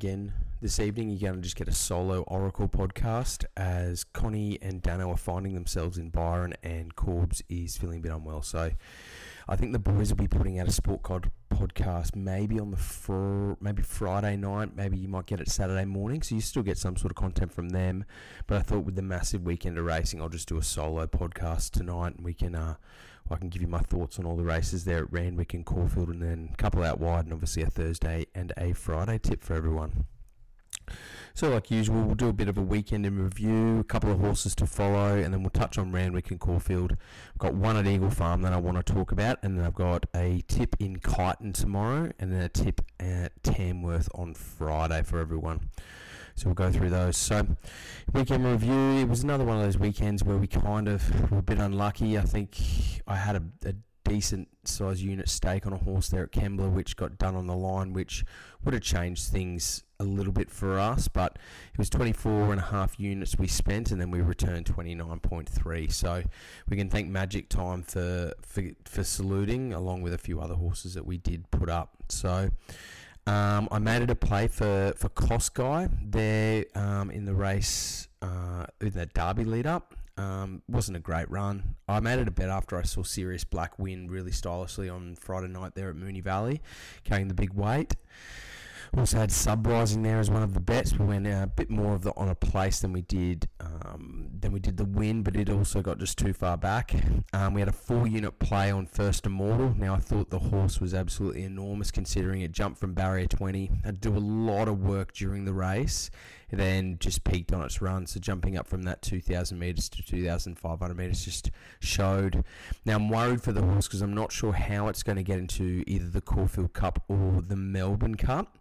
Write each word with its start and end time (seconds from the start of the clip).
again 0.00 0.32
this 0.62 0.80
evening. 0.80 1.10
You're 1.10 1.30
going 1.30 1.34
to 1.34 1.40
just 1.42 1.56
get 1.56 1.68
a 1.68 1.74
solo 1.74 2.22
Oracle 2.22 2.66
podcast 2.66 3.44
as 3.54 4.02
Connie 4.02 4.58
and 4.62 4.80
Dano 4.80 5.10
are 5.10 5.16
finding 5.18 5.52
themselves 5.52 5.98
in 5.98 6.08
Byron 6.08 6.54
and 6.62 6.96
Corbs 6.96 7.42
is 7.50 7.76
feeling 7.76 7.98
a 7.98 8.00
bit 8.00 8.10
unwell. 8.10 8.40
So 8.40 8.70
I 9.46 9.56
think 9.56 9.72
the 9.72 9.78
boys 9.78 10.08
will 10.08 10.16
be 10.16 10.26
putting 10.26 10.58
out 10.58 10.66
a 10.66 10.72
Sport 10.72 11.02
Cod 11.02 11.30
podcast 11.52 12.16
maybe 12.16 12.58
on 12.58 12.70
the 12.70 12.78
fr- 12.78 13.60
maybe 13.60 13.82
Friday 13.82 14.38
night. 14.38 14.74
Maybe 14.74 14.96
you 14.96 15.06
might 15.06 15.26
get 15.26 15.38
it 15.38 15.50
Saturday 15.50 15.84
morning. 15.84 16.22
So 16.22 16.34
you 16.34 16.40
still 16.40 16.62
get 16.62 16.78
some 16.78 16.96
sort 16.96 17.12
of 17.12 17.16
content 17.16 17.52
from 17.52 17.68
them. 17.68 18.06
But 18.46 18.56
I 18.56 18.62
thought 18.62 18.86
with 18.86 18.96
the 18.96 19.02
massive 19.02 19.42
weekend 19.42 19.76
of 19.76 19.84
racing, 19.84 20.22
I'll 20.22 20.30
just 20.30 20.48
do 20.48 20.56
a 20.56 20.62
solo 20.62 21.06
podcast 21.08 21.72
tonight 21.72 22.14
and 22.16 22.24
we 22.24 22.32
can. 22.32 22.54
Uh, 22.54 22.76
I 23.32 23.36
can 23.36 23.48
give 23.48 23.62
you 23.62 23.68
my 23.68 23.80
thoughts 23.80 24.18
on 24.18 24.26
all 24.26 24.36
the 24.36 24.42
races 24.42 24.84
there 24.84 24.98
at 24.98 25.12
Randwick 25.12 25.54
and 25.54 25.64
Caulfield, 25.64 26.08
and 26.08 26.22
then 26.22 26.50
a 26.52 26.56
couple 26.56 26.82
out 26.82 27.00
wide, 27.00 27.24
and 27.24 27.32
obviously 27.32 27.62
a 27.62 27.70
Thursday 27.70 28.26
and 28.34 28.52
a 28.56 28.72
Friday 28.72 29.18
tip 29.18 29.42
for 29.42 29.54
everyone. 29.54 30.06
So, 31.34 31.50
like 31.50 31.70
usual, 31.70 32.02
we'll 32.02 32.16
do 32.16 32.28
a 32.28 32.32
bit 32.32 32.48
of 32.48 32.58
a 32.58 32.62
weekend 32.62 33.06
in 33.06 33.22
review, 33.22 33.78
a 33.78 33.84
couple 33.84 34.10
of 34.10 34.18
horses 34.18 34.54
to 34.56 34.66
follow, 34.66 35.14
and 35.14 35.32
then 35.32 35.42
we'll 35.42 35.50
touch 35.50 35.78
on 35.78 35.92
Randwick 35.92 36.30
and 36.30 36.40
Caulfield. 36.40 36.92
I've 36.92 37.38
got 37.38 37.54
one 37.54 37.76
at 37.76 37.86
Eagle 37.86 38.10
Farm 38.10 38.42
that 38.42 38.52
I 38.52 38.56
want 38.56 38.84
to 38.84 38.92
talk 38.92 39.12
about, 39.12 39.38
and 39.42 39.56
then 39.56 39.64
I've 39.64 39.74
got 39.74 40.06
a 40.14 40.42
tip 40.48 40.74
in 40.80 40.96
Kyneton 40.96 41.54
tomorrow, 41.54 42.10
and 42.18 42.32
then 42.32 42.40
a 42.40 42.48
tip 42.48 42.80
at 42.98 43.42
Tamworth 43.42 44.08
on 44.14 44.34
Friday 44.34 45.02
for 45.02 45.20
everyone. 45.20 45.70
So 46.34 46.46
we'll 46.46 46.54
go 46.54 46.70
through 46.70 46.90
those. 46.90 47.16
So, 47.16 47.46
weekend 48.12 48.44
review. 48.44 48.98
It 48.98 49.08
was 49.08 49.22
another 49.22 49.44
one 49.44 49.58
of 49.58 49.62
those 49.62 49.78
weekends 49.78 50.24
where 50.24 50.36
we 50.36 50.46
kind 50.46 50.88
of 50.88 51.30
were 51.30 51.38
a 51.38 51.42
bit 51.42 51.58
unlucky. 51.58 52.18
I 52.18 52.22
think 52.22 52.56
I 53.06 53.16
had 53.16 53.36
a, 53.36 53.68
a 53.68 53.74
decent 54.04 54.48
size 54.64 55.02
unit 55.02 55.28
stake 55.28 55.66
on 55.66 55.72
a 55.72 55.76
horse 55.76 56.08
there 56.08 56.24
at 56.24 56.32
Kembla, 56.32 56.70
which 56.72 56.96
got 56.96 57.18
done 57.18 57.36
on 57.36 57.46
the 57.46 57.54
line, 57.54 57.92
which 57.92 58.24
would 58.64 58.74
have 58.74 58.82
changed 58.82 59.28
things 59.28 59.84
a 60.00 60.04
little 60.04 60.32
bit 60.32 60.50
for 60.50 60.78
us. 60.78 61.06
But 61.06 61.38
it 61.72 61.78
was 61.78 61.88
24 61.90 62.52
and 62.52 62.60
a 62.60 62.64
half 62.64 62.98
units 62.98 63.38
we 63.38 63.46
spent, 63.46 63.92
and 63.92 64.00
then 64.00 64.10
we 64.10 64.20
returned 64.20 64.66
29.3. 64.66 65.92
So 65.92 66.22
we 66.68 66.76
can 66.76 66.90
thank 66.90 67.08
Magic 67.08 67.48
Time 67.48 67.82
for, 67.82 68.32
for, 68.42 68.62
for 68.84 69.04
saluting, 69.04 69.72
along 69.72 70.02
with 70.02 70.12
a 70.12 70.18
few 70.18 70.40
other 70.40 70.54
horses 70.54 70.94
that 70.94 71.06
we 71.06 71.16
did 71.16 71.50
put 71.50 71.70
up. 71.70 71.90
So. 72.08 72.50
Um, 73.30 73.68
I 73.70 73.78
made 73.78 74.02
it 74.02 74.10
a 74.10 74.16
play 74.16 74.48
for 74.48 74.92
for 74.96 75.08
Guy 75.54 75.88
there 76.04 76.64
um, 76.74 77.12
in 77.12 77.26
the 77.26 77.32
race 77.32 78.08
uh, 78.20 78.66
in 78.80 78.90
the 78.90 79.06
Derby 79.06 79.44
lead 79.44 79.68
up. 79.68 79.94
Um, 80.16 80.62
wasn't 80.68 80.96
a 80.96 81.00
great 81.00 81.30
run. 81.30 81.76
I 81.86 82.00
made 82.00 82.18
it 82.18 82.26
a 82.26 82.32
bet 82.32 82.48
after 82.48 82.76
I 82.76 82.82
saw 82.82 83.04
Sirius 83.04 83.44
Black 83.44 83.78
win 83.78 84.10
really 84.10 84.32
stylishly 84.32 84.88
on 84.88 85.14
Friday 85.14 85.46
night 85.46 85.76
there 85.76 85.90
at 85.90 85.94
Moonee 85.94 86.24
Valley, 86.24 86.60
carrying 87.04 87.28
the 87.28 87.34
big 87.34 87.52
weight. 87.52 87.94
Also 88.96 89.18
had 89.18 89.30
sub 89.30 89.66
rising 89.66 90.02
there 90.02 90.18
as 90.18 90.30
one 90.30 90.42
of 90.42 90.54
the 90.54 90.60
bets. 90.60 90.98
We 90.98 91.06
went 91.06 91.26
a 91.26 91.48
bit 91.54 91.70
more 91.70 91.94
of 91.94 92.02
the 92.02 92.12
on 92.16 92.28
a 92.28 92.34
place 92.34 92.80
than 92.80 92.92
we 92.92 93.02
did 93.02 93.48
um, 93.60 94.28
than 94.40 94.52
we 94.52 94.58
did 94.58 94.76
the 94.76 94.84
win, 94.84 95.22
but 95.22 95.36
it 95.36 95.48
also 95.48 95.80
got 95.80 95.98
just 95.98 96.18
too 96.18 96.32
far 96.32 96.56
back. 96.56 96.94
Um, 97.32 97.54
we 97.54 97.60
had 97.60 97.68
a 97.68 97.72
four 97.72 98.06
unit 98.06 98.38
play 98.38 98.70
on 98.70 98.86
First 98.86 99.26
Immortal. 99.26 99.74
Now 99.76 99.94
I 99.94 99.98
thought 99.98 100.30
the 100.30 100.38
horse 100.38 100.80
was 100.80 100.92
absolutely 100.92 101.44
enormous 101.44 101.90
considering 101.90 102.40
it 102.40 102.52
jumped 102.52 102.80
from 102.80 102.94
barrier 102.94 103.26
20. 103.26 103.70
Had 103.84 104.02
to 104.02 104.10
do 104.10 104.16
a 104.16 104.18
lot 104.18 104.66
of 104.66 104.80
work 104.80 105.12
during 105.12 105.44
the 105.44 105.52
race, 105.54 106.10
then 106.50 106.96
just 106.98 107.24
peaked 107.24 107.52
on 107.52 107.62
its 107.62 107.80
run. 107.80 108.06
So 108.06 108.20
jumping 108.20 108.56
up 108.56 108.66
from 108.66 108.82
that 108.82 109.02
2,000 109.02 109.58
metres 109.58 109.88
to 109.90 110.02
2,500 110.02 110.96
metres 110.96 111.24
just 111.24 111.50
showed. 111.80 112.44
Now 112.84 112.96
I'm 112.96 113.08
worried 113.08 113.42
for 113.42 113.52
the 113.52 113.62
horse 113.62 113.86
because 113.86 114.02
I'm 114.02 114.14
not 114.14 114.32
sure 114.32 114.52
how 114.52 114.88
it's 114.88 115.02
going 115.02 115.16
to 115.16 115.22
get 115.22 115.38
into 115.38 115.84
either 115.86 116.08
the 116.08 116.20
Caulfield 116.20 116.72
Cup 116.72 117.02
or 117.08 117.42
the 117.42 117.56
Melbourne 117.56 118.16
Cup. 118.16 118.58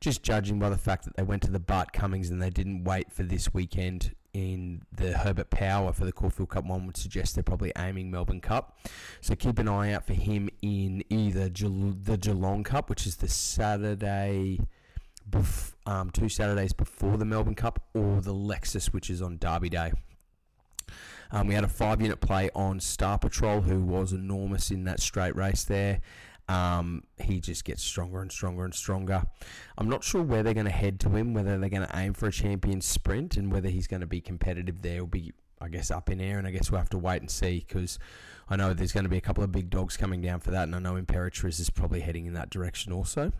Just 0.00 0.22
judging 0.22 0.58
by 0.58 0.68
the 0.68 0.78
fact 0.78 1.04
that 1.04 1.16
they 1.16 1.22
went 1.22 1.42
to 1.42 1.50
the 1.50 1.60
Bart 1.60 1.92
Cummings 1.92 2.30
and 2.30 2.42
they 2.42 2.50
didn't 2.50 2.84
wait 2.84 3.12
for 3.12 3.22
this 3.22 3.52
weekend 3.54 4.14
in 4.32 4.82
the 4.90 5.12
Herbert 5.12 5.50
Power 5.50 5.92
for 5.92 6.04
the 6.04 6.12
Caulfield 6.12 6.48
Cup 6.48 6.64
one 6.64 6.86
would 6.86 6.96
suggest 6.96 7.34
they're 7.34 7.44
probably 7.44 7.72
aiming 7.76 8.10
Melbourne 8.10 8.40
Cup. 8.40 8.78
So 9.20 9.34
keep 9.34 9.58
an 9.58 9.68
eye 9.68 9.92
out 9.92 10.06
for 10.06 10.14
him 10.14 10.48
in 10.62 11.04
either 11.10 11.48
Gel- 11.48 11.94
the 12.02 12.16
Geelong 12.16 12.64
Cup, 12.64 12.88
which 12.88 13.06
is 13.06 13.16
the 13.16 13.28
Saturday, 13.28 14.60
bef- 15.30 15.74
um, 15.86 16.10
two 16.10 16.28
Saturdays 16.28 16.72
before 16.72 17.16
the 17.16 17.24
Melbourne 17.24 17.54
Cup, 17.54 17.82
or 17.94 18.20
the 18.20 18.34
Lexus, 18.34 18.86
which 18.86 19.10
is 19.10 19.22
on 19.22 19.38
Derby 19.38 19.68
Day. 19.68 19.92
Um, 21.30 21.46
we 21.46 21.54
had 21.54 21.64
a 21.64 21.68
five 21.68 22.00
unit 22.00 22.20
play 22.20 22.50
on 22.54 22.78
Star 22.78 23.18
Patrol, 23.18 23.62
who 23.62 23.80
was 23.80 24.12
enormous 24.12 24.70
in 24.70 24.84
that 24.84 25.00
straight 25.00 25.34
race 25.34 25.64
there. 25.64 26.00
Um, 26.48 27.04
he 27.18 27.40
just 27.40 27.64
gets 27.64 27.82
stronger 27.82 28.20
and 28.20 28.30
stronger 28.30 28.64
and 28.64 28.74
stronger. 28.74 29.22
I'm 29.78 29.88
not 29.88 30.04
sure 30.04 30.22
where 30.22 30.42
they're 30.42 30.54
going 30.54 30.66
to 30.66 30.72
head 30.72 31.00
to 31.00 31.10
him, 31.10 31.32
whether 31.32 31.58
they're 31.58 31.70
going 31.70 31.86
to 31.86 31.96
aim 31.96 32.12
for 32.12 32.26
a 32.26 32.32
champion 32.32 32.80
sprint 32.80 33.36
and 33.36 33.50
whether 33.50 33.68
he's 33.68 33.86
going 33.86 34.00
to 34.00 34.06
be 34.06 34.20
competitive 34.20 34.82
there 34.82 35.00
will 35.00 35.06
be, 35.06 35.32
I 35.60 35.68
guess, 35.68 35.90
up 35.90 36.10
in 36.10 36.20
air. 36.20 36.38
And 36.38 36.46
I 36.46 36.50
guess 36.50 36.70
we'll 36.70 36.80
have 36.80 36.90
to 36.90 36.98
wait 36.98 37.22
and 37.22 37.30
see 37.30 37.64
because 37.66 37.98
I 38.50 38.56
know 38.56 38.74
there's 38.74 38.92
going 38.92 39.04
to 39.04 39.10
be 39.10 39.16
a 39.16 39.22
couple 39.22 39.42
of 39.42 39.52
big 39.52 39.70
dogs 39.70 39.96
coming 39.96 40.20
down 40.20 40.40
for 40.40 40.50
that. 40.50 40.64
And 40.64 40.74
I 40.74 40.78
know 40.78 41.00
Imperatriz 41.00 41.58
is 41.58 41.70
probably 41.70 42.00
heading 42.00 42.26
in 42.26 42.34
that 42.34 42.50
direction 42.50 42.92
also. 42.92 43.32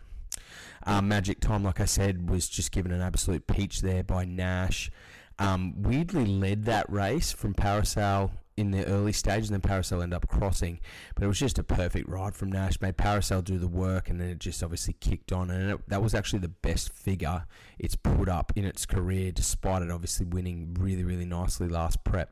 Um, 0.85 1.07
Magic 1.07 1.39
Time, 1.39 1.63
like 1.63 1.79
I 1.79 1.85
said, 1.85 2.29
was 2.29 2.49
just 2.49 2.71
given 2.71 2.91
an 2.91 3.01
absolute 3.01 3.47
peach 3.47 3.81
there 3.81 4.03
by 4.03 4.25
Nash. 4.25 4.91
Um, 5.39 5.81
weirdly 5.81 6.25
led 6.25 6.65
that 6.65 6.89
race 6.91 7.31
from 7.31 7.53
Parasail 7.53 8.31
in 8.55 8.71
the 8.71 8.85
early 8.85 9.13
stage, 9.13 9.49
and 9.49 9.53
then 9.53 9.61
Parasail 9.61 10.03
ended 10.03 10.15
up 10.15 10.27
crossing. 10.27 10.79
But 11.15 11.23
it 11.23 11.27
was 11.27 11.39
just 11.39 11.57
a 11.57 11.63
perfect 11.63 12.07
ride 12.07 12.35
from 12.35 12.51
Nash. 12.51 12.79
Made 12.81 12.97
Parasail 12.97 13.43
do 13.43 13.57
the 13.57 13.67
work, 13.67 14.09
and 14.09 14.19
then 14.19 14.29
it 14.29 14.39
just 14.39 14.61
obviously 14.61 14.95
kicked 14.99 15.31
on. 15.31 15.49
And 15.49 15.71
it, 15.71 15.89
that 15.89 16.03
was 16.03 16.13
actually 16.13 16.39
the 16.39 16.49
best 16.49 16.93
figure 16.93 17.45
it's 17.79 17.95
put 17.95 18.29
up 18.29 18.51
in 18.55 18.65
its 18.65 18.85
career, 18.85 19.31
despite 19.31 19.81
it 19.81 19.89
obviously 19.89 20.25
winning 20.25 20.75
really, 20.79 21.03
really 21.03 21.25
nicely 21.25 21.67
last 21.67 22.03
prep. 22.03 22.29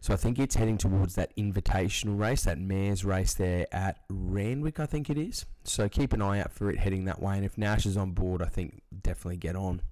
So 0.00 0.14
I 0.14 0.16
think 0.16 0.38
it's 0.38 0.54
heading 0.54 0.78
towards 0.78 1.14
that 1.16 1.36
invitational 1.36 2.18
race, 2.18 2.44
that 2.44 2.58
mare's 2.58 3.04
race 3.04 3.34
there 3.34 3.66
at 3.70 3.98
Randwick, 4.08 4.80
I 4.80 4.86
think 4.86 5.10
it 5.10 5.18
is. 5.18 5.44
So 5.64 5.88
keep 5.88 6.12
an 6.14 6.22
eye 6.22 6.40
out 6.40 6.52
for 6.52 6.70
it 6.70 6.78
heading 6.78 7.04
that 7.04 7.20
way. 7.20 7.36
And 7.36 7.44
if 7.44 7.58
Nash 7.58 7.84
is 7.84 7.96
on 7.98 8.12
board, 8.12 8.40
I 8.42 8.46
think 8.46 8.82
definitely 9.02 9.36
get 9.36 9.56
on. 9.56 9.82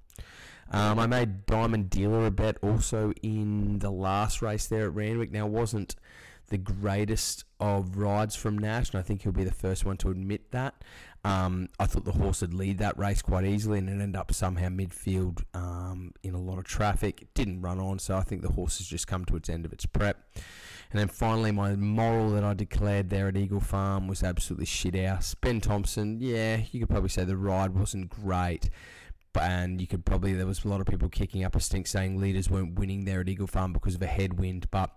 Um, 0.70 0.98
I 0.98 1.06
made 1.06 1.46
Diamond 1.46 1.88
Dealer 1.88 2.26
a 2.26 2.30
bet 2.30 2.58
also 2.62 3.12
in 3.22 3.78
the 3.78 3.90
last 3.90 4.42
race 4.42 4.66
there 4.66 4.84
at 4.84 4.94
Randwick. 4.94 5.30
Now, 5.30 5.46
wasn't 5.46 5.96
the 6.48 6.58
greatest 6.58 7.44
of 7.60 7.96
rides 7.96 8.34
from 8.34 8.58
Nash, 8.58 8.90
and 8.90 8.98
I 8.98 9.02
think 9.02 9.22
he'll 9.22 9.32
be 9.32 9.44
the 9.44 9.52
first 9.52 9.84
one 9.84 9.96
to 9.98 10.10
admit 10.10 10.50
that. 10.52 10.74
Um, 11.24 11.68
I 11.78 11.86
thought 11.86 12.04
the 12.04 12.12
horse 12.12 12.40
would 12.40 12.54
lead 12.54 12.78
that 12.78 12.98
race 12.98 13.22
quite 13.22 13.44
easily, 13.44 13.78
and 13.78 13.88
it 13.88 13.92
ended 13.92 14.16
up 14.16 14.32
somehow 14.32 14.68
midfield 14.68 15.42
um, 15.54 16.12
in 16.22 16.34
a 16.34 16.40
lot 16.40 16.58
of 16.58 16.64
traffic. 16.64 17.22
It 17.22 17.34
didn't 17.34 17.60
run 17.60 17.78
on, 17.78 17.98
so 17.98 18.16
I 18.16 18.22
think 18.22 18.42
the 18.42 18.52
horse 18.52 18.78
has 18.78 18.86
just 18.86 19.06
come 19.06 19.24
to 19.26 19.36
its 19.36 19.48
end 19.48 19.64
of 19.64 19.72
its 19.72 19.86
prep. 19.86 20.18
And 20.90 20.98
then 20.98 21.08
finally, 21.08 21.52
my 21.52 21.76
moral 21.76 22.30
that 22.30 22.44
I 22.44 22.54
declared 22.54 23.10
there 23.10 23.28
at 23.28 23.36
Eagle 23.36 23.60
Farm 23.60 24.08
was 24.08 24.22
absolutely 24.22 24.66
shit 24.66 24.94
house. 24.94 25.34
Ben 25.34 25.60
Thompson, 25.60 26.18
yeah, 26.20 26.62
you 26.70 26.80
could 26.80 26.88
probably 26.88 27.10
say 27.10 27.24
the 27.24 27.36
ride 27.36 27.74
wasn't 27.74 28.08
great 28.08 28.70
and 29.36 29.80
you 29.80 29.86
could 29.86 30.04
probably 30.04 30.32
there 30.34 30.46
was 30.46 30.64
a 30.64 30.68
lot 30.68 30.80
of 30.80 30.86
people 30.86 31.08
kicking 31.08 31.44
up 31.44 31.56
a 31.56 31.60
stink 31.60 31.86
saying 31.86 32.20
leaders 32.20 32.50
weren't 32.50 32.78
winning 32.78 33.04
there 33.04 33.20
at 33.20 33.28
Eagle 33.28 33.46
Farm 33.46 33.72
because 33.72 33.94
of 33.94 34.02
a 34.02 34.06
headwind, 34.06 34.66
but 34.70 34.90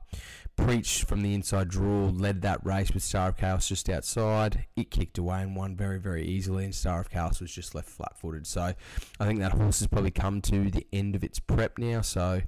Preach 0.58 1.04
from 1.06 1.24
the 1.24 1.34
inside 1.34 1.70
draw 1.70 2.10
led 2.10 2.42
that 2.42 2.64
race 2.66 2.92
with 2.94 3.02
Star 3.02 3.30
of 3.30 3.38
Chaos 3.38 3.68
just 3.68 3.90
outside. 3.90 4.66
It 4.76 4.92
kicked 4.92 5.18
away 5.18 5.42
and 5.42 5.56
won 5.56 5.76
very, 5.76 5.98
very 5.98 6.24
easily, 6.24 6.66
and 6.66 6.76
Star 6.76 7.00
of 7.00 7.10
Chaos 7.10 7.42
was 7.42 7.52
just 7.52 7.74
left 7.74 7.90
flat 7.90 8.18
footed. 8.18 8.46
So 8.46 8.74
I 9.20 9.26
think 9.26 9.40
that 9.40 9.54
horse 9.54 9.80
has 9.80 9.88
probably 9.88 10.12
come 10.12 10.42
to 10.42 10.70
the 10.70 10.86
end 10.94 11.16
of 11.16 11.24
its 11.24 11.40
prep 11.40 11.78
now, 11.78 12.02
so 12.02 12.42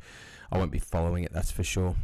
I 0.51 0.57
won't 0.57 0.71
be 0.71 0.79
following 0.79 1.23
it, 1.23 1.33
that's 1.33 1.51
for 1.51 1.63
sure. 1.63 1.95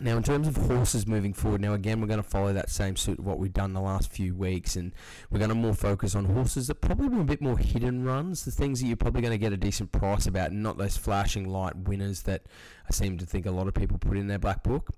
Now, 0.00 0.16
in 0.16 0.22
terms 0.22 0.46
of 0.46 0.56
horses 0.56 1.06
moving 1.06 1.32
forward, 1.32 1.60
now 1.60 1.74
again, 1.74 2.00
we're 2.00 2.06
going 2.06 2.22
to 2.22 2.28
follow 2.28 2.52
that 2.52 2.70
same 2.70 2.96
suit 2.96 3.18
of 3.18 3.24
what 3.24 3.38
we've 3.38 3.52
done 3.52 3.72
the 3.72 3.80
last 3.80 4.12
few 4.12 4.34
weeks, 4.34 4.76
and 4.76 4.92
we're 5.30 5.38
going 5.38 5.48
to 5.48 5.54
more 5.54 5.74
focus 5.74 6.14
on 6.14 6.24
horses 6.24 6.68
that 6.68 6.76
probably 6.76 7.08
were 7.08 7.20
a 7.20 7.24
bit 7.24 7.40
more 7.40 7.58
hidden 7.58 8.04
runs, 8.04 8.44
the 8.44 8.50
things 8.50 8.80
that 8.80 8.86
you're 8.86 8.96
probably 8.96 9.22
going 9.22 9.32
to 9.32 9.38
get 9.38 9.52
a 9.52 9.56
decent 9.56 9.90
price 9.92 10.26
about, 10.26 10.50
and 10.50 10.62
not 10.62 10.78
those 10.78 10.96
flashing 10.96 11.48
light 11.48 11.76
winners 11.76 12.22
that 12.22 12.42
I 12.88 12.92
seem 12.92 13.18
to 13.18 13.26
think 13.26 13.46
a 13.46 13.50
lot 13.50 13.68
of 13.68 13.74
people 13.74 13.98
put 13.98 14.16
in 14.16 14.28
their 14.28 14.38
black 14.38 14.62
book. 14.62 14.90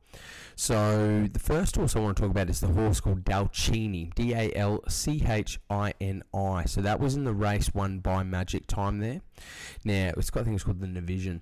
So, 0.55 1.29
the 1.33 1.39
first 1.39 1.77
horse 1.77 1.97
I 1.97 2.01
want 2.01 2.17
to 2.17 2.23
talk 2.23 2.31
about 2.31 2.51
is 2.51 2.61
the 2.61 2.69
horse 2.69 3.01
called 3.01 3.25
Dalchini, 3.25 4.15
D 4.15 4.35
A 4.35 4.53
L 4.55 4.83
C 4.89 5.25
H 5.27 5.59
I 5.71 5.95
N 6.01 6.23
I. 6.35 6.65
So, 6.67 6.81
that 6.83 7.01
was 7.01 7.17
in 7.17 7.25
the 7.25 7.35
race 7.35 7.73
won 7.75 8.01
by 8.01 8.23
Magic 8.23 8.67
Time 8.67 8.99
there. 8.99 9.23
Now, 9.85 10.13
it's 10.17 10.31
got, 10.31 10.47
I 10.47 10.57
called 10.59 10.81
the 10.81 10.87
Navision. 10.87 11.41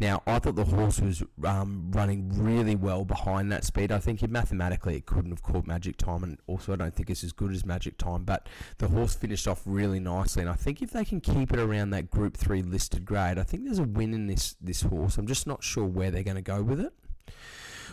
Now, 0.00 0.22
I 0.26 0.38
thought 0.38 0.56
the 0.56 0.64
horse 0.64 1.00
was 1.00 1.22
um, 1.44 1.90
running 1.92 2.30
really 2.42 2.76
well 2.76 3.04
behind 3.04 3.50
that 3.52 3.64
speed. 3.64 3.92
I 3.92 3.98
think 3.98 4.28
mathematically 4.28 4.96
it 4.96 5.06
couldn't 5.06 5.30
have 5.30 5.42
caught 5.42 5.66
Magic 5.66 5.96
Time, 5.96 6.22
and 6.22 6.38
also 6.46 6.72
I 6.72 6.76
don't 6.76 6.94
think 6.94 7.10
it's 7.10 7.24
as 7.24 7.32
good 7.32 7.52
as 7.52 7.64
Magic 7.64 7.98
Time. 7.98 8.24
But 8.24 8.48
the 8.78 8.88
horse 8.88 9.14
finished 9.14 9.46
off 9.46 9.62
really 9.64 10.00
nicely, 10.00 10.42
and 10.42 10.50
I 10.50 10.54
think 10.54 10.82
if 10.82 10.90
they 10.90 11.04
can 11.04 11.20
keep 11.20 11.52
it 11.52 11.58
around 11.58 11.90
that 11.90 12.10
Group 12.10 12.36
Three 12.36 12.62
listed 12.62 13.04
grade, 13.04 13.38
I 13.38 13.42
think 13.42 13.64
there's 13.64 13.78
a 13.78 13.84
win 13.84 14.14
in 14.14 14.26
this 14.26 14.56
this 14.60 14.82
horse. 14.82 15.18
I'm 15.18 15.26
just 15.26 15.46
not 15.46 15.62
sure 15.62 15.84
where 15.84 16.10
they're 16.10 16.22
going 16.22 16.36
to 16.36 16.42
go 16.42 16.62
with 16.62 16.80
it. 16.80 16.92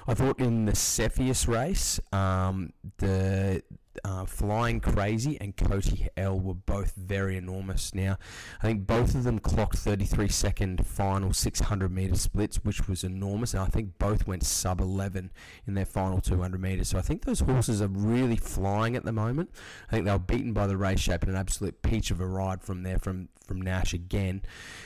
I 0.06 0.13
thought 0.13 0.39
in 0.39 0.65
the 0.65 0.75
Cepheus 0.75 1.47
race, 1.47 1.99
um, 2.11 2.73
the 2.97 3.63
uh, 4.04 4.25
Flying 4.25 4.80
Crazy 4.80 5.38
and 5.40 5.56
Cody 5.56 6.07
L 6.18 6.40
were 6.40 6.54
both 6.54 6.94
very 6.95 7.38
enormous. 7.38 7.94
Now, 7.94 8.18
I 8.62 8.68
think 8.68 8.88
both 8.88 9.16
of 9.16 9.24
them 9.24 9.40
clocked 9.40 9.78
33 9.78 10.28
second 10.30 10.86
final 10.86 11.34
600 11.34 11.92
meter 11.92 12.16
splits, 12.16 12.57
which 12.63 12.88
was 12.88 13.04
enormous, 13.04 13.54
and 13.54 13.63
I 13.63 13.68
think 13.68 13.98
both 13.98 14.28
went 14.28 14.44
sub 14.44 14.81
11 14.81 15.31
in 15.68 15.74
their 15.74 15.86
final 15.86 16.22
200 16.22 16.60
meters. 16.60 16.90
So 16.90 16.98
I 16.98 17.01
think 17.01 17.25
those 17.25 17.42
horses 17.42 17.81
are 17.81 17.88
really 17.88 18.38
flying 18.38 18.95
at 18.95 19.06
the 19.06 19.12
moment. 19.12 19.51
I 19.90 19.92
think 19.92 20.06
they 20.06 20.12
were 20.12 20.19
beaten 20.19 20.54
by 20.54 20.68
the 20.68 20.78
race 20.78 21.00
shape 21.00 21.24
in 21.24 21.30
an 21.30 21.36
absolute 21.36 21.81
peach 21.81 22.12
of 22.12 22.19
a 22.19 22.28
ride 22.28 22.62
from 22.62 22.84
there 22.84 23.00
from 23.00 23.30
from 23.53 23.61
Nash 23.61 23.94
again. 23.94 24.41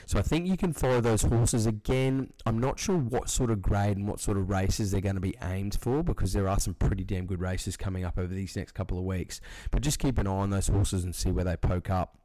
So 0.05 0.19
I 0.19 0.21
think 0.21 0.45
you 0.45 0.57
can 0.57 0.73
follow 0.73 0.99
those 0.99 1.21
horses 1.21 1.65
again. 1.65 2.33
I'm 2.45 2.59
not 2.59 2.79
sure 2.79 2.97
what 2.97 3.29
sort 3.29 3.49
of 3.49 3.61
grade 3.61 3.95
and 3.95 4.07
what 4.07 4.19
sort 4.19 4.37
of 4.37 4.49
races 4.49 4.91
they're 4.91 4.99
going 4.99 5.15
to 5.15 5.21
be 5.21 5.35
aimed 5.41 5.77
for 5.79 6.03
because 6.03 6.33
there 6.33 6.49
are 6.49 6.59
some 6.59 6.73
pretty 6.73 7.05
damn 7.05 7.25
good 7.25 7.39
races 7.39 7.77
coming 7.77 8.03
up 8.03 8.17
over 8.17 8.33
these 8.33 8.55
next 8.57 8.73
couple 8.73 8.97
of 8.97 9.05
weeks. 9.05 9.39
But 9.71 9.83
just 9.83 9.99
keep 9.99 10.17
an 10.17 10.27
eye 10.27 10.31
on 10.31 10.49
those 10.49 10.67
horses 10.67 11.05
and 11.05 11.15
see 11.15 11.31
where 11.31 11.45
they 11.45 11.55
poke 11.55 11.89
up. 11.89 12.17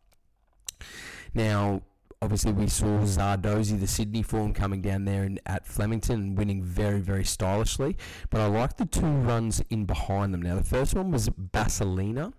Now, 1.33 1.83
obviously 2.23 2.53
we 2.53 2.69
saw 2.69 3.01
Zardozi, 3.01 3.79
the 3.79 3.87
Sydney 3.87 4.23
form, 4.23 4.55
coming 4.55 4.81
down 4.81 5.05
there 5.05 5.25
in, 5.25 5.41
at 5.45 5.67
Flemington 5.67 6.21
and 6.21 6.39
winning 6.39 6.63
very, 6.63 7.01
very 7.01 7.25
stylishly. 7.25 7.97
But 8.31 8.41
I 8.41 8.47
like 8.47 8.77
the 8.77 8.87
two 8.87 9.05
runs 9.05 9.61
in 9.71 9.87
behind 9.87 10.33
them. 10.33 10.41
Now, 10.41 10.55
the 10.55 10.63
first 10.63 10.95
one 10.95 11.11
was 11.11 11.29
Basilina. 11.31 12.33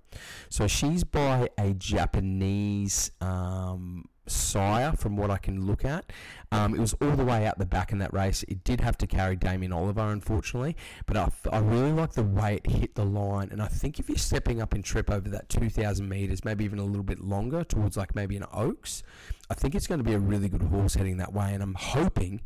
So 0.49 0.67
she's 0.67 1.03
by 1.03 1.49
a 1.57 1.73
Japanese 1.73 3.11
um, 3.19 4.05
sire, 4.27 4.93
from 4.93 5.15
what 5.15 5.29
I 5.29 5.37
can 5.37 5.65
look 5.65 5.83
at. 5.83 6.11
Um, 6.51 6.75
it 6.75 6.79
was 6.79 6.93
all 7.01 7.15
the 7.15 7.25
way 7.25 7.45
out 7.45 7.57
the 7.57 7.65
back 7.65 7.91
in 7.91 7.97
that 7.99 8.13
race. 8.13 8.43
It 8.43 8.63
did 8.63 8.81
have 8.81 8.97
to 8.99 9.07
carry 9.07 9.35
Damien 9.35 9.73
Oliver, 9.73 10.01
unfortunately, 10.01 10.75
but 11.05 11.17
I, 11.17 11.29
I 11.51 11.59
really 11.59 11.91
like 11.91 12.13
the 12.13 12.23
way 12.23 12.55
it 12.63 12.67
hit 12.67 12.95
the 12.95 13.05
line. 13.05 13.49
And 13.51 13.61
I 13.61 13.67
think 13.67 13.99
if 13.99 14.09
you're 14.09 14.17
stepping 14.17 14.61
up 14.61 14.73
in 14.73 14.83
trip 14.83 15.09
over 15.09 15.29
that 15.29 15.49
2,000 15.49 16.07
metres, 16.07 16.45
maybe 16.45 16.63
even 16.63 16.79
a 16.79 16.85
little 16.85 17.03
bit 17.03 17.19
longer, 17.19 17.63
towards 17.63 17.97
like 17.97 18.15
maybe 18.15 18.37
an 18.37 18.45
Oaks, 18.53 19.03
I 19.49 19.55
think 19.55 19.75
it's 19.75 19.87
going 19.87 19.99
to 19.99 20.03
be 20.03 20.13
a 20.13 20.19
really 20.19 20.49
good 20.49 20.63
horse 20.63 20.95
heading 20.95 21.17
that 21.17 21.33
way. 21.33 21.53
And 21.53 21.63
I'm 21.63 21.75
hoping. 21.75 22.41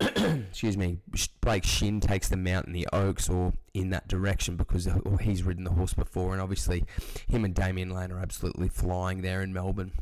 excuse 0.00 0.76
me, 0.76 0.98
Blake 1.40 1.64
Shinn 1.64 2.00
takes 2.00 2.28
the 2.28 2.36
mount 2.36 2.66
in 2.66 2.72
the 2.72 2.88
Oaks 2.92 3.28
or 3.28 3.52
in 3.72 3.90
that 3.90 4.08
direction 4.08 4.56
because 4.56 4.88
he's 5.20 5.44
ridden 5.44 5.62
the 5.62 5.70
horse 5.70 5.94
before, 5.94 6.32
and 6.32 6.42
obviously 6.42 6.84
him 7.28 7.44
and 7.44 7.54
Damian 7.54 7.90
Lane 7.90 8.10
are 8.10 8.18
absolutely 8.18 8.68
flying 8.68 9.22
there 9.22 9.42
in 9.42 9.52
Melbourne. 9.52 9.92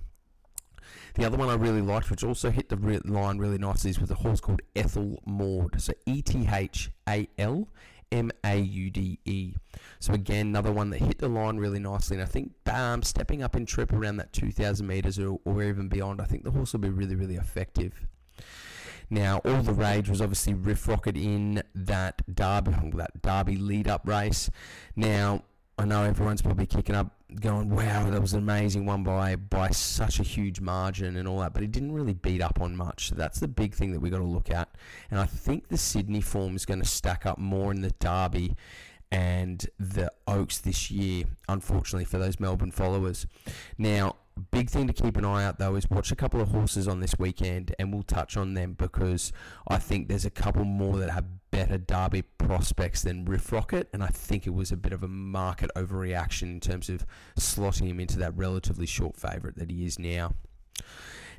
The 1.15 1.25
other 1.25 1.37
one 1.37 1.49
I 1.49 1.55
really 1.55 1.83
liked, 1.83 2.11
which 2.11 2.25
also 2.25 2.51
hit 2.51 2.69
the 2.69 3.01
line 3.05 3.39
really 3.39 3.59
nicely, 3.59 3.91
is 3.91 4.01
with 4.01 4.11
a 4.11 4.17
horse 4.17 4.41
called 4.41 4.63
Ethel 4.77 5.23
Maud. 5.27 5.81
So 5.81 5.93
E 6.07 6.23
T 6.23 6.49
H 6.51 6.91
A 7.09 7.29
L 7.39 7.69
M 8.13 8.31
A 8.45 8.57
U 8.57 8.91
D 8.91 9.19
E. 9.25 9.55
So 9.99 10.13
again, 10.13 10.49
another 10.49 10.73
one 10.73 10.91
that 10.91 10.99
hit 10.99 11.19
the 11.19 11.29
line 11.29 11.59
really 11.59 11.79
nicely, 11.79 12.17
and 12.17 12.23
I 12.23 12.27
think 12.27 12.53
um, 12.69 13.03
stepping 13.03 13.43
up 13.43 13.57
in 13.57 13.67
trip 13.67 13.93
around 13.93 14.17
that 14.17 14.33
2,000 14.33 14.87
meters 14.87 15.19
or, 15.19 15.39
or 15.45 15.63
even 15.63 15.89
beyond, 15.89 16.21
I 16.21 16.25
think 16.25 16.45
the 16.45 16.51
horse 16.51 16.73
will 16.73 16.81
be 16.81 16.89
really, 16.89 17.15
really 17.15 17.37
effective. 17.37 18.07
Now, 19.11 19.39
all 19.45 19.63
the 19.63 19.73
rage 19.73 20.09
was 20.09 20.21
obviously 20.21 20.55
Riff 20.55 20.87
Rocket 20.87 21.17
in 21.17 21.63
that 21.75 22.23
Derby, 22.33 22.73
that 22.95 23.21
Derby 23.23 23.57
lead-up 23.57 24.07
race. 24.07 24.49
Now, 24.95 25.43
I 25.81 25.87
know 25.87 26.03
everyone's 26.03 26.43
probably 26.43 26.67
kicking 26.67 26.95
up, 26.95 27.11
going, 27.41 27.71
"Wow, 27.71 28.11
that 28.11 28.21
was 28.21 28.35
an 28.35 28.41
amazing 28.41 28.85
one 28.85 29.03
by 29.03 29.35
by 29.37 29.71
such 29.71 30.21
a 30.21 30.23
huge 30.23 30.61
margin 30.61 31.17
and 31.17 31.27
all 31.27 31.41
that," 31.41 31.55
but 31.55 31.63
it 31.63 31.73
didn't 31.73 31.93
really 31.93 32.13
beat 32.13 32.43
up 32.43 32.61
on 32.61 32.77
much. 32.77 33.09
So 33.09 33.15
that's 33.15 33.41
the 33.41 33.49
big 33.49 33.73
thing 33.73 33.93
that 33.93 34.01
we've 34.01 34.13
got 34.13 34.19
to 34.19 34.25
look 34.25 34.51
at. 34.51 34.69
And 35.11 35.19
I 35.19 35.25
think 35.25 35.69
the 35.69 35.79
Sydney 35.79 36.21
form 36.21 36.55
is 36.55 36.67
going 36.67 36.81
to 36.83 36.87
stack 36.87 37.25
up 37.25 37.39
more 37.39 37.73
in 37.73 37.81
the 37.81 37.93
Derby 37.99 38.57
and 39.11 39.67
the 39.79 40.13
Oaks 40.27 40.59
this 40.59 40.91
year, 40.91 41.25
unfortunately 41.49 42.05
for 42.05 42.19
those 42.19 42.39
Melbourne 42.39 42.73
followers. 42.73 43.27
Now, 43.79 44.17
big 44.41 44.71
thing 44.71 44.87
to 44.87 44.93
keep 44.93 45.17
an 45.17 45.25
eye 45.25 45.45
out 45.45 45.59
though 45.59 45.77
is 45.77 45.89
watch 45.91 46.11
a 46.11 46.17
couple 46.17 46.41
of 46.41 46.49
horses 46.49 46.89
on 46.89 47.01
this 47.01 47.15
weekend, 47.19 47.75
and 47.79 47.93
we'll 47.93 48.03
touch 48.03 48.37
on 48.37 48.55
them 48.55 48.75
because 48.75 49.33
I 49.69 49.79
think 49.79 50.09
there's 50.09 50.25
a 50.25 50.31
couple 50.31 50.65
more 50.65 50.99
that 50.99 51.11
have 51.11 51.27
better 51.51 51.79
Derby 51.79 52.23
prospects 52.23 53.03
than 53.03 53.25
Riff 53.25 53.53
Rocket, 53.53 53.89
and 53.93 54.03
I 54.03 54.09
think 54.09 54.47
it 54.47 54.55
was 54.55 54.73
a 54.73 54.77
bit 54.77 54.93
of 54.93 55.03
a 55.03 55.09
market 55.09 55.71
overreaction 55.77 56.43
in 56.43 56.61
terms 56.61 56.89
of 56.89 57.05
slotting 57.39 57.89
him 57.89 58.01
into 58.01 58.19
that 58.19 58.37
relatively 58.37 58.87
short 58.87 59.17
favourite 59.17 59.57
that 59.57 59.71
he 59.71 59.85
is 59.85 59.99
now. 59.99 60.35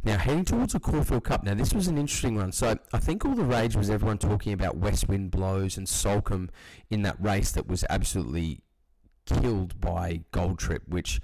Now, 0.03 0.17
heading 0.17 0.45
towards 0.45 0.73
the 0.73 0.79
Caulfield 0.79 1.23
Cup. 1.23 1.43
Now, 1.43 1.53
this 1.53 1.73
was 1.73 1.87
an 1.87 1.97
interesting 1.97 2.35
one. 2.35 2.51
So, 2.51 2.79
I 2.91 2.97
think 2.97 3.23
all 3.23 3.35
the 3.35 3.43
rage 3.43 3.75
was 3.75 3.89
everyone 3.89 4.17
talking 4.17 4.51
about 4.51 4.77
West 4.77 5.07
Wind 5.07 5.29
Blows 5.29 5.77
and 5.77 5.87
Soulcombe 5.87 6.49
in 6.89 7.03
that 7.03 7.21
race 7.23 7.51
that 7.51 7.67
was 7.67 7.85
absolutely 7.87 8.61
killed 9.27 9.79
by 9.79 10.21
Gold 10.31 10.57
Trip, 10.57 10.81
which, 10.87 11.21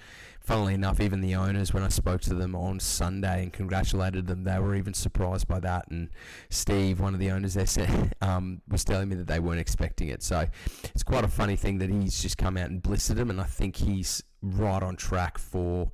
funnily 0.47 0.73
enough, 0.73 1.01
even 1.01 1.19
the 1.19 1.35
owners, 1.35 1.73
when 1.73 1.83
I 1.83 1.89
spoke 1.89 2.21
to 2.21 2.33
them 2.33 2.55
on 2.55 2.79
Sunday 2.79 3.43
and 3.43 3.51
congratulated 3.51 4.27
them, 4.27 4.45
they 4.45 4.57
were 4.59 4.75
even 4.75 4.93
surprised 4.93 5.45
by 5.45 5.59
that. 5.59 5.89
And 5.91 6.09
Steve, 6.49 7.01
one 7.01 7.13
of 7.13 7.19
the 7.19 7.31
owners 7.31 7.55
there, 7.55 7.65
said, 7.67 8.15
um, 8.21 8.61
was 8.69 8.85
telling 8.85 9.09
me 9.09 9.15
that 9.17 9.27
they 9.27 9.41
weren't 9.41 9.59
expecting 9.59 10.07
it. 10.07 10.23
So 10.23 10.47
it's 10.85 11.03
quite 11.03 11.25
a 11.25 11.27
funny 11.27 11.57
thing 11.57 11.79
that 11.79 11.89
he's 11.89 12.21
just 12.21 12.37
come 12.37 12.55
out 12.55 12.69
and 12.69 12.81
blistered 12.81 13.17
them, 13.17 13.29
and 13.29 13.41
I 13.41 13.43
think 13.43 13.75
he's 13.75 14.23
right 14.41 14.81
on 14.81 14.95
track 14.95 15.37
for. 15.37 15.91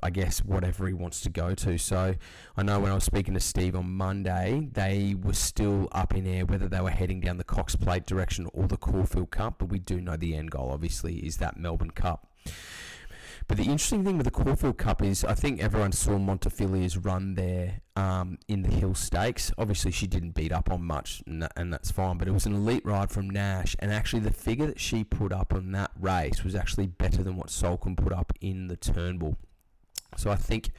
I 0.00 0.10
guess 0.10 0.44
whatever 0.44 0.86
he 0.86 0.94
wants 0.94 1.22
to 1.22 1.28
go 1.28 1.56
to. 1.56 1.76
So 1.76 2.14
I 2.56 2.62
know 2.62 2.78
when 2.78 2.92
I 2.92 2.94
was 2.94 3.02
speaking 3.02 3.34
to 3.34 3.40
Steve 3.40 3.74
on 3.74 3.90
Monday, 3.90 4.68
they 4.70 5.16
were 5.20 5.32
still 5.32 5.88
up 5.90 6.14
in 6.14 6.24
air 6.24 6.46
whether 6.46 6.68
they 6.68 6.80
were 6.80 6.90
heading 6.90 7.18
down 7.18 7.36
the 7.36 7.42
Cox 7.42 7.74
Plate 7.74 8.06
direction 8.06 8.48
or 8.52 8.68
the 8.68 8.76
Caulfield 8.76 9.32
Cup, 9.32 9.58
but 9.58 9.70
we 9.70 9.80
do 9.80 10.00
know 10.00 10.16
the 10.16 10.36
end 10.36 10.52
goal 10.52 10.70
obviously 10.70 11.16
is 11.26 11.38
that 11.38 11.58
Melbourne 11.58 11.90
Cup. 11.90 12.28
But 13.48 13.56
the 13.56 13.64
interesting 13.64 14.04
thing 14.04 14.18
with 14.18 14.26
the 14.26 14.30
Caulfield 14.30 14.76
Cup 14.76 15.02
is 15.02 15.24
I 15.24 15.32
think 15.32 15.62
everyone 15.62 15.92
saw 15.92 16.18
Montefilia's 16.18 16.98
run 16.98 17.34
there 17.34 17.80
um, 17.96 18.38
in 18.46 18.60
the 18.60 18.68
Hill 18.68 18.94
Stakes. 18.94 19.50
Obviously, 19.56 19.90
she 19.90 20.06
didn't 20.06 20.32
beat 20.32 20.52
up 20.52 20.70
on 20.70 20.84
much, 20.84 21.22
and, 21.26 21.72
that's 21.72 21.90
fine, 21.90 22.18
but 22.18 22.28
it 22.28 22.32
was 22.32 22.44
an 22.44 22.54
elite 22.54 22.84
ride 22.84 23.10
from 23.10 23.30
Nash. 23.30 23.74
And 23.78 23.90
actually, 23.90 24.20
the 24.20 24.32
figure 24.32 24.66
that 24.66 24.78
she 24.78 25.02
put 25.02 25.32
up 25.32 25.54
on 25.54 25.72
that 25.72 25.92
race 25.98 26.44
was 26.44 26.54
actually 26.54 26.88
better 26.88 27.22
than 27.22 27.36
what 27.36 27.48
Soulcombe 27.48 27.96
put 27.96 28.12
up 28.12 28.34
in 28.42 28.68
the 28.68 28.76
Turnbull. 28.76 29.38
So 30.18 30.30
I 30.30 30.36
think 30.36 30.70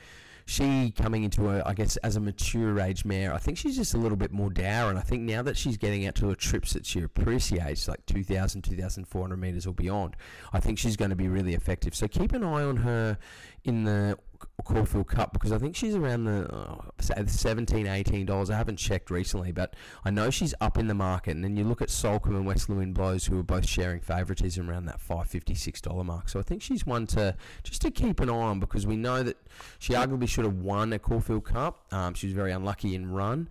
she 0.49 0.91
coming 0.91 1.23
into 1.23 1.49
a, 1.49 1.63
I 1.65 1.73
guess, 1.73 1.97
as 1.97 2.15
a 2.15 2.19
mature 2.19 2.79
age 2.79 3.05
mare, 3.05 3.33
I 3.33 3.37
think 3.37 3.57
she's 3.57 3.75
just 3.75 3.93
a 3.93 3.97
little 3.97 4.17
bit 4.17 4.31
more 4.31 4.49
dour. 4.49 4.89
And 4.89 4.97
I 4.97 5.01
think 5.01 5.21
now 5.21 5.41
that 5.43 5.55
she's 5.55 5.77
getting 5.77 6.07
out 6.07 6.15
to 6.15 6.29
her 6.29 6.35
trips 6.35 6.73
that 6.73 6.85
she 6.85 7.01
appreciates, 7.01 7.87
like 7.87 8.05
2,000, 8.07 8.63
2,400 8.63 9.37
metres 9.37 9.67
or 9.67 9.73
beyond, 9.73 10.15
I 10.51 10.59
think 10.59 10.79
she's 10.79 10.97
going 10.97 11.09
to 11.09 11.15
be 11.15 11.27
really 11.27 11.53
effective. 11.53 11.93
So 11.93 12.07
keep 12.07 12.33
an 12.33 12.43
eye 12.43 12.63
on 12.63 12.77
her 12.77 13.17
in 13.63 13.83
the 13.83 14.17
Caulfield 14.63 15.07
Cup 15.07 15.33
because 15.33 15.51
I 15.51 15.57
think 15.57 15.75
she's 15.75 15.95
around 15.95 16.25
the 16.25 16.47
uh, 16.53 17.25
17 17.25 17.85
$18. 17.85 18.49
I 18.49 18.57
haven't 18.57 18.77
checked 18.77 19.09
recently, 19.09 19.51
but 19.51 19.75
I 20.05 20.09
know 20.09 20.29
she's 20.29 20.53
up 20.61 20.77
in 20.77 20.87
the 20.87 20.93
market. 20.93 21.35
And 21.35 21.43
then 21.43 21.55
you 21.55 21.63
look 21.63 21.81
at 21.81 21.89
Soulcombe 21.89 22.35
and 22.35 22.45
West 22.45 22.69
Wind 22.69 22.93
Blows, 22.93 23.25
who 23.25 23.39
are 23.39 23.43
both 23.43 23.67
sharing 23.67 23.99
favouritism 23.99 24.69
around 24.69 24.85
that 24.85 24.99
$556 24.99 26.05
mark. 26.05 26.29
So 26.29 26.39
I 26.39 26.43
think 26.43 26.61
she's 26.61 26.85
one 26.85 27.07
to 27.07 27.35
just 27.63 27.81
to 27.81 27.91
keep 27.91 28.19
an 28.19 28.29
eye 28.29 28.33
on 28.33 28.59
because 28.59 28.85
we 28.85 28.97
know 28.97 29.23
that 29.23 29.37
she 29.79 29.93
arguably 29.93 30.27
should 30.27 30.45
have 30.45 30.55
won 30.55 30.93
a 30.93 30.99
Caulfield 30.99 31.45
Cup. 31.45 31.85
Um, 31.93 32.13
she 32.13 32.27
was 32.27 32.33
very 32.33 32.51
unlucky 32.51 32.95
in 32.95 33.11
run. 33.11 33.49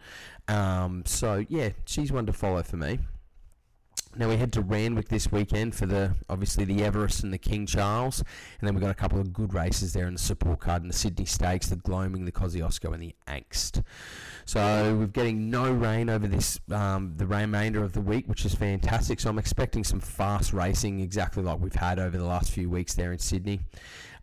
Um, 0.48 1.02
so 1.06 1.44
yeah, 1.48 1.70
she's 1.84 2.12
one 2.12 2.26
to 2.26 2.32
follow 2.32 2.62
for 2.62 2.76
me. 2.76 3.00
Now 4.18 4.28
we 4.28 4.37
head 4.37 4.52
to 4.54 4.62
Randwick 4.62 5.08
this 5.08 5.30
weekend 5.30 5.76
for 5.76 5.87
the 5.87 6.12
obviously 6.28 6.64
the 6.64 6.82
Everest 6.82 7.22
and 7.22 7.32
the 7.32 7.38
King 7.38 7.66
Charles, 7.66 8.18
and 8.18 8.66
then 8.66 8.75
we've 8.75 8.82
got 8.82 8.90
a 8.90 8.94
couple 8.94 9.20
of 9.20 9.32
good 9.32 9.54
races 9.54 9.92
there 9.92 10.08
in 10.08 10.14
the 10.14 10.18
support 10.18 10.58
card 10.58 10.82
in 10.82 10.88
the 10.88 10.94
Sydney 10.94 11.25
Stakes, 11.25 11.68
the 11.68 11.76
Gloaming, 11.76 12.25
the 12.25 12.32
Kosciuszko, 12.32 12.92
and 12.92 13.00
the 13.00 13.14
Angst. 13.28 13.84
So 14.44 14.96
we're 14.98 15.06
getting 15.06 15.50
no 15.50 15.70
rain 15.70 16.10
over 16.10 16.26
this 16.26 16.58
um, 16.72 17.12
the 17.16 17.28
remainder 17.28 17.84
of 17.84 17.92
the 17.92 18.00
week, 18.00 18.26
which 18.26 18.44
is 18.44 18.56
fantastic. 18.56 19.20
So 19.20 19.30
I'm 19.30 19.38
expecting 19.38 19.84
some 19.84 20.00
fast 20.00 20.52
racing, 20.52 20.98
exactly 20.98 21.44
like 21.44 21.60
we've 21.60 21.72
had 21.72 22.00
over 22.00 22.18
the 22.18 22.26
last 22.26 22.50
few 22.50 22.68
weeks 22.68 22.94
there 22.94 23.12
in 23.12 23.20
Sydney. 23.20 23.60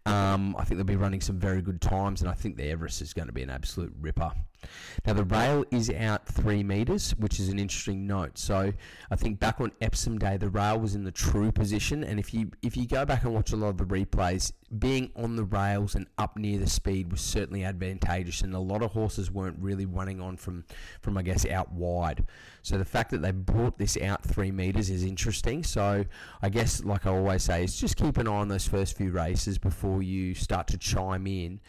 Um, 0.05 0.57
I 0.59 0.65
think 0.65 0.77
they'll 0.77 0.83
be 0.83 0.97
running 0.97 1.21
some 1.21 1.39
very 1.39 1.61
good 1.61 1.79
times, 1.79 2.21
and 2.21 2.29
I 2.29 2.33
think 2.33 2.57
the 2.57 2.69
Everest 2.69 3.01
is 3.01 3.13
going 3.13 3.27
to 3.27 3.33
be 3.33 3.43
an 3.43 3.49
absolute 3.49 3.93
ripper. 4.01 4.33
Now 5.05 5.13
the 5.13 5.23
rail 5.23 5.65
is 5.71 5.89
out 5.89 6.25
three 6.27 6.63
metres, 6.63 7.11
which 7.17 7.39
is 7.39 7.49
an 7.49 7.59
interesting 7.59 8.07
note. 8.07 8.37
So 8.37 8.73
I 9.11 9.15
think 9.15 9.39
back 9.39 9.61
on 9.61 9.71
Epsom 9.81 10.17
Day, 10.17 10.37
the 10.37 10.49
rail 10.49 10.79
was 10.79 10.95
in 10.95 11.03
the 11.03 11.11
true 11.11 11.51
position, 11.51 12.03
and 12.03 12.19
if 12.19 12.33
you 12.33 12.51
if 12.61 12.75
you 12.77 12.87
go 12.87 13.05
back 13.05 13.23
and 13.23 13.33
watch 13.33 13.51
a 13.51 13.55
lot 13.55 13.69
of 13.69 13.77
the 13.77 13.85
replays, 13.85 14.51
being 14.79 15.11
on 15.15 15.35
the 15.35 15.43
rails 15.43 15.95
and 15.95 16.07
up 16.17 16.37
near 16.37 16.57
the 16.57 16.69
speed 16.69 17.11
was 17.11 17.21
certainly 17.21 17.63
advantageous, 17.63 18.41
and 18.41 18.53
a 18.53 18.59
lot 18.59 18.81
of 18.81 18.91
horses 18.91 19.31
weren't 19.31 19.57
really 19.59 19.85
running 19.85 20.19
on 20.21 20.37
from 20.37 20.65
from 21.01 21.17
I 21.17 21.21
guess 21.21 21.45
out 21.45 21.71
wide. 21.71 22.25
So 22.61 22.77
the 22.77 22.85
fact 22.85 23.11
that 23.11 23.21
they 23.21 23.31
brought 23.31 23.77
this 23.77 23.97
out 23.97 24.23
three 24.23 24.51
metres 24.51 24.89
is 24.89 25.03
interesting. 25.03 25.63
So 25.63 26.05
I 26.41 26.49
guess 26.49 26.83
like 26.83 27.05
I 27.05 27.11
always 27.11 27.43
say, 27.43 27.63
is 27.63 27.77
just 27.77 27.95
keep 27.95 28.17
an 28.17 28.27
eye 28.27 28.31
on 28.31 28.47
those 28.47 28.67
first 28.67 28.97
few 28.97 29.11
races 29.11 29.57
before 29.57 30.01
you 30.01 30.33
start 30.33 30.67
to 30.67 30.77
chime 30.77 31.27
in 31.27 31.61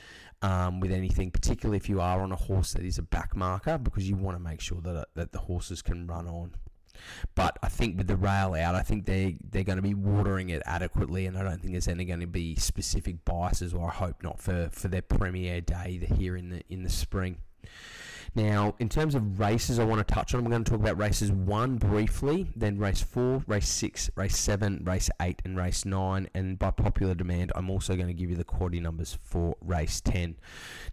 um, 0.43 0.81
with 0.81 0.93
anything, 0.93 1.31
particularly 1.31 1.77
if 1.77 1.89
you 1.89 2.01
are 2.01 2.21
on 2.21 2.33
a 2.33 2.37
horse 2.37 2.73
that 2.73 2.85
is 2.85 2.99
a 2.99 3.03
back 3.03 3.37
marker, 3.37 3.79
because 3.79 4.09
you 4.09 4.17
want 4.17 4.37
to 4.37 4.43
make 4.43 4.61
sure 4.61 4.81
that, 4.83 5.09
that 5.15 5.33
the 5.33 5.39
horses 5.39 5.83
can 5.83 6.07
run 6.07 6.27
on. 6.27 6.53
But 7.35 7.59
I 7.63 7.69
think 7.69 7.99
with 7.99 8.07
the 8.07 8.17
rail 8.17 8.55
out, 8.55 8.75
I 8.75 8.83
think 8.83 9.07
they 9.07 9.37
they're 9.51 9.65
going 9.65 9.77
to 9.77 9.83
be 9.83 9.95
watering 9.95 10.51
it 10.51 10.63
adequately, 10.67 11.27
and 11.27 11.37
I 11.37 11.43
don't 11.43 11.61
think 11.61 11.73
there's 11.73 11.89
any 11.89 12.05
going 12.05 12.21
to 12.21 12.27
be 12.27 12.57
specific 12.57 13.25
biases, 13.25 13.75
or 13.75 13.89
I 13.89 13.93
hope 13.93 14.23
not 14.23 14.41
for, 14.41 14.69
for 14.73 14.89
their 14.89 15.03
premiere 15.03 15.61
day 15.61 15.99
here 16.17 16.37
in 16.37 16.51
the 16.51 16.63
in 16.69 16.83
the 16.83 16.91
spring. 16.91 17.39
Now, 18.35 18.75
in 18.79 18.91
terms 18.91 19.15
of 19.15 19.41
races, 19.41 19.79
I 19.79 19.85
want 19.85 20.07
to 20.07 20.15
touch 20.15 20.35
on. 20.35 20.41
I'm 20.41 20.51
going 20.51 20.63
to 20.63 20.71
talk 20.71 20.81
about 20.81 20.99
races 20.99 21.33
one 21.33 21.77
briefly, 21.77 22.49
then 22.55 22.77
race 22.77 23.01
four, 23.01 23.43
race 23.47 23.69
six, 23.69 24.11
race 24.15 24.37
seven, 24.37 24.83
race 24.85 25.09
eight, 25.23 25.41
and 25.47 25.57
race 25.57 25.87
nine. 25.87 26.29
And 26.35 26.59
by 26.59 26.71
popular 26.71 27.15
demand, 27.15 27.53
I'm 27.55 27.71
also 27.71 27.97
going 27.97 28.09
to 28.09 28.13
give 28.15 28.29
you 28.29 28.37
the 28.37 28.45
quaddy 28.45 28.83
numbers 28.83 29.19
for 29.23 29.57
race 29.63 30.03
ten. 30.03 30.37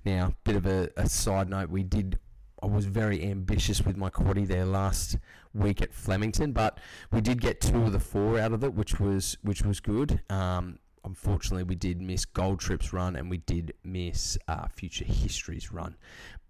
Now, 0.06 0.36
bit 0.46 0.56
of 0.56 0.66
a, 0.66 0.90
a 0.96 1.10
side 1.10 1.50
note: 1.50 1.70
we 1.70 1.84
did. 1.84 2.18
I 2.64 2.66
was 2.66 2.86
very 2.86 3.22
ambitious 3.22 3.82
with 3.82 3.98
my 3.98 4.10
quaddy 4.10 4.48
there 4.48 4.64
last 4.64 5.18
week 5.54 5.82
at 5.82 5.94
Flemington, 5.94 6.54
but 6.54 6.78
we 7.12 7.20
did 7.20 7.42
get 7.42 7.60
two 7.60 7.84
of 7.84 7.92
the 7.92 8.00
four 8.00 8.40
out 8.40 8.54
of 8.54 8.64
it, 8.64 8.74
which 8.74 9.02
was 9.02 9.38
which 9.42 9.64
was 9.64 9.82
good. 9.82 10.22
Um, 10.30 10.80
unfortunately, 11.04 11.64
we 11.64 11.76
did 11.76 12.02
miss 12.02 12.24
Gold 12.24 12.62
Trip's 12.62 12.94
run 12.94 13.18
and 13.18 13.30
we 13.30 13.40
did 13.40 13.74
miss 13.84 14.38
uh, 14.48 14.70
Future 14.70 15.04
History's 15.04 15.74
run. 15.74 15.98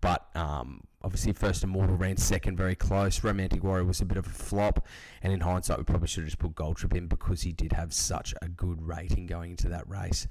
But 0.01 0.27
um, 0.35 0.81
obviously, 1.01 1.33
First 1.33 1.63
Immortal 1.63 1.95
ran 1.95 2.17
second, 2.17 2.57
very 2.57 2.75
close. 2.75 3.23
Romantic 3.23 3.63
Warrior 3.63 3.85
was 3.85 3.99
a 3.99 4.05
bit 4.05 4.17
of 4.17 4.27
a 4.27 4.29
flop, 4.29 4.85
and 5.23 5.33
in 5.33 5.39
hindsight, 5.39 5.79
we 5.79 5.83
probably 5.83 6.07
should 6.07 6.21
have 6.21 6.29
just 6.29 6.37
put 6.37 6.53
Gold 6.53 6.77
Trip 6.77 6.93
in 6.93 7.07
because 7.07 7.41
he 7.41 7.53
did 7.53 7.73
have 7.73 7.91
such 7.91 8.35
a 8.39 8.49
good 8.49 8.87
rating 8.87 9.25
going 9.25 9.51
into 9.51 9.67
that 9.69 9.89
race. 9.89 10.27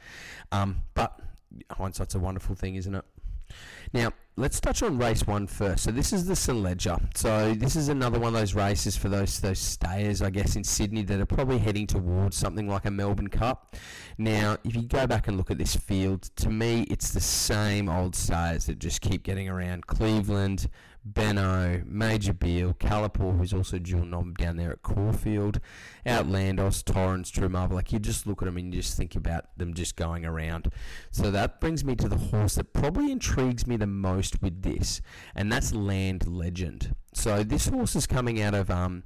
Um, 0.53 0.83
but 0.95 1.19
hindsight's 1.73 2.15
a 2.15 2.21
wonderful 2.21 2.55
thing, 2.55 2.77
isn't 2.77 2.95
it? 2.95 3.05
Now, 3.93 4.13
let's 4.37 4.61
touch 4.61 4.83
on 4.83 4.99
race 4.99 5.27
one 5.27 5.47
first. 5.47 5.85
So 5.85 5.91
this 5.91 6.13
is 6.13 6.27
the 6.27 6.35
St 6.35 6.59
Leger. 6.59 6.97
So 7.15 7.53
this 7.55 7.77
is 7.77 7.89
another 7.89 8.19
one 8.19 8.35
of 8.35 8.41
those 8.41 8.55
races 8.55 8.97
for 8.97 9.09
those 9.09 9.41
those 9.41 9.59
stayers, 9.59 10.23
I 10.23 10.31
guess, 10.31 10.57
in 10.57 10.65
Sydney 10.65 11.03
that 11.03 11.21
are 11.21 11.27
probably 11.27 11.59
heading 11.59 11.87
towards 11.87 12.37
something 12.37 12.69
like 12.69 12.87
a 12.87 12.91
Melbourne 12.91 13.29
Cup. 13.29 13.77
Now, 14.19 14.57
if 14.65 14.75
you 14.75 14.83
go 14.83 15.07
back 15.07 15.29
and 15.29 15.37
look 15.37 15.51
at 15.51 15.59
this 15.59 15.77
field, 15.77 16.23
to 16.37 16.49
me, 16.49 16.83
it's 16.91 17.11
the 17.11 17.21
same 17.21 17.89
old 17.89 18.15
stayers 18.15 18.67
that 18.67 18.79
just 18.79 19.01
keep 19.01 19.23
getting 19.23 19.49
around. 19.49 19.87
Cleveland, 19.87 20.69
Benno, 21.05 21.83
Major 21.85 22.33
Beale, 22.33 22.75
Calipor, 22.75 23.33
who's 23.33 23.53
also 23.53 23.79
dual 23.79 24.05
nom 24.05 24.35
down 24.35 24.57
there 24.57 24.73
at 24.73 24.83
Caulfield, 24.83 25.61
Outlandos, 26.07 26.85
Torrens, 26.85 27.31
True 27.31 27.49
Marvel. 27.49 27.77
Like 27.77 27.93
you 27.93 27.99
just 27.99 28.27
look 28.27 28.41
at 28.43 28.47
them 28.47 28.57
and 28.57 28.73
you 28.73 28.81
just 28.81 28.97
think 28.97 29.17
about 29.17 29.57
them 29.59 29.75
just 29.75 29.97
going 29.97 30.25
around. 30.25 30.71
So 31.11 31.31
that 31.31 31.61
brings 31.61 31.85
me 31.85 31.97
to 31.97 32.09
the 32.09 32.17
horse 32.17 32.55
that 32.55 32.73
probably 32.73 33.11
intrigues 33.11 33.67
me 33.67 33.77
the 33.77 33.87
most 33.87 34.41
with 34.43 34.63
this, 34.63 35.01
and 35.35 35.51
that's 35.51 35.75
Land 35.75 36.27
Legend. 36.27 36.95
So 37.15 37.43
this 37.43 37.69
horse 37.69 37.97
is 37.97 38.07
coming 38.07 38.41
out 38.41 38.55
of 38.55 38.71
um, 38.71 39.03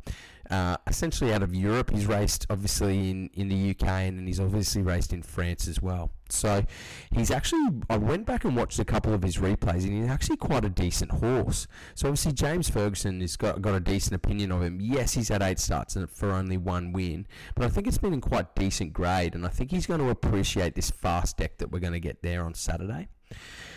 uh, 0.51 0.77
essentially 0.87 1.33
out 1.33 1.43
of 1.43 1.55
Europe. 1.55 1.91
He's 1.91 2.07
raced 2.07 2.47
obviously 2.51 3.11
in, 3.11 3.31
in 3.35 3.49
the 3.49 3.71
UK 3.71 3.89
and 3.89 4.27
he's 4.27 4.41
obviously 4.41 4.83
raced 4.83 5.13
in 5.13 5.23
France 5.23 5.69
as 5.69 5.81
well. 5.81 6.11
So 6.29 6.65
he's 7.13 7.31
actually, 7.31 7.67
I 7.89 7.97
went 7.97 8.27
back 8.27 8.45
and 8.45 8.57
watched 8.57 8.79
a 8.79 8.85
couple 8.85 9.15
of 9.15 9.23
his 9.23 9.37
replays 9.37 9.85
and 9.85 10.03
he's 10.03 10.11
actually 10.11 10.37
quite 10.37 10.65
a 10.65 10.69
decent 10.69 11.13
horse. 11.13 11.67
So 11.95 12.09
obviously 12.09 12.33
James 12.33 12.69
Ferguson 12.69 13.21
has 13.21 13.37
got, 13.37 13.63
got 13.63 13.75
a 13.75 13.81
decent 13.81 14.15
opinion 14.15 14.51
of 14.53 14.63
him. 14.63 14.81
Yes, 14.81 15.13
he's 15.13 15.29
had 15.29 15.43
eight 15.43 15.59
starts 15.59 15.97
for 16.11 16.33
only 16.33 16.57
one 16.57 16.93
win, 16.93 17.27
but 17.55 17.65
I 17.65 17.69
think 17.69 17.87
it's 17.87 17.99
been 17.99 18.13
in 18.13 18.21
quite 18.21 18.55
decent 18.55 18.93
grade 18.93 19.35
and 19.35 19.47
I 19.47 19.49
think 19.49 19.71
he's 19.71 19.87
going 19.87 20.01
to 20.01 20.11
appreciate 20.11 20.75
this 20.75 20.91
fast 20.91 21.37
deck 21.37 21.59
that 21.59 21.71
we're 21.71 21.81
going 21.81 21.93
to 21.93 22.01
get 22.01 22.23
there 22.23 22.45
on 22.45 22.55
Saturday. 22.55 23.09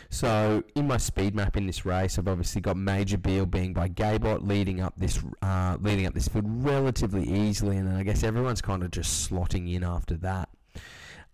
So 0.09 0.63
in 0.75 0.87
my 0.87 0.97
speed 0.97 1.35
map 1.35 1.55
in 1.55 1.67
this 1.67 1.85
race, 1.85 2.17
I've 2.17 2.27
obviously 2.27 2.61
got 2.61 2.77
Major 2.77 3.17
Beale 3.17 3.45
being 3.45 3.73
by 3.73 3.89
Gaybot 3.89 4.45
leading 4.47 4.81
up 4.81 4.93
this 4.97 5.23
uh, 5.41 5.77
leading 5.79 6.07
up 6.07 6.15
this 6.15 6.27
field 6.27 6.45
relatively 6.47 7.23
easily, 7.29 7.77
and 7.77 7.87
then 7.87 7.95
I 7.95 8.03
guess 8.03 8.23
everyone's 8.23 8.61
kind 8.61 8.83
of 8.83 8.89
just 8.89 9.29
slotting 9.29 9.71
in 9.71 9.83
after 9.83 10.17
that. 10.17 10.49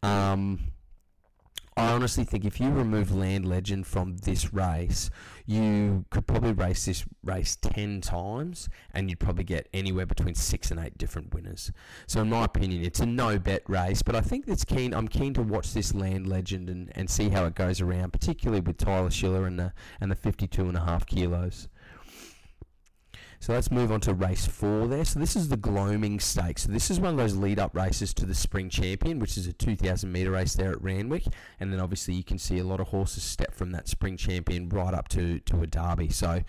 Um, 0.03 0.59
I 1.77 1.91
honestly 1.91 2.23
think 2.23 2.45
if 2.45 2.61
you 2.61 2.69
remove 2.69 3.13
Land 3.13 3.45
Legend 3.45 3.85
from 3.85 4.15
this 4.19 4.53
race, 4.53 5.09
you 5.45 6.05
could 6.09 6.25
probably 6.25 6.53
race 6.53 6.85
this 6.85 7.03
race 7.21 7.57
10 7.57 7.99
times 7.99 8.69
and 8.93 9.09
you'd 9.09 9.19
probably 9.19 9.43
get 9.43 9.67
anywhere 9.73 10.05
between 10.05 10.35
six 10.35 10.71
and 10.71 10.79
eight 10.79 10.97
different 10.97 11.33
winners. 11.33 11.73
So, 12.07 12.21
in 12.21 12.29
my 12.29 12.45
opinion, 12.45 12.85
it's 12.85 13.01
a 13.01 13.05
no 13.05 13.37
bet 13.39 13.63
race, 13.67 14.01
but 14.01 14.15
I 14.15 14.21
think 14.21 14.47
it's 14.47 14.63
keen. 14.63 14.93
I'm 14.93 15.09
keen 15.09 15.33
to 15.33 15.41
watch 15.41 15.73
this 15.73 15.93
Land 15.93 16.27
Legend 16.27 16.69
and, 16.69 16.93
and 16.95 17.09
see 17.09 17.27
how 17.27 17.43
it 17.43 17.55
goes 17.55 17.81
around, 17.81 18.13
particularly 18.13 18.61
with 18.61 18.77
Tyler 18.77 19.11
Schiller 19.11 19.45
and 19.45 19.59
the, 19.59 19.73
and 19.99 20.09
the 20.09 20.15
52 20.15 20.69
and 20.69 20.77
a 20.77 20.81
half 20.85 21.05
kilos. 21.05 21.67
So 23.45 23.53
let's 23.53 23.69
move 23.69 23.91
on 23.91 23.99
to 23.99 24.15
race 24.15 24.47
four 24.47 24.87
there. 24.87 25.05
So 25.05 25.19
this 25.19 25.35
is 25.35 25.49
the 25.49 25.55
Gloaming 25.55 26.19
Stakes. 26.19 26.63
So 26.63 26.71
this 26.71 26.89
is 26.89 26.99
one 26.99 27.11
of 27.11 27.17
those 27.17 27.35
lead-up 27.35 27.75
races 27.75 28.11
to 28.15 28.25
the 28.25 28.33
Spring 28.33 28.71
Champion, 28.71 29.19
which 29.19 29.37
is 29.37 29.45
a 29.45 29.53
2,000 29.53 30.11
metre 30.11 30.31
race 30.31 30.55
there 30.55 30.71
at 30.71 30.81
Randwick. 30.81 31.25
And 31.59 31.71
then 31.71 31.79
obviously 31.79 32.15
you 32.15 32.23
can 32.23 32.39
see 32.39 32.57
a 32.57 32.63
lot 32.63 32.79
of 32.79 32.87
horses 32.87 33.21
step 33.21 33.53
from 33.53 33.69
that 33.73 33.87
Spring 33.87 34.17
Champion 34.17 34.67
right 34.69 34.95
up 34.95 35.09
to, 35.09 35.37
to 35.41 35.61
a 35.61 35.67
Derby. 35.67 36.09
So 36.09 36.41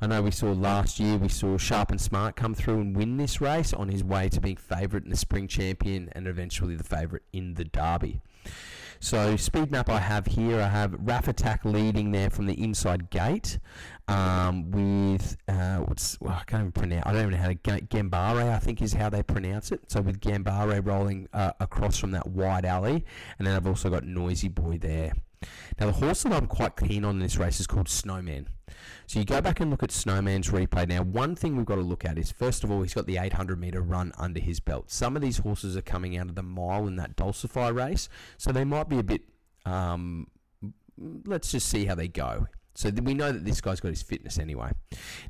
I 0.00 0.06
know 0.08 0.22
we 0.22 0.32
saw 0.32 0.50
last 0.50 0.98
year, 0.98 1.18
we 1.18 1.28
saw 1.28 1.56
Sharp 1.56 1.92
and 1.92 2.00
Smart 2.00 2.34
come 2.34 2.54
through 2.54 2.80
and 2.80 2.96
win 2.96 3.16
this 3.16 3.40
race 3.40 3.72
on 3.72 3.88
his 3.88 4.02
way 4.02 4.28
to 4.30 4.40
being 4.40 4.56
favourite 4.56 5.04
in 5.04 5.10
the 5.10 5.16
Spring 5.16 5.46
Champion 5.46 6.08
and 6.16 6.26
eventually 6.26 6.74
the 6.74 6.82
favourite 6.82 7.22
in 7.32 7.54
the 7.54 7.64
Derby. 7.64 8.22
So 9.02 9.34
speed 9.36 9.70
map 9.70 9.88
I 9.88 9.98
have 9.98 10.26
here, 10.26 10.60
I 10.60 10.68
have 10.68 10.94
Raf 11.00 11.26
Attack 11.26 11.64
leading 11.64 12.12
there 12.12 12.28
from 12.28 12.44
the 12.44 12.62
inside 12.62 13.08
gate 13.08 13.58
um, 14.08 14.70
with 14.70 15.38
uh, 15.48 15.78
what's 15.78 16.20
well, 16.20 16.34
I 16.38 16.44
can't 16.44 16.60
even 16.60 16.72
pronounce. 16.72 17.06
I 17.06 17.12
don't 17.12 17.22
even 17.22 17.32
know 17.32 17.38
how 17.38 17.48
to 17.48 17.54
Gambare. 17.54 18.52
I 18.52 18.58
think 18.58 18.82
is 18.82 18.92
how 18.92 19.08
they 19.08 19.22
pronounce 19.22 19.72
it. 19.72 19.90
So 19.90 20.02
with 20.02 20.20
Gambare 20.20 20.86
rolling 20.86 21.30
uh, 21.32 21.52
across 21.60 21.96
from 21.96 22.10
that 22.10 22.26
wide 22.26 22.66
alley, 22.66 23.06
and 23.38 23.46
then 23.46 23.56
I've 23.56 23.66
also 23.66 23.88
got 23.88 24.04
Noisy 24.04 24.48
Boy 24.48 24.76
there. 24.76 25.14
Now 25.80 25.86
the 25.86 25.92
horse 25.92 26.22
that 26.24 26.34
I'm 26.34 26.46
quite 26.46 26.76
keen 26.76 27.02
on 27.06 27.16
in 27.16 27.20
this 27.20 27.38
race 27.38 27.58
is 27.58 27.66
called 27.66 27.88
Snowman. 27.88 28.48
So 29.10 29.18
you 29.18 29.24
go 29.24 29.40
back 29.40 29.58
and 29.58 29.72
look 29.72 29.82
at 29.82 29.90
Snowman's 29.90 30.50
replay. 30.50 30.86
Now, 30.86 31.02
one 31.02 31.34
thing 31.34 31.56
we've 31.56 31.66
got 31.66 31.74
to 31.74 31.80
look 31.80 32.04
at 32.04 32.16
is 32.16 32.30
first 32.30 32.62
of 32.62 32.70
all, 32.70 32.80
he's 32.80 32.94
got 32.94 33.06
the 33.06 33.16
800 33.16 33.58
meter 33.58 33.80
run 33.82 34.12
under 34.16 34.38
his 34.38 34.60
belt. 34.60 34.88
Some 34.88 35.16
of 35.16 35.22
these 35.22 35.38
horses 35.38 35.76
are 35.76 35.82
coming 35.82 36.16
out 36.16 36.28
of 36.28 36.36
the 36.36 36.44
mile 36.44 36.86
in 36.86 36.94
that 36.94 37.16
Dulcify 37.16 37.70
race, 37.70 38.08
so 38.38 38.52
they 38.52 38.62
might 38.62 38.88
be 38.88 39.00
a 39.00 39.02
bit. 39.02 39.22
Um, 39.66 40.28
let's 41.26 41.50
just 41.50 41.68
see 41.68 41.86
how 41.86 41.96
they 41.96 42.06
go. 42.06 42.46
So 42.76 42.90
we 43.02 43.14
know 43.14 43.32
that 43.32 43.44
this 43.44 43.60
guy's 43.60 43.80
got 43.80 43.88
his 43.88 44.00
fitness 44.00 44.38
anyway. 44.38 44.70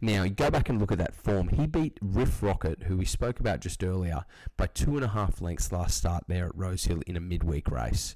Now, 0.03 0.25
you 0.25 0.31
go 0.31 0.51
back 0.51 0.69
and 0.69 0.79
look 0.79 0.93
at 0.93 0.99
that 0.99 1.15
form. 1.15 1.49
He 1.49 1.67
beat 1.67 1.97
Riff 2.03 2.43
Rocket, 2.43 2.83
who 2.83 2.99
we 2.99 3.07
spoke 3.07 3.41
about 3.41 3.61
just 3.61 3.83
earlier, 3.83 4.27
by 4.59 4.67
two 4.67 4.97
and 4.97 5.05
a 5.07 5.09
half 5.09 5.41
lengths 5.41 5.73
last 5.73 5.97
start 5.97 6.25
there 6.29 6.45
at 6.45 6.55
Rosehill 6.55 7.01
in 7.07 7.17
a 7.17 7.21
midweek 7.21 7.71
race. 7.71 8.15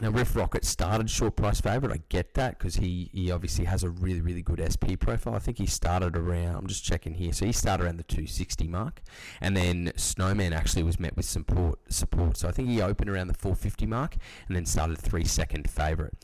Now, 0.00 0.10
Riff 0.10 0.34
Rocket 0.34 0.64
started 0.64 1.10
short 1.10 1.36
price 1.36 1.60
favourite. 1.60 1.94
I 1.94 2.02
get 2.08 2.34
that 2.34 2.58
because 2.58 2.76
he, 2.76 3.10
he 3.12 3.30
obviously 3.30 3.66
has 3.66 3.84
a 3.84 3.90
really, 3.90 4.22
really 4.22 4.42
good 4.42 4.58
SP 4.64 4.98
profile. 4.98 5.34
I 5.34 5.38
think 5.38 5.58
he 5.58 5.66
started 5.66 6.16
around, 6.16 6.56
I'm 6.56 6.66
just 6.66 6.82
checking 6.82 7.14
here, 7.14 7.32
so 7.32 7.44
he 7.44 7.52
started 7.52 7.84
around 7.84 7.98
the 7.98 8.04
260 8.04 8.66
mark. 8.68 9.02
And 9.40 9.54
then 9.54 9.92
Snowman 9.96 10.54
actually 10.54 10.82
was 10.82 10.98
met 10.98 11.14
with 11.14 11.26
support. 11.26 11.78
support. 11.92 12.38
So 12.38 12.48
I 12.48 12.52
think 12.52 12.68
he 12.68 12.80
opened 12.80 13.10
around 13.10 13.28
the 13.28 13.34
450 13.34 13.86
mark 13.86 14.16
and 14.48 14.56
then 14.56 14.64
started 14.64 14.96
three 14.96 15.24
second 15.24 15.70
favourite. 15.70 16.14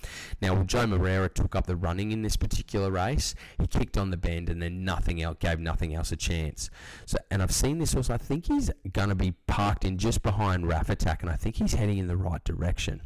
Now, 0.41 0.63
Joe 0.65 0.87
Moreira 0.87 1.29
took 1.29 1.55
up 1.55 1.67
the 1.67 1.77
running 1.77 2.11
in 2.11 2.23
this 2.23 2.37
particular 2.37 2.91
race. 2.91 3.35
He 3.61 3.67
kicked 3.67 3.99
on 3.99 4.11
the 4.11 4.17
bend 4.17 4.49
and 4.49 4.63
then 4.63 4.83
nothing 4.83 5.23
else, 5.23 5.37
gave 5.41 5.61
nothing 5.61 5.95
else 5.95 6.11
a 6.11 6.17
chance. 6.17 6.71
So, 7.05 7.19
And 7.31 7.43
I've 7.43 7.53
seen 7.53 7.79
this 7.79 7.95
also. 7.95 8.15
I 8.15 8.19
think 8.19 8.47
he's 8.47 8.71
going 8.93 9.11
to 9.11 9.15
be 9.15 9.33
parked 9.47 9.85
in 9.85 9.99
just 9.99 10.23
behind 10.23 10.67
Raff 10.67 10.89
Attack 10.89 11.23
and 11.23 11.31
I 11.31 11.37
think 11.37 11.57
he's 11.57 11.75
heading 11.75 11.99
in 11.99 12.07
the 12.07 12.17
right 12.17 12.43
direction. 12.43 13.03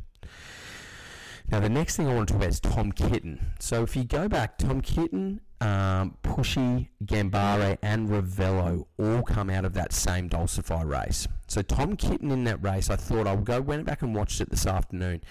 Now, 1.51 1.61
the 1.61 1.69
next 1.69 1.97
thing 1.97 2.09
I 2.09 2.15
want 2.15 2.29
to 2.29 2.33
talk 2.33 2.43
about 2.43 2.51
is 2.51 2.61
Tom 2.61 2.93
Kitten. 2.93 3.53
So, 3.59 3.83
if 3.83 3.95
you 3.95 4.05
go 4.05 4.29
back, 4.29 4.57
Tom 4.57 4.81
Kitten, 4.81 5.41
um, 5.61 6.17
Pushy, 6.23 6.89
Gambare, 7.05 7.79
and 7.83 8.09
Ravello 8.09 8.87
all 8.99 9.23
come 9.23 9.51
out 9.51 9.65
of 9.65 9.75
that 9.75 9.93
same 9.93 10.29
Dulcify 10.29 10.83
race. 10.83 11.29
So, 11.49 11.61
Tom 11.61 11.97
Kitten 11.97 12.31
in 12.31 12.45
that 12.45 12.63
race, 12.63 12.89
I 12.89 12.97
thought 12.97 13.27
I 13.27 13.35
would 13.35 13.45
go, 13.45 13.61
went 13.61 13.85
back 13.85 14.03
and 14.03 14.15
watched 14.15 14.41
it 14.41 14.51
this 14.51 14.67
afternoon, 14.67 15.23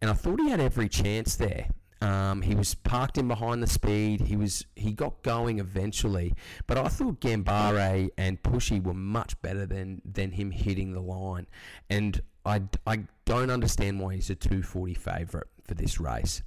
and 0.00 0.10
I 0.10 0.14
thought 0.14 0.40
he 0.40 0.50
had 0.50 0.60
every 0.60 0.88
chance 0.88 1.36
there. 1.36 1.68
Um, 2.02 2.42
he 2.42 2.56
was 2.56 2.74
parked 2.74 3.16
in 3.16 3.28
behind 3.28 3.62
the 3.62 3.68
speed. 3.68 4.22
He 4.22 4.34
was 4.34 4.66
he 4.74 4.92
got 4.92 5.22
going 5.22 5.60
eventually, 5.60 6.34
but 6.66 6.76
I 6.76 6.88
thought 6.88 7.20
Gambare 7.20 8.10
and 8.18 8.42
Pushy 8.42 8.82
were 8.82 8.92
much 8.92 9.40
better 9.40 9.66
than 9.66 10.02
than 10.04 10.32
him 10.32 10.50
hitting 10.50 10.94
the 10.94 11.00
line, 11.00 11.46
and 11.88 12.20
I, 12.44 12.62
I 12.86 13.04
don't 13.24 13.50
understand 13.50 14.00
why 14.00 14.14
he's 14.14 14.30
a 14.30 14.34
240 14.34 14.94
favourite 14.94 15.46
for 15.64 15.74
this 15.74 16.00
race. 16.00 16.42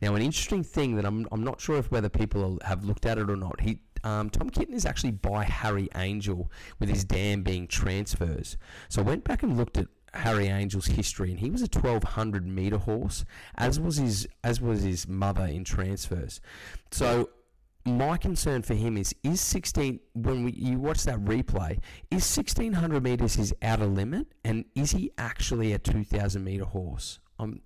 Now, 0.00 0.14
an 0.14 0.22
interesting 0.22 0.62
thing 0.62 0.96
that 0.96 1.04
I'm, 1.04 1.26
I'm 1.32 1.44
not 1.44 1.60
sure 1.60 1.76
if 1.76 1.90
whether 1.90 2.08
people 2.08 2.58
have 2.64 2.84
looked 2.84 3.06
at 3.06 3.18
it 3.18 3.30
or 3.30 3.36
not. 3.36 3.60
He 3.60 3.78
um, 4.04 4.28
Tom 4.28 4.50
Kitten 4.50 4.74
is 4.74 4.84
actually 4.84 5.12
by 5.12 5.44
Harry 5.44 5.88
Angel 5.96 6.50
with 6.78 6.90
his 6.90 7.04
dam 7.04 7.42
being 7.42 7.66
transfers. 7.66 8.58
So 8.90 9.00
I 9.00 9.04
went 9.04 9.24
back 9.24 9.42
and 9.42 9.56
looked 9.56 9.78
at 9.78 9.88
Harry 10.12 10.46
Angel's 10.46 10.86
history, 10.86 11.30
and 11.30 11.40
he 11.40 11.50
was 11.50 11.62
a 11.62 11.68
1200 11.72 12.46
meter 12.46 12.76
horse, 12.76 13.24
as 13.56 13.80
was 13.80 13.96
his 13.96 14.28
as 14.44 14.60
was 14.60 14.82
his 14.82 15.08
mother 15.08 15.46
in 15.46 15.64
transfers. 15.64 16.40
So 16.90 17.30
my 17.86 18.16
concern 18.16 18.62
for 18.62 18.74
him 18.74 18.96
is 18.96 19.14
is 19.22 19.40
16 19.40 20.00
when 20.14 20.44
we, 20.44 20.52
you 20.52 20.78
watch 20.78 21.04
that 21.04 21.22
replay 21.24 21.78
is 22.10 22.36
1600 22.36 23.02
meters 23.02 23.34
his 23.34 23.54
outer 23.62 23.86
limit 23.86 24.26
and 24.44 24.64
is 24.74 24.92
he 24.92 25.10
actually 25.18 25.72
a 25.72 25.78
2000 25.78 26.42
meter 26.42 26.64
horse 26.64 27.18
I'm, 27.38 27.62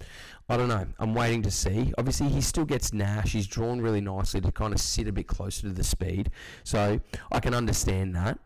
I 0.49 0.57
don't 0.57 0.69
know. 0.69 0.87
I'm 0.99 1.15
waiting 1.15 1.43
to 1.43 1.51
see. 1.51 1.93
Obviously, 1.99 2.29
he 2.29 2.41
still 2.41 2.65
gets 2.65 2.93
Nash. 2.95 3.33
He's 3.33 3.47
drawn 3.47 3.81
really 3.81 4.01
nicely 4.01 4.41
to 4.41 4.51
kind 4.51 4.73
of 4.73 4.81
sit 4.81 5.09
a 5.09 5.13
bit 5.13 5.27
closer 5.27 5.63
to 5.63 5.73
the 5.75 5.85
speed. 5.85 6.31
So 6.65 7.01
I 7.31 7.41
can 7.41 7.55
understand 7.55 8.17
that. 8.17 8.39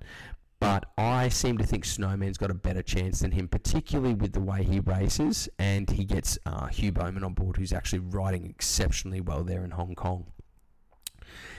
But 0.59 0.85
I 0.97 1.29
seem 1.29 1.59
to 1.59 1.65
think 1.65 1.85
Snowman's 1.85 2.39
got 2.39 2.51
a 2.51 2.55
better 2.55 2.83
chance 2.83 3.21
than 3.21 3.33
him, 3.33 3.49
particularly 3.49 4.15
with 4.15 4.33
the 4.33 4.41
way 4.41 4.63
he 4.63 4.81
races. 4.81 5.49
And 5.59 5.91
he 5.91 6.05
gets 6.05 6.39
uh, 6.47 6.67
Hugh 6.67 6.93
Bowman 6.93 7.25
on 7.25 7.35
board, 7.35 7.57
who's 7.57 7.73
actually 7.73 8.01
riding 8.01 8.47
exceptionally 8.47 9.21
well 9.21 9.45
there 9.45 9.65
in 9.65 9.73
Hong 9.73 9.95
Kong. 9.95 10.27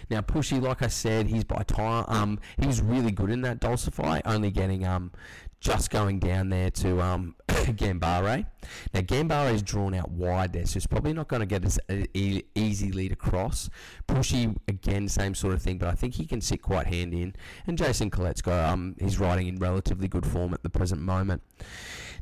Now, 0.10 0.22
Pushy, 0.22 0.62
like 0.62 0.82
I 0.82 0.88
said, 0.88 1.28
he's 1.28 1.44
by 1.44 1.64
time. 1.64 2.06
Um, 2.08 2.40
he 2.60 2.68
was 2.68 2.82
really 2.82 3.12
good 3.12 3.30
in 3.30 3.42
that 3.42 3.60
Dulcify, 3.60 4.22
only 4.26 4.52
getting 4.52 4.86
um, 4.86 5.12
just 5.60 5.90
going 5.90 6.20
down 6.20 6.50
there 6.50 6.70
to 6.70 7.02
um, 7.02 7.36
Gambare. 7.48 8.46
Now, 8.94 9.00
Gambare 9.00 9.54
is 9.54 9.64
drawn 9.64 9.94
out 9.94 10.12
wide 10.12 10.52
there, 10.52 10.66
so 10.66 10.78
it's 10.78 10.88
probably 10.88 11.14
not 11.14 11.30
going 11.30 11.40
to 11.40 11.46
get 11.46 11.64
as 11.64 11.80
e- 12.14 12.44
easy 12.54 12.92
lead 12.92 13.14
across. 13.14 13.70
Pushy, 14.08 14.56
again, 14.68 15.08
same 15.08 15.34
sort 15.34 15.54
of 15.54 15.62
thing, 15.62 15.78
but 15.78 15.88
I 15.88 15.94
think 15.94 16.16
he 16.16 16.26
can 16.26 16.42
sit 16.42 16.62
quite 16.62 16.88
hand 16.88 17.14
in. 17.14 17.34
And 17.66 17.78
Jason 17.78 18.10
Collett's 18.10 18.46
um, 18.48 18.96
he's 19.00 19.20
riding 19.20 19.48
in 19.48 19.56
relatively 19.58 20.10
good 20.10 20.26
form 20.26 20.54
at 20.54 20.64
the 20.64 20.70
present 20.70 21.02
moment. 21.02 21.42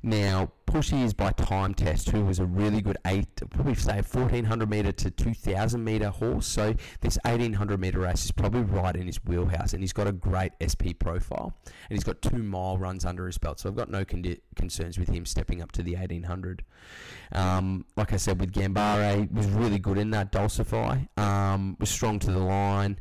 Now, 0.03 0.51
Pushy 0.65 1.03
is 1.03 1.13
by 1.13 1.31
Time 1.31 1.74
Test, 1.74 2.10
who 2.10 2.25
was 2.25 2.39
a 2.39 2.46
really 2.46 2.81
good 2.81 2.98
eight, 3.05 3.27
probably 3.51 3.75
say 3.75 3.96
1400 3.96 4.70
meter 4.70 4.91
to 4.91 5.12
2000 5.12 5.84
meter 5.84 6.10
horse. 6.10 6.48
So 6.48 6.74
this 7.01 7.20
1800 7.24 7.79
meter 7.79 8.00
race 8.00 8.25
is 8.25 8.31
probably 8.31 8.62
right 8.62 8.96
in 8.96 9.05
his 9.05 9.24
wheelhouse, 9.24 9.74
and 9.74 9.84
he's 9.84 9.93
got 9.93 10.08
a 10.08 10.12
great 10.12 10.53
SP 10.58 10.98
profile, 10.98 11.53
and 11.65 11.98
he's 11.98 12.03
got 12.03 12.22
two 12.22 12.41
mile 12.41 12.77
runs 12.77 13.05
under 13.05 13.27
his 13.27 13.38
belt. 13.38 13.60
So 13.60 13.70
I've 13.70 13.75
got 13.75 13.89
no 13.89 14.03
con- 14.03 14.38
concerns 14.55 14.98
with 14.98 15.10
him 15.10 15.25
stepping 15.25 15.62
up 15.62 15.72
to 15.74 15.84
the 15.84 15.96
1800. 15.96 16.63
Um, 17.34 17.86
like 17.96 18.13
I 18.13 18.17
said, 18.17 18.39
with 18.39 18.53
Gambare, 18.53 19.31
was 19.31 19.48
really 19.48 19.79
good 19.79 19.98
in 19.98 20.10
that 20.12 20.31
Dulcify, 20.31 21.00
um, 21.17 21.77
was 21.79 21.89
strong 21.89 22.17
to 22.20 22.31
the 22.31 22.39
line. 22.39 22.98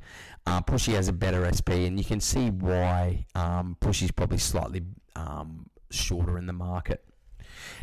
Uh, 0.46 0.60
Pushy 0.60 0.94
has 0.94 1.08
a 1.08 1.12
better 1.12 1.48
SP, 1.48 1.86
and 1.86 1.96
you 1.98 2.04
can 2.04 2.20
see 2.20 2.50
why 2.50 3.26
um, 3.34 3.76
Pushy's 3.80 4.10
probably 4.10 4.38
slightly 4.38 4.82
um, 5.14 5.70
shorter 5.90 6.38
in 6.38 6.46
the 6.46 6.52
market. 6.52 7.04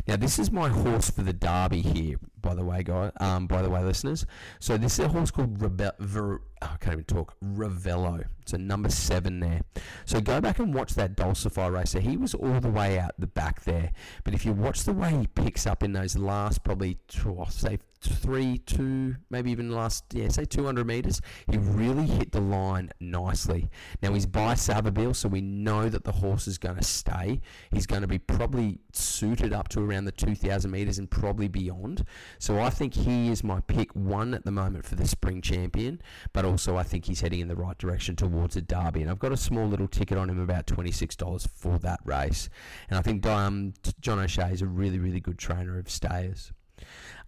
Now, 0.06 0.16
this 0.16 0.38
is 0.38 0.50
my 0.50 0.68
horse 0.68 1.10
for 1.10 1.22
the 1.22 1.32
Derby 1.32 1.82
here, 1.82 2.18
by 2.40 2.54
the 2.54 2.64
way, 2.64 2.82
guys. 2.82 3.12
Um, 3.20 3.46
by 3.46 3.62
the 3.62 3.70
way, 3.70 3.82
listeners. 3.82 4.26
So 4.60 4.76
this 4.76 4.98
is 4.98 5.04
a 5.04 5.08
horse 5.08 5.30
called 5.30 5.58
Rebe- 5.58 5.98
Ver- 5.98 6.40
oh, 6.62 6.70
I 6.72 6.76
can't 6.78 6.94
even 6.94 7.04
talk. 7.04 7.34
Ravello. 7.42 8.24
It's 8.42 8.52
a 8.52 8.58
number 8.58 8.88
seven 8.88 9.40
there. 9.40 9.60
So 10.06 10.20
go 10.20 10.40
back 10.40 10.58
and 10.58 10.72
watch 10.72 10.94
that 10.94 11.16
Dulcify 11.16 11.66
race. 11.66 11.90
So 11.90 12.00
he 12.00 12.16
was 12.16 12.34
all 12.34 12.60
the 12.60 12.70
way 12.70 12.98
out 12.98 13.12
the 13.18 13.26
back 13.26 13.64
there, 13.64 13.90
but 14.24 14.32
if 14.32 14.46
you 14.46 14.52
watch 14.52 14.84
the 14.84 14.92
way 14.92 15.10
he 15.10 15.26
picks 15.26 15.66
up 15.66 15.82
in 15.82 15.92
those 15.92 16.16
last 16.16 16.64
probably 16.64 16.98
oh, 17.26 17.46
say 17.50 17.78
three, 18.00 18.58
two, 18.58 19.16
maybe 19.28 19.50
even 19.50 19.70
last 19.70 20.04
yeah, 20.12 20.28
say 20.28 20.44
200 20.44 20.86
meters, 20.86 21.20
he 21.50 21.58
really 21.58 22.06
hit 22.06 22.32
the 22.32 22.40
line 22.40 22.90
nicely. 23.00 23.68
Now 24.02 24.14
he's 24.14 24.26
by 24.26 24.54
Savabeel, 24.54 25.14
so 25.14 25.28
we 25.28 25.40
know 25.40 25.88
that 25.88 26.04
the 26.04 26.12
horse 26.12 26.46
is 26.46 26.58
going 26.58 26.76
to 26.76 26.84
stay. 26.84 27.40
He's 27.70 27.86
going 27.86 28.02
to 28.02 28.08
be 28.08 28.18
probably 28.18 28.78
suited 28.92 29.52
up 29.52 29.68
to 29.70 29.80
around 29.80 30.04
the 30.04 30.12
2,000 30.12 30.70
meters 30.70 30.98
and 30.98 31.10
probably 31.10 31.48
beyond. 31.48 32.04
So 32.38 32.58
I 32.60 32.70
think 32.70 32.94
he 32.94 33.30
is 33.30 33.42
my 33.42 33.60
pick 33.60 33.94
one 33.94 34.34
at 34.34 34.44
the 34.44 34.50
moment 34.50 34.84
for 34.84 34.94
the 34.94 35.06
spring 35.06 35.40
champion, 35.40 36.00
but 36.32 36.44
also 36.44 36.76
I 36.76 36.82
think 36.82 37.06
he's 37.06 37.20
heading 37.20 37.40
in 37.40 37.48
the 37.48 37.56
right 37.56 37.76
direction 37.78 38.16
towards 38.16 38.56
a 38.56 38.62
derby. 38.62 39.02
And 39.02 39.10
I've 39.10 39.18
got 39.18 39.32
a 39.32 39.36
small 39.36 39.66
little 39.66 39.88
ticket 39.88 40.18
on 40.18 40.30
him, 40.30 40.40
about 40.40 40.66
$26 40.66 41.48
for 41.54 41.78
that 41.78 42.00
race. 42.04 42.48
And 42.88 42.98
I 42.98 43.02
think 43.02 43.26
um, 43.26 43.74
John 44.00 44.18
O'Shea 44.18 44.52
is 44.52 44.62
a 44.62 44.66
really, 44.66 44.98
really 44.98 45.20
good 45.20 45.38
trainer 45.38 45.78
of 45.78 45.90
stayers. 45.90 46.52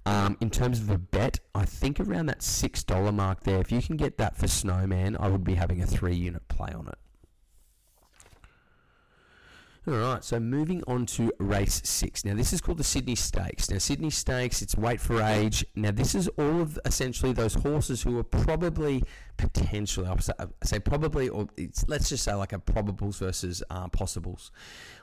Um, 0.06 0.38
in 0.40 0.50
terms 0.50 0.80
of 0.80 0.88
a 0.88 0.98
bet, 0.98 1.40
I 1.54 1.64
think 1.64 2.00
around 2.00 2.26
that 2.26 2.40
$6 2.40 3.14
mark 3.14 3.44
there, 3.44 3.60
if 3.60 3.70
you 3.70 3.82
can 3.82 3.96
get 3.96 4.16
that 4.18 4.36
for 4.36 4.48
Snowman, 4.48 5.16
I 5.20 5.28
would 5.28 5.44
be 5.44 5.54
having 5.54 5.82
a 5.82 5.86
three 5.86 6.14
unit 6.14 6.48
play 6.48 6.72
on 6.72 6.88
it. 6.88 6.98
All 9.86 9.94
right, 9.94 10.22
so 10.22 10.38
moving 10.38 10.82
on 10.86 11.06
to 11.06 11.32
race 11.38 11.80
six. 11.84 12.22
Now, 12.22 12.34
this 12.34 12.52
is 12.52 12.60
called 12.60 12.76
the 12.76 12.84
Sydney 12.84 13.14
Stakes. 13.14 13.70
Now, 13.70 13.78
Sydney 13.78 14.10
Stakes, 14.10 14.60
it's 14.60 14.76
weight 14.76 15.00
for 15.00 15.22
age. 15.22 15.64
Now, 15.74 15.90
this 15.90 16.14
is 16.14 16.28
all 16.36 16.60
of 16.60 16.78
essentially 16.84 17.32
those 17.32 17.54
horses 17.54 18.02
who 18.02 18.18
are 18.18 18.22
probably 18.22 19.02
potentially, 19.38 20.06
I 20.06 20.18
say, 20.18 20.32
say 20.64 20.80
probably, 20.80 21.30
or 21.30 21.48
let's 21.88 22.10
just 22.10 22.24
say 22.24 22.34
like 22.34 22.52
a 22.52 22.58
probables 22.58 23.20
versus 23.20 23.62
uh, 23.70 23.88
possibles 23.88 24.52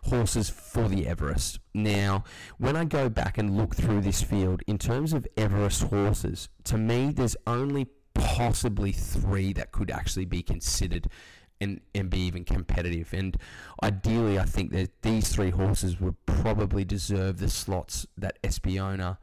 horses 0.04 0.48
for 0.48 0.88
the 0.88 1.08
Everest. 1.08 1.60
Now, 1.74 2.24
when 2.60 2.76
I 2.76 2.86
go 2.86 3.10
back 3.10 3.40
and 3.40 3.58
look 3.58 3.76
through 3.76 4.02
this 4.02 4.22
field, 4.22 4.62
in 4.68 4.78
terms 4.78 5.12
of 5.12 5.26
Everest 5.36 5.86
horses, 5.86 6.50
to 6.66 6.78
me, 6.78 7.12
there's 7.12 7.36
only 7.48 7.88
possibly 8.13 8.92
three 8.92 9.54
that 9.54 9.72
could 9.72 9.90
actually 9.90 10.26
be 10.26 10.44
considered 10.44 11.08
and, 11.60 11.82
and 11.96 12.10
be 12.10 12.20
even 12.20 12.43
competitive. 12.43 13.13
And 13.13 13.38
ideally, 13.84 14.39
I 14.39 14.46
think 14.46 14.72
that 14.72 15.02
these 15.02 15.30
three 15.30 15.50
horses 15.50 16.00
would 16.00 16.15
probably 16.26 16.86
deserve 16.86 17.39
the 17.39 17.50
slots 17.50 18.06
that 18.17 18.41
Espiona 18.43 19.17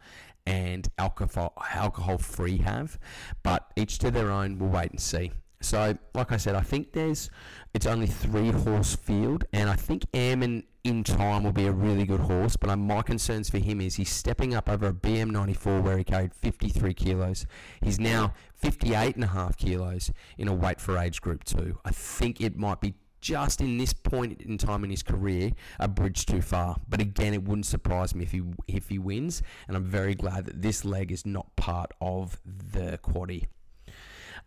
and 0.46 0.88
alcohol 0.98 1.54
alcohol 1.72 2.18
free 2.18 2.58
have, 2.58 2.98
but 3.42 3.70
each 3.76 3.98
to 3.98 4.10
their 4.10 4.30
own. 4.30 4.58
We'll 4.58 4.70
wait 4.70 4.90
and 4.90 5.00
see. 5.00 5.32
So, 5.64 5.96
like 6.14 6.30
I 6.30 6.36
said, 6.36 6.54
I 6.54 6.60
think 6.60 6.92
there's 6.92 7.30
it's 7.72 7.86
only 7.86 8.06
three 8.06 8.50
horse 8.50 8.94
field, 8.94 9.44
and 9.52 9.70
I 9.70 9.76
think 9.76 10.04
Airman 10.12 10.64
in 10.84 11.02
time 11.02 11.42
will 11.42 11.52
be 11.52 11.66
a 11.66 11.72
really 11.72 12.04
good 12.04 12.20
horse. 12.20 12.56
But 12.56 12.68
um, 12.68 12.86
my 12.86 13.00
concerns 13.00 13.48
for 13.48 13.58
him 13.58 13.80
is 13.80 13.94
he's 13.94 14.10
stepping 14.10 14.54
up 14.54 14.68
over 14.68 14.88
a 14.88 14.92
BM94 14.92 15.82
where 15.82 15.96
he 15.96 16.04
carried 16.04 16.34
53 16.34 16.92
kilos. 16.92 17.46
He's 17.82 17.98
now 17.98 18.34
58 18.56 19.14
and 19.14 19.24
a 19.24 19.28
half 19.28 19.56
kilos 19.56 20.12
in 20.36 20.48
a 20.48 20.54
weight 20.54 20.80
for 20.80 20.98
age 20.98 21.22
group 21.22 21.44
two. 21.44 21.78
I 21.84 21.90
think 21.90 22.40
it 22.40 22.56
might 22.56 22.80
be 22.82 22.94
just 23.22 23.62
in 23.62 23.78
this 23.78 23.94
point 23.94 24.42
in 24.42 24.58
time 24.58 24.84
in 24.84 24.90
his 24.90 25.02
career 25.02 25.52
a 25.80 25.88
bridge 25.88 26.26
too 26.26 26.42
far. 26.42 26.76
But 26.86 27.00
again, 27.00 27.32
it 27.32 27.42
wouldn't 27.42 27.64
surprise 27.64 28.14
me 28.14 28.24
if 28.24 28.32
he 28.32 28.42
if 28.68 28.90
he 28.90 28.98
wins, 28.98 29.42
and 29.66 29.78
I'm 29.78 29.84
very 29.84 30.14
glad 30.14 30.44
that 30.44 30.60
this 30.60 30.84
leg 30.84 31.10
is 31.10 31.24
not 31.24 31.56
part 31.56 31.92
of 32.02 32.38
the 32.44 32.98
quaddy. 33.02 33.46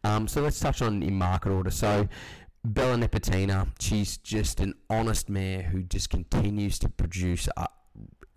Um, 0.07 0.27
so 0.27 0.41
let's 0.41 0.59
touch 0.59 0.81
on 0.81 1.03
in 1.03 1.15
market 1.15 1.51
order. 1.51 1.69
So 1.69 2.07
Bella 2.63 2.95
Nipotina, 2.95 3.67
she's 3.79 4.15
just 4.17 4.61
an 4.61 4.73
honest 4.89 5.29
mare 5.29 5.63
who 5.63 5.83
just 5.83 6.09
continues 6.09 6.79
to 6.79 6.87
produce 6.87 7.49
uh, 7.57 7.67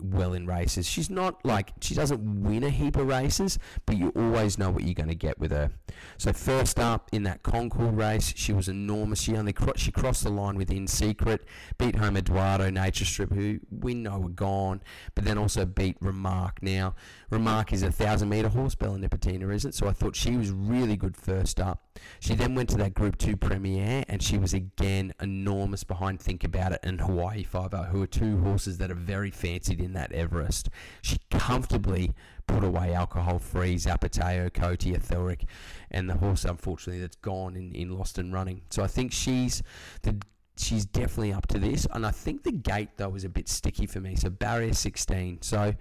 well 0.01 0.33
in 0.33 0.45
races. 0.45 0.85
She's 0.85 1.09
not 1.09 1.45
like 1.45 1.71
she 1.79 1.95
doesn't 1.95 2.43
win 2.43 2.63
a 2.63 2.69
heap 2.69 2.97
of 2.97 3.07
races, 3.07 3.57
but 3.85 3.97
you 3.97 4.11
always 4.17 4.57
know 4.57 4.69
what 4.69 4.83
you're 4.83 4.93
going 4.93 5.09
to 5.09 5.15
get 5.15 5.39
with 5.39 5.51
her. 5.51 5.71
So 6.17 6.33
first 6.33 6.77
up 6.77 7.09
in 7.13 7.23
that 7.23 7.41
Concord 7.43 7.95
race, 7.95 8.33
she 8.35 8.51
was 8.51 8.67
enormous. 8.67 9.21
She 9.21 9.37
only 9.37 9.53
cro- 9.53 9.73
she 9.77 9.91
crossed 9.91 10.23
the 10.25 10.29
line 10.29 10.57
within 10.57 10.87
secret, 10.87 11.45
beat 11.77 11.95
home 11.95 12.17
Eduardo 12.17 12.69
Nature 12.69 13.05
Strip, 13.05 13.31
who 13.31 13.59
we 13.69 13.93
know 13.93 14.23
are 14.23 14.29
gone, 14.29 14.81
but 15.15 15.23
then 15.23 15.37
also 15.37 15.65
beat 15.65 15.95
Remark. 16.01 16.61
Now 16.61 16.95
Remark 17.31 17.71
is 17.71 17.81
a 17.81 17.91
thousand 17.91 18.27
meter 18.27 18.49
horse, 18.49 18.75
Bella 18.75 18.97
Nipotina 18.97 19.53
isn't, 19.53 19.73
so 19.73 19.87
I 19.87 19.93
thought 19.93 20.17
she 20.17 20.35
was 20.35 20.51
really 20.51 20.97
good 20.97 21.15
first 21.15 21.61
up. 21.61 21.97
She 22.19 22.35
then 22.35 22.55
went 22.55 22.69
to 22.69 22.77
that 22.77 22.93
Group 22.93 23.17
Two 23.17 23.37
Premier, 23.37 24.03
and 24.09 24.21
she 24.21 24.37
was 24.37 24.53
again 24.53 25.13
enormous 25.21 25.85
behind 25.85 26.19
Think 26.19 26.43
About 26.43 26.73
It 26.73 26.81
and 26.83 26.99
Hawaii 26.99 27.43
Five 27.43 27.73
O, 27.73 27.83
who 27.83 28.01
are 28.03 28.07
two 28.07 28.39
horses 28.39 28.79
that 28.79 28.91
are 28.91 28.95
very 28.95 29.31
fancied 29.31 29.79
in 29.79 29.93
that 29.93 30.11
Everest. 30.11 30.69
She 31.01 31.19
comfortably 31.31 32.13
put 32.47 32.65
away 32.65 32.93
alcohol 32.93 33.39
free 33.39 33.75
Zapateo, 33.75 34.51
Coty, 34.51 34.93
Etheric, 34.93 35.45
and 35.89 36.09
the 36.09 36.15
horse 36.15 36.43
unfortunately 36.43 36.99
that's 36.99 37.15
gone 37.15 37.55
in, 37.55 37.73
in 37.73 37.97
Lost 37.97 38.17
and 38.17 38.33
Running. 38.33 38.61
So 38.69 38.83
I 38.83 38.87
think 38.87 39.13
she's 39.13 39.63
the 40.01 40.17
she's 40.57 40.85
definitely 40.85 41.33
up 41.33 41.47
to 41.47 41.59
this. 41.59 41.87
And 41.91 42.05
I 42.05 42.11
think 42.11 42.43
the 42.43 42.51
gate 42.51 42.89
though 42.97 43.09
was 43.09 43.23
a 43.23 43.29
bit 43.29 43.47
sticky 43.47 43.85
for 43.85 43.99
me. 43.99 44.15
So 44.15 44.29
barrier 44.29 44.73
16. 44.73 45.41
So 45.41 45.73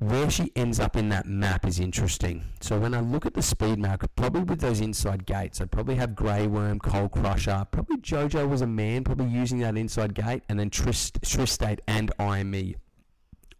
where 0.00 0.30
she 0.30 0.52
ends 0.56 0.78
up 0.78 0.96
in 0.96 1.08
that 1.08 1.26
map 1.26 1.66
is 1.66 1.80
interesting. 1.80 2.44
So 2.60 2.78
when 2.78 2.94
I 2.94 3.00
look 3.00 3.26
at 3.26 3.34
the 3.34 3.42
speed 3.42 3.78
map, 3.78 4.08
probably 4.16 4.42
with 4.42 4.60
those 4.60 4.80
inside 4.80 5.26
gates, 5.26 5.60
I'd 5.60 5.70
probably 5.70 5.94
have 5.96 6.14
Grey 6.14 6.46
Worm, 6.46 6.78
Coal 6.78 7.08
Crusher, 7.08 7.66
probably 7.70 7.96
Jojo 7.98 8.48
was 8.48 8.60
a 8.60 8.66
man, 8.66 9.04
probably 9.04 9.26
using 9.26 9.58
that 9.60 9.76
inside 9.76 10.14
gate, 10.14 10.42
and 10.48 10.58
then 10.58 10.70
Trist, 10.70 11.20
Tristate 11.22 11.80
and 11.86 12.12
IME 12.18 12.74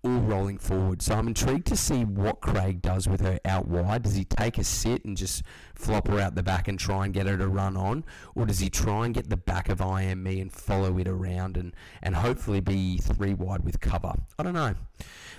all 0.07 0.21
rolling 0.21 0.59
forward. 0.59 1.03
So 1.03 1.15
I'm 1.15 1.27
intrigued 1.27 1.67
to 1.67 1.77
see 1.77 2.05
what 2.05 2.41
Craig 2.41 2.81
does 2.81 3.09
with 3.09 3.21
her 3.23 3.41
out 3.45 3.67
wide. 3.67 4.05
Does 4.05 4.15
he 4.15 4.25
take 4.25 4.57
a 4.57 4.65
sit 4.65 5.05
and 5.05 5.17
just 5.17 5.43
flop 5.75 6.07
her 6.09 6.21
out 6.21 6.37
the 6.37 6.43
back 6.43 6.69
and 6.69 6.79
try 6.79 7.05
and 7.05 7.13
get 7.13 7.27
her 7.27 7.37
to 7.37 7.49
run 7.49 7.77
on? 7.77 8.05
Or 8.35 8.47
does 8.47 8.61
he 8.61 8.71
try 8.71 9.05
and 9.05 9.15
get 9.15 9.29
the 9.29 9.37
back 9.37 9.69
of 9.69 9.81
IME 9.81 10.27
and 10.27 10.53
follow 10.53 10.97
it 10.99 11.09
around 11.09 11.57
and, 11.57 11.75
and 12.03 12.15
hopefully 12.15 12.61
be 12.61 12.99
three 12.99 13.35
wide 13.35 13.65
with 13.65 13.81
cover? 13.81 14.15
I 14.39 14.43
don't 14.45 14.55
know. 14.55 14.75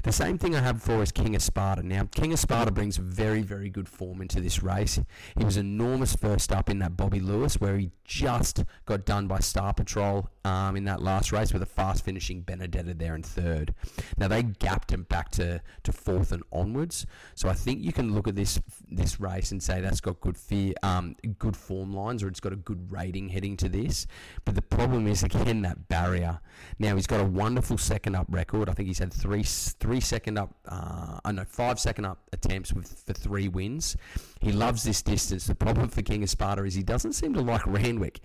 The 0.03 0.11
same 0.11 0.37
thing 0.37 0.55
I 0.55 0.59
have 0.59 0.81
for 0.81 1.01
is 1.01 1.11
King 1.11 1.35
of 1.35 1.41
Sparta. 1.41 1.81
Now, 1.81 2.07
King 2.13 2.31
of 2.31 2.39
Sparta 2.39 2.71
brings 2.71 2.97
very, 2.97 3.41
very 3.41 3.69
good 3.69 3.89
form 3.89 4.21
into 4.21 4.39
this 4.39 4.61
race. 4.61 4.99
He 5.37 5.43
was 5.43 5.57
enormous 5.57 6.15
first 6.15 6.51
up 6.51 6.69
in 6.69 6.79
that 6.79 6.95
Bobby 6.95 7.19
Lewis, 7.19 7.59
where 7.59 7.77
he 7.77 7.91
just 8.03 8.63
got 8.85 9.05
done 9.05 9.27
by 9.27 9.39
Star 9.39 9.73
Patrol 9.73 10.29
um, 10.45 10.75
in 10.75 10.85
that 10.85 11.01
last 11.01 11.31
race 11.31 11.51
with 11.51 11.63
a 11.63 11.67
fast 11.67 12.05
finishing 12.05 12.41
Benedetta 12.41 12.93
there 12.93 13.15
in 13.15 13.23
third. 13.23 13.73
Now, 14.17 14.27
they 14.27 14.43
gapped 14.59 14.91
him 14.91 15.03
back 15.03 15.29
to, 15.31 15.61
to 15.83 15.91
fourth 15.91 16.31
and 16.31 16.43
onwards. 16.51 17.05
So 17.35 17.49
I 17.49 17.53
think 17.53 17.83
you 17.83 17.93
can 17.93 18.13
look 18.13 18.27
at 18.27 18.35
this 18.35 18.59
this 18.89 19.19
race 19.19 19.51
and 19.51 19.61
say 19.61 19.81
that's 19.81 20.01
got 20.01 20.19
good 20.21 20.37
fear, 20.37 20.73
um, 20.83 21.15
good 21.39 21.55
form 21.55 21.93
lines, 21.93 22.23
or 22.23 22.27
it's 22.27 22.39
got 22.39 22.53
a 22.53 22.57
good 22.57 22.91
rating 22.91 23.29
heading 23.29 23.57
to 23.57 23.69
this. 23.69 24.07
But 24.45 24.55
the 24.55 24.61
problem 24.61 25.07
is 25.07 25.23
again 25.23 25.61
that 25.63 25.87
barrier. 25.87 26.39
Now 26.79 26.95
he's 26.95 27.07
got 27.07 27.19
a 27.19 27.25
wonderful 27.25 27.77
second 27.77 28.15
up 28.15 28.27
record. 28.29 28.69
I 28.69 28.73
think 28.73 28.87
he's 28.87 28.99
had 28.99 29.13
three 29.13 29.43
three 29.43 29.99
second 29.99 30.37
up, 30.37 30.55
uh, 30.67 31.19
I 31.23 31.31
know 31.31 31.45
five 31.45 31.79
second 31.79 32.05
up 32.05 32.19
attempts 32.33 32.73
with 32.73 33.03
for 33.05 33.13
three 33.13 33.47
wins. 33.47 33.95
He 34.41 34.51
loves 34.51 34.83
this 34.83 35.01
distance. 35.01 35.47
The 35.47 35.55
problem 35.55 35.89
for 35.89 36.01
King 36.01 36.23
of 36.23 36.29
Sparta 36.29 36.63
is 36.63 36.73
he 36.73 36.83
doesn't 36.83 37.13
seem 37.13 37.33
to 37.33 37.41
like 37.41 37.65
Randwick, 37.65 38.19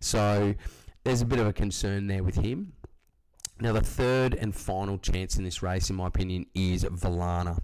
so 0.00 0.54
there's 1.04 1.22
a 1.22 1.26
bit 1.26 1.38
of 1.38 1.46
a 1.46 1.52
concern 1.52 2.06
there 2.06 2.22
with 2.22 2.36
him. 2.36 2.72
Now, 3.60 3.72
the 3.72 3.80
third 3.80 4.34
and 4.34 4.54
final 4.54 4.98
chance 4.98 5.36
in 5.36 5.44
this 5.44 5.62
race, 5.62 5.90
in 5.90 5.96
my 5.96 6.06
opinion, 6.06 6.46
is 6.54 6.84
Valana. 6.84 7.58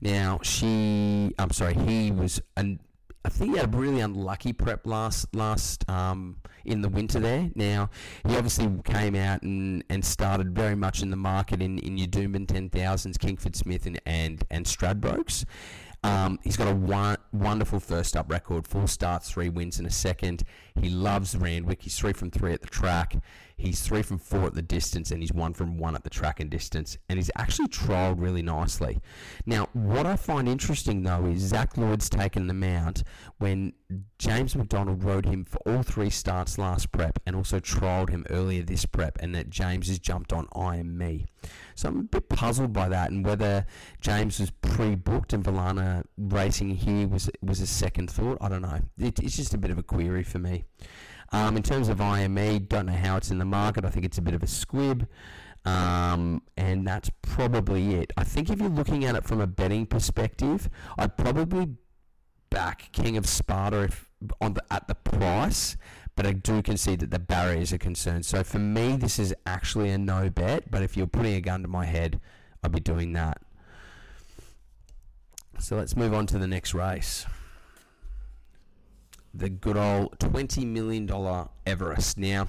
Now, 0.00 0.38
she, 0.42 1.34
I'm 1.38 1.50
sorry, 1.50 1.74
he 1.74 2.10
was 2.10 2.40
an 2.56 2.80
I 3.22 3.28
think 3.28 3.52
he 3.52 3.58
had 3.58 3.74
a 3.74 3.76
really 3.76 4.00
unlucky 4.00 4.52
prep 4.54 4.86
last 4.86 5.34
last 5.34 5.88
um, 5.90 6.36
in 6.64 6.80
the 6.80 6.88
winter 6.88 7.20
there. 7.20 7.50
Now 7.54 7.90
he 8.26 8.34
obviously 8.34 8.70
came 8.82 9.14
out 9.14 9.42
and, 9.42 9.84
and 9.90 10.04
started 10.04 10.54
very 10.54 10.74
much 10.74 11.02
in 11.02 11.10
the 11.10 11.16
market 11.16 11.60
in 11.60 11.78
in 11.80 11.98
your 11.98 12.08
Doomben 12.08 12.48
ten 12.48 12.70
thousands, 12.70 13.18
Kingsford 13.18 13.56
Smith 13.56 13.84
and 13.84 14.00
and, 14.06 14.42
and 14.50 14.64
Stradbrokes. 14.64 15.44
Um, 16.02 16.38
he's 16.42 16.56
got 16.56 16.68
a 16.68 16.74
one, 16.74 17.18
wonderful 17.30 17.78
first 17.78 18.16
up 18.16 18.30
record, 18.30 18.66
four 18.66 18.88
starts, 18.88 19.30
three 19.30 19.50
wins 19.50 19.78
in 19.78 19.84
a 19.84 19.90
second. 19.90 20.44
He 20.80 20.88
loves 20.88 21.36
Randwick. 21.36 21.82
He's 21.82 21.98
three 21.98 22.14
from 22.14 22.30
three 22.30 22.54
at 22.54 22.62
the 22.62 22.68
track. 22.68 23.16
He's 23.60 23.82
three 23.82 24.02
from 24.02 24.18
four 24.18 24.44
at 24.46 24.54
the 24.54 24.62
distance, 24.62 25.10
and 25.10 25.22
he's 25.22 25.32
one 25.32 25.52
from 25.52 25.76
one 25.76 25.94
at 25.94 26.02
the 26.02 26.10
track 26.10 26.40
and 26.40 26.50
distance. 26.50 26.96
And 27.08 27.18
he's 27.18 27.30
actually 27.36 27.68
trialled 27.68 28.20
really 28.20 28.42
nicely. 28.42 29.00
Now, 29.44 29.68
what 29.74 30.06
I 30.06 30.16
find 30.16 30.48
interesting 30.48 31.02
though 31.02 31.26
is 31.26 31.40
Zac 31.42 31.76
Lloyd's 31.76 32.08
taken 32.08 32.46
the 32.46 32.54
mount 32.54 33.02
when 33.38 33.74
James 34.18 34.56
McDonald 34.56 35.04
rode 35.04 35.26
him 35.26 35.44
for 35.44 35.58
all 35.66 35.82
three 35.82 36.10
starts 36.10 36.58
last 36.58 36.90
prep 36.92 37.18
and 37.26 37.36
also 37.36 37.60
trialled 37.60 38.10
him 38.10 38.24
earlier 38.30 38.62
this 38.62 38.86
prep, 38.86 39.18
and 39.20 39.34
that 39.34 39.50
James 39.50 39.88
has 39.88 39.98
jumped 39.98 40.32
on 40.32 40.48
I 40.54 40.76
am 40.76 40.96
me. 40.96 41.26
So 41.74 41.88
I'm 41.88 42.00
a 42.00 42.02
bit 42.02 42.28
puzzled 42.28 42.72
by 42.72 42.88
that, 42.88 43.10
and 43.10 43.24
whether 43.24 43.66
James 44.00 44.40
was 44.40 44.50
pre-booked 44.50 45.32
and 45.32 45.44
Valana 45.44 46.04
racing 46.16 46.70
here 46.70 47.08
was 47.08 47.30
was 47.42 47.60
a 47.60 47.66
second 47.66 48.10
thought. 48.10 48.38
I 48.40 48.48
don't 48.48 48.62
know. 48.62 48.80
It, 48.98 49.18
it's 49.18 49.36
just 49.36 49.54
a 49.54 49.58
bit 49.58 49.70
of 49.70 49.78
a 49.78 49.82
query 49.82 50.22
for 50.22 50.38
me. 50.38 50.64
Um, 51.32 51.56
in 51.56 51.62
terms 51.62 51.88
of 51.88 52.00
IME, 52.00 52.64
don't 52.64 52.86
know 52.86 52.92
how 52.92 53.16
it's 53.16 53.30
in 53.30 53.38
the 53.38 53.44
market. 53.44 53.84
I 53.84 53.90
think 53.90 54.04
it's 54.04 54.18
a 54.18 54.22
bit 54.22 54.34
of 54.34 54.42
a 54.42 54.46
squib. 54.46 55.06
Um, 55.64 56.42
and 56.56 56.86
that's 56.86 57.10
probably 57.22 57.94
it. 57.94 58.12
I 58.16 58.24
think 58.24 58.50
if 58.50 58.58
you're 58.58 58.68
looking 58.68 59.04
at 59.04 59.14
it 59.14 59.24
from 59.24 59.40
a 59.40 59.46
betting 59.46 59.86
perspective, 59.86 60.68
I'd 60.98 61.16
probably 61.16 61.76
back 62.48 62.90
King 62.92 63.16
of 63.16 63.26
Sparta 63.26 63.82
if, 63.82 64.10
on 64.40 64.54
the, 64.54 64.64
at 64.72 64.88
the 64.88 64.94
price, 64.94 65.76
but 66.16 66.26
I 66.26 66.32
do 66.32 66.62
concede 66.62 67.00
that 67.00 67.10
the 67.10 67.18
barriers 67.18 67.72
are 67.72 67.78
concerned. 67.78 68.26
So 68.26 68.42
for 68.42 68.58
me, 68.58 68.96
this 68.96 69.18
is 69.18 69.34
actually 69.46 69.90
a 69.90 69.98
no 69.98 70.30
bet. 70.30 70.70
But 70.70 70.82
if 70.82 70.96
you're 70.96 71.06
putting 71.06 71.34
a 71.34 71.40
gun 71.40 71.62
to 71.62 71.68
my 71.68 71.84
head, 71.84 72.20
I'd 72.64 72.72
be 72.72 72.80
doing 72.80 73.12
that. 73.12 73.40
So 75.58 75.76
let's 75.76 75.94
move 75.94 76.14
on 76.14 76.26
to 76.28 76.38
the 76.38 76.46
next 76.46 76.74
race 76.74 77.26
the 79.34 79.48
good 79.48 79.76
old 79.76 80.18
$20 80.18 80.66
million 80.66 81.08
Everest. 81.66 82.18
Now, 82.18 82.48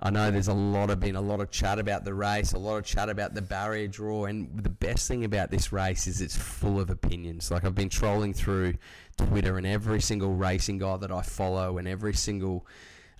I 0.00 0.10
know 0.10 0.30
there's 0.30 0.48
a 0.48 0.54
lot 0.54 0.90
of 0.90 1.00
been 1.00 1.16
a 1.16 1.20
lot 1.20 1.40
of 1.40 1.50
chat 1.50 1.78
about 1.78 2.04
the 2.04 2.14
race, 2.14 2.52
a 2.52 2.58
lot 2.58 2.76
of 2.76 2.84
chat 2.84 3.08
about 3.08 3.34
the 3.34 3.42
barrier 3.42 3.88
draw, 3.88 4.26
and 4.26 4.48
the 4.62 4.68
best 4.68 5.08
thing 5.08 5.24
about 5.24 5.50
this 5.50 5.72
race 5.72 6.06
is 6.06 6.20
it's 6.20 6.36
full 6.36 6.78
of 6.78 6.88
opinions. 6.88 7.50
Like 7.50 7.64
I've 7.64 7.74
been 7.74 7.88
trolling 7.88 8.32
through 8.32 8.74
Twitter 9.16 9.58
and 9.58 9.66
every 9.66 10.00
single 10.00 10.34
racing 10.34 10.78
guy 10.78 10.96
that 10.98 11.10
I 11.10 11.22
follow 11.22 11.78
and 11.78 11.88
every 11.88 12.14
single 12.14 12.64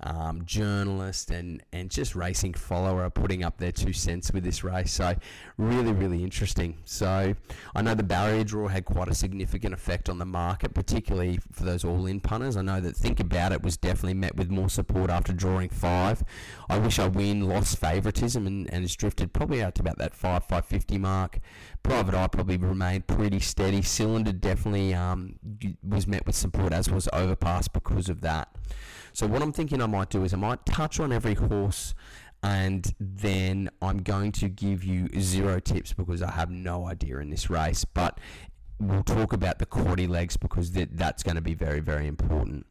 um, 0.03 0.45
journalist 0.45 1.31
and, 1.31 1.63
and 1.73 1.91
just 1.91 2.15
racing 2.15 2.55
follower 2.55 3.03
are 3.03 3.11
putting 3.11 3.43
up 3.43 3.59
their 3.59 3.73
two 3.73 3.93
cents 3.93 4.33
with 4.33 4.45
this 4.45 4.63
race. 4.63 4.93
So, 4.93 5.15
really, 5.57 5.93
really 5.93 6.23
interesting. 6.23 6.79
So, 6.85 7.35
I 7.75 7.83
know 7.83 7.95
the 7.95 8.03
barrier 8.03 8.45
draw 8.45 8.69
had 8.69 8.85
quite 8.85 9.09
a 9.09 9.15
significant 9.15 9.75
effect 9.75 10.09
on 10.09 10.19
the 10.19 10.25
market, 10.25 10.75
particularly 10.75 11.39
for 11.53 11.65
those 11.65 11.85
all 11.85 12.07
in 12.07 12.21
punters. 12.21 12.57
I 12.57 12.63
know 12.63 12.81
that 12.81 12.97
Think 12.97 13.21
About 13.21 13.53
It 13.53 13.63
was 13.63 13.77
definitely 13.77 14.15
met 14.15 14.37
with 14.37 14.51
more 14.51 14.69
support 14.69 15.11
after 15.11 15.33
drawing 15.33 15.69
five. 15.69 16.23
I 16.69 16.79
wish 16.79 16.99
I 16.99 17.09
win 17.09 17.49
lost 17.49 17.79
favouritism 17.79 18.47
and, 18.47 18.73
and 18.73 18.83
has 18.83 18.95
drifted 18.95 19.33
probably 19.33 19.63
out 19.63 19.75
to 19.77 19.83
about 19.83 19.99
that 19.99 20.15
5 20.15 20.45
550 20.45 20.99
mark. 20.99 21.39
Private 21.83 22.15
Eye 22.15 22.27
probably 22.27 22.57
remained 22.57 23.07
pretty 23.07 23.41
steady. 23.41 23.83
Cylinder 23.83 24.33
definitely 24.33 24.95
um, 24.95 25.39
was 25.83 26.07
met 26.07 26.27
with 26.27 26.35
support, 26.35 26.73
as 26.73 26.91
was 26.91 27.09
Overpass 27.13 27.69
because 27.69 28.09
of 28.09 28.21
that. 28.21 28.49
So 29.13 29.27
what 29.27 29.43
I'm 29.43 29.53
thinking 29.53 29.81
might 29.89 30.11
do 30.11 30.25
is 30.25 30.33
I 30.33 30.37
might 30.37 30.65
touch 30.65 31.01
on 31.01 31.13
every 31.13 31.35
horse 31.35 31.95
and 32.43 32.95
then 33.01 33.69
I'm 33.83 33.99
going 33.99 34.33
to 34.33 34.49
give 34.49 34.85
you 34.85 35.09
zero 35.19 35.59
tips 35.59 35.93
because 35.93 36.23
I 36.23 36.31
have 36.31 36.51
no 36.51 36.87
idea 36.87 37.19
in 37.19 37.31
this 37.31 37.51
race. 37.51 37.85
But 37.85 38.21
we'll 38.79 39.03
talk 39.03 39.33
about 39.33 39.59
the 39.59 39.67
quaddy 39.67 40.09
legs 40.09 40.37
because 40.37 40.71
th- 40.71 40.91
that's 40.93 41.23
going 41.23 41.35
to 41.35 41.43
be 41.43 41.55
very, 41.55 41.81
very 41.81 42.07
important. 42.07 42.67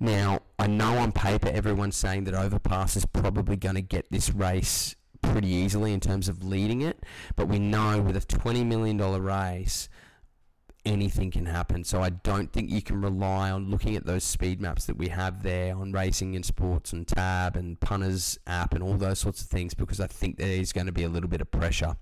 Now, 0.00 0.40
I 0.58 0.66
know 0.66 0.98
on 0.98 1.12
paper 1.12 1.48
everyone's 1.48 1.96
saying 1.96 2.24
that 2.24 2.34
Overpass 2.34 2.96
is 2.96 3.06
probably 3.06 3.56
going 3.56 3.74
to 3.76 3.80
get 3.80 4.10
this 4.10 4.30
race 4.30 4.96
pretty 5.22 5.48
easily 5.48 5.92
in 5.92 6.00
terms 6.00 6.28
of 6.28 6.44
leading 6.44 6.82
it, 6.82 7.04
but 7.36 7.48
we 7.48 7.58
know 7.58 8.00
with 8.00 8.16
a 8.16 8.20
$20 8.20 8.64
million 8.64 8.98
race, 8.98 9.88
anything 10.88 11.30
can 11.30 11.46
happen. 11.46 11.84
So 11.84 12.02
I 12.02 12.08
don't 12.08 12.50
think 12.50 12.70
you 12.70 12.80
can 12.80 13.00
rely 13.02 13.50
on 13.50 13.70
looking 13.70 13.94
at 13.94 14.06
those 14.06 14.24
speed 14.24 14.60
maps 14.60 14.86
that 14.86 14.96
we 14.96 15.08
have 15.08 15.42
there 15.42 15.76
on 15.76 15.92
Racing 15.92 16.34
and 16.34 16.44
Sports 16.44 16.92
and 16.92 17.06
Tab 17.06 17.56
and 17.56 17.78
Punters 17.78 18.38
app 18.46 18.72
and 18.72 18.82
all 18.82 18.94
those 18.94 19.18
sorts 19.18 19.42
of 19.42 19.48
things 19.48 19.74
because 19.74 20.00
I 20.00 20.06
think 20.06 20.38
there 20.38 20.48
is 20.48 20.72
going 20.72 20.86
to 20.86 20.92
be 20.92 21.04
a 21.04 21.08
little 21.08 21.28
bit 21.28 21.42
of 21.42 21.50
pressure. 21.50 21.96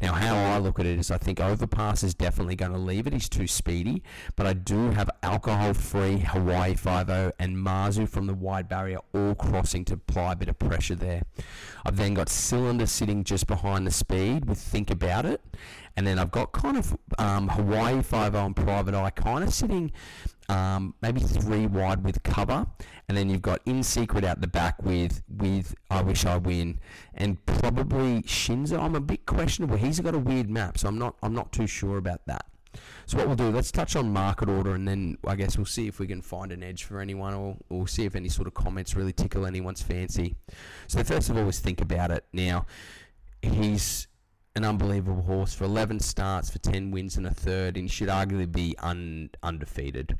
Now, 0.00 0.14
how 0.14 0.36
I 0.36 0.58
look 0.58 0.78
at 0.78 0.86
it 0.86 0.98
is 0.98 1.10
I 1.10 1.18
think 1.18 1.40
Overpass 1.40 2.02
is 2.04 2.14
definitely 2.14 2.56
going 2.56 2.72
to 2.72 2.78
leave 2.78 3.06
it. 3.06 3.12
He's 3.12 3.28
too 3.28 3.46
speedy, 3.46 4.02
but 4.36 4.46
I 4.46 4.52
do 4.52 4.90
have 4.92 5.10
alcohol-free 5.22 6.20
Hawaii 6.20 6.74
Five 6.74 7.10
O 7.10 7.32
and 7.38 7.56
Mazu 7.56 8.08
from 8.08 8.26
the 8.26 8.34
wide 8.34 8.68
barrier 8.68 9.00
all 9.12 9.34
crossing 9.34 9.84
to 9.86 9.94
apply 9.94 10.32
a 10.32 10.36
bit 10.36 10.48
of 10.48 10.58
pressure 10.58 10.94
there. 10.94 11.22
I've 11.84 11.96
then 11.96 12.14
got 12.14 12.28
Cylinder 12.28 12.86
sitting 12.86 13.24
just 13.24 13.46
behind 13.46 13.86
the 13.86 13.90
speed 13.90 14.44
with 14.44 14.58
Think 14.58 14.90
About 14.90 15.26
It, 15.26 15.42
and 15.96 16.06
then 16.06 16.18
I've 16.18 16.30
got 16.30 16.52
kind 16.52 16.76
of 16.76 16.96
um, 17.18 17.48
Hawaii 17.48 18.02
Five 18.02 18.34
O 18.34 18.46
and 18.46 18.56
Private 18.56 18.94
Eye 18.94 19.10
kind 19.10 19.44
of 19.44 19.52
sitting 19.52 19.92
um, 20.48 20.94
maybe 21.00 21.20
three 21.20 21.66
wide 21.66 22.04
with 22.04 22.22
cover, 22.22 22.66
and 23.08 23.16
then 23.16 23.30
you've 23.30 23.42
got 23.42 23.60
In 23.66 23.82
Secret 23.82 24.24
out 24.24 24.40
the 24.40 24.48
back 24.48 24.82
with 24.82 25.22
with 25.28 25.74
I 25.90 26.02
Wish 26.02 26.26
I 26.26 26.36
Win, 26.36 26.80
and 27.14 27.44
probably 27.46 28.22
Shinzo. 28.22 28.80
I'm 28.80 28.94
a 28.94 29.00
bit 29.00 29.26
questionable. 29.26 29.76
He's 29.76 30.00
got 30.00 30.14
a 30.14 30.18
weird 30.18 30.50
map, 30.50 30.78
so 30.78 30.88
I'm 30.88 30.98
not 30.98 31.16
I'm 31.22 31.34
not 31.34 31.52
too 31.52 31.66
sure 31.66 31.98
about 31.98 32.26
that. 32.26 32.46
So 33.06 33.18
what 33.18 33.26
we'll 33.26 33.36
do, 33.36 33.50
let's 33.50 33.72
touch 33.72 33.96
on 33.96 34.12
market 34.12 34.48
order, 34.48 34.74
and 34.74 34.86
then 34.86 35.18
I 35.26 35.34
guess 35.34 35.56
we'll 35.56 35.66
see 35.66 35.88
if 35.88 35.98
we 35.98 36.06
can 36.06 36.22
find 36.22 36.52
an 36.52 36.62
edge 36.62 36.84
for 36.84 37.00
anyone, 37.00 37.34
or 37.34 37.56
we'll 37.68 37.86
see 37.86 38.04
if 38.04 38.14
any 38.14 38.28
sort 38.28 38.46
of 38.46 38.54
comments 38.54 38.94
really 38.94 39.12
tickle 39.12 39.46
anyone's 39.46 39.82
fancy. 39.82 40.36
So 40.86 41.02
first 41.02 41.30
of 41.30 41.36
all, 41.36 41.44
let's 41.44 41.58
think 41.58 41.80
about 41.80 42.10
it. 42.10 42.24
Now, 42.32 42.66
he's 43.42 44.06
an 44.60 44.66
unbelievable 44.66 45.22
horse 45.22 45.54
for 45.54 45.64
11 45.64 46.00
starts 46.00 46.50
for 46.50 46.58
10 46.58 46.90
wins 46.90 47.16
and 47.16 47.26
a 47.26 47.32
third, 47.32 47.78
and 47.78 47.90
should 47.90 48.10
arguably 48.10 48.50
be 48.50 48.76
un- 48.80 49.30
undefeated. 49.42 50.18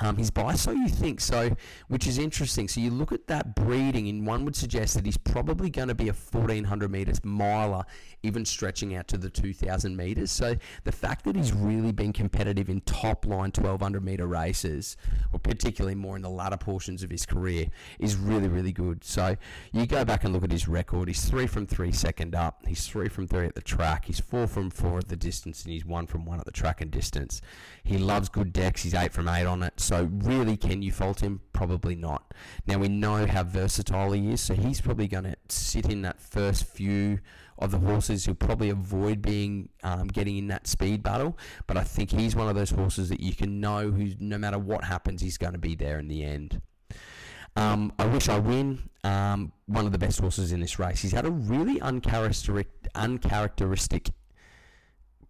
Um, 0.00 0.16
he's 0.16 0.30
by 0.30 0.54
so 0.54 0.70
you 0.70 0.88
think 0.88 1.20
so, 1.20 1.54
which 1.88 2.06
is 2.06 2.18
interesting. 2.18 2.68
So 2.68 2.80
you 2.80 2.90
look 2.90 3.12
at 3.12 3.26
that 3.26 3.54
breeding, 3.54 4.08
and 4.08 4.26
one 4.26 4.44
would 4.46 4.56
suggest 4.56 4.94
that 4.94 5.04
he's 5.04 5.18
probably 5.18 5.68
going 5.68 5.88
to 5.88 5.94
be 5.94 6.08
a 6.08 6.14
1400 6.14 6.90
meters 6.90 7.22
miler, 7.22 7.84
even 8.22 8.46
stretching 8.46 8.96
out 8.96 9.08
to 9.08 9.18
the 9.18 9.28
2000 9.28 9.94
meters. 9.94 10.30
So 10.30 10.56
the 10.84 10.92
fact 10.92 11.24
that 11.26 11.36
he's 11.36 11.52
really 11.52 11.92
been 11.92 12.14
competitive 12.14 12.70
in 12.70 12.80
top 12.82 13.26
line 13.26 13.50
1200 13.50 14.02
meter 14.02 14.26
races, 14.26 14.96
or 15.32 15.38
particularly 15.38 15.94
more 15.94 16.16
in 16.16 16.22
the 16.22 16.30
latter 16.30 16.56
portions 16.56 17.02
of 17.02 17.10
his 17.10 17.26
career, 17.26 17.66
is 17.98 18.16
really 18.16 18.48
really 18.48 18.72
good. 18.72 19.04
So 19.04 19.36
you 19.72 19.86
go 19.86 20.04
back 20.04 20.24
and 20.24 20.32
look 20.32 20.44
at 20.44 20.52
his 20.52 20.66
record. 20.66 21.08
He's 21.08 21.28
three 21.28 21.46
from 21.46 21.66
three 21.66 21.92
second 21.92 22.34
up. 22.34 22.66
He's 22.66 22.86
three 22.86 23.08
from 23.08 23.26
three 23.26 23.46
at 23.46 23.54
the 23.54 23.60
track. 23.60 24.06
He's 24.06 24.20
four 24.20 24.46
from 24.46 24.70
four 24.70 24.98
at 24.98 25.08
the 25.08 25.16
distance, 25.16 25.64
and 25.64 25.72
he's 25.72 25.84
one 25.84 26.06
from 26.06 26.24
one 26.24 26.38
at 26.38 26.46
the 26.46 26.52
track 26.52 26.80
and 26.80 26.90
distance. 26.90 27.42
He 27.84 27.98
loves 27.98 28.30
good 28.30 28.52
decks. 28.52 28.82
He's 28.82 28.94
eight 28.94 29.12
from 29.12 29.28
eight 29.28 29.44
on 29.44 29.62
it. 29.62 29.78
So 29.90 30.08
really, 30.22 30.56
can 30.56 30.82
you 30.82 30.92
fault 30.92 31.20
him? 31.20 31.40
Probably 31.52 31.96
not. 31.96 32.32
Now 32.64 32.78
we 32.78 32.86
know 32.86 33.26
how 33.26 33.42
versatile 33.42 34.12
he 34.12 34.30
is, 34.30 34.40
so 34.40 34.54
he's 34.54 34.80
probably 34.80 35.08
going 35.08 35.24
to 35.24 35.34
sit 35.48 35.90
in 35.90 36.02
that 36.02 36.20
first 36.20 36.62
few 36.62 37.18
of 37.58 37.72
the 37.72 37.78
horses. 37.78 38.24
He'll 38.24 38.36
probably 38.36 38.70
avoid 38.70 39.20
being 39.20 39.68
um, 39.82 40.06
getting 40.06 40.38
in 40.38 40.46
that 40.46 40.68
speed 40.68 41.02
battle, 41.02 41.36
but 41.66 41.76
I 41.76 41.82
think 41.82 42.12
he's 42.12 42.36
one 42.36 42.48
of 42.48 42.54
those 42.54 42.70
horses 42.70 43.08
that 43.08 43.18
you 43.18 43.34
can 43.34 43.60
know 43.60 43.90
who, 43.90 44.12
no 44.20 44.38
matter 44.38 44.60
what 44.60 44.84
happens, 44.84 45.22
he's 45.22 45.36
going 45.36 45.54
to 45.54 45.58
be 45.58 45.74
there 45.74 45.98
in 45.98 46.06
the 46.06 46.22
end. 46.22 46.62
Um, 47.56 47.92
I 47.98 48.06
wish 48.06 48.28
I 48.28 48.38
win. 48.38 48.88
Um, 49.02 49.50
one 49.66 49.86
of 49.86 49.92
the 49.92 49.98
best 49.98 50.20
horses 50.20 50.52
in 50.52 50.60
this 50.60 50.78
race. 50.78 51.02
He's 51.02 51.10
had 51.10 51.26
a 51.26 51.32
really 51.32 51.80
uncharacteristic, 51.80 52.68
uncharacteristic 52.94 54.10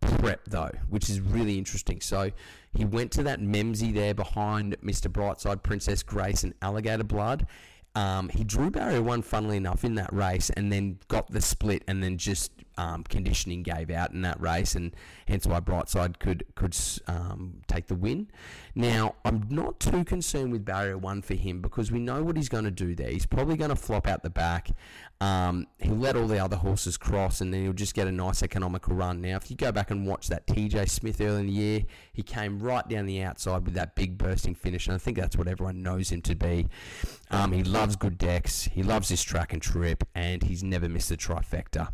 prep 0.00 0.44
though, 0.46 0.70
which 0.88 1.08
is 1.08 1.20
really 1.20 1.58
interesting. 1.58 2.00
So 2.00 2.30
he 2.72 2.84
went 2.84 3.10
to 3.12 3.22
that 3.24 3.40
Memsie 3.40 3.92
there 3.92 4.14
behind 4.14 4.76
Mr. 4.82 5.10
Brightside, 5.10 5.62
Princess 5.62 6.02
Grace, 6.02 6.44
and 6.44 6.54
Alligator 6.62 7.04
Blood. 7.04 7.46
Um, 7.96 8.28
he 8.28 8.44
drew 8.44 8.70
barrier 8.70 9.02
one, 9.02 9.22
funnily 9.22 9.56
enough, 9.56 9.82
in 9.84 9.96
that 9.96 10.12
race, 10.12 10.48
and 10.50 10.72
then 10.72 11.00
got 11.08 11.28
the 11.32 11.40
split, 11.40 11.82
and 11.88 12.00
then 12.00 12.18
just 12.18 12.52
um, 12.78 13.02
conditioning 13.02 13.64
gave 13.64 13.90
out 13.90 14.12
in 14.12 14.22
that 14.22 14.40
race, 14.40 14.76
and 14.76 14.94
hence 15.26 15.44
why 15.44 15.58
Brightside 15.58 16.20
could 16.20 16.44
could 16.54 16.76
um, 17.08 17.62
take 17.66 17.88
the 17.88 17.96
win. 17.96 18.30
Now, 18.76 19.16
I'm 19.24 19.46
not 19.50 19.80
too 19.80 20.04
concerned 20.04 20.52
with 20.52 20.64
barrier 20.64 20.96
one 20.98 21.20
for 21.20 21.34
him 21.34 21.60
because 21.60 21.90
we 21.90 21.98
know 21.98 22.22
what 22.22 22.36
he's 22.36 22.48
going 22.48 22.64
to 22.64 22.70
do 22.70 22.94
there. 22.94 23.10
He's 23.10 23.26
probably 23.26 23.56
going 23.56 23.70
to 23.70 23.76
flop 23.76 24.06
out 24.06 24.22
the 24.22 24.30
back. 24.30 24.70
Um, 25.20 25.66
he'll 25.78 25.96
let 25.96 26.16
all 26.16 26.26
the 26.26 26.38
other 26.38 26.56
horses 26.56 26.96
cross, 26.96 27.40
and 27.40 27.52
then 27.52 27.62
he'll 27.62 27.72
just 27.74 27.94
get 27.94 28.06
a 28.06 28.12
nice 28.12 28.42
economical 28.42 28.94
run. 28.94 29.20
Now, 29.20 29.36
if 29.36 29.50
you 29.50 29.56
go 29.56 29.70
back 29.70 29.90
and 29.90 30.06
watch 30.06 30.28
that 30.28 30.46
TJ 30.46 30.88
Smith 30.88 31.20
early 31.20 31.40
in 31.40 31.46
the 31.46 31.52
year, 31.52 31.82
he 32.12 32.22
came 32.22 32.58
right 32.58 32.88
down 32.88 33.04
the 33.04 33.22
outside 33.22 33.64
with 33.64 33.74
that 33.74 33.94
big 33.94 34.16
bursting 34.16 34.54
finish, 34.54 34.86
and 34.86 34.94
I 34.94 34.98
think 34.98 35.18
that's 35.18 35.36
what 35.36 35.46
everyone 35.46 35.82
knows 35.82 36.10
him 36.10 36.22
to 36.22 36.34
be. 36.34 36.68
Um, 37.30 37.52
he 37.52 37.62
loves 37.62 37.96
good 37.96 38.16
decks, 38.16 38.64
he 38.72 38.82
loves 38.82 39.10
his 39.10 39.22
track 39.22 39.52
and 39.52 39.60
trip, 39.60 40.04
and 40.14 40.42
he's 40.42 40.62
never 40.62 40.88
missed 40.88 41.10
a 41.10 41.16
trifecta. 41.16 41.92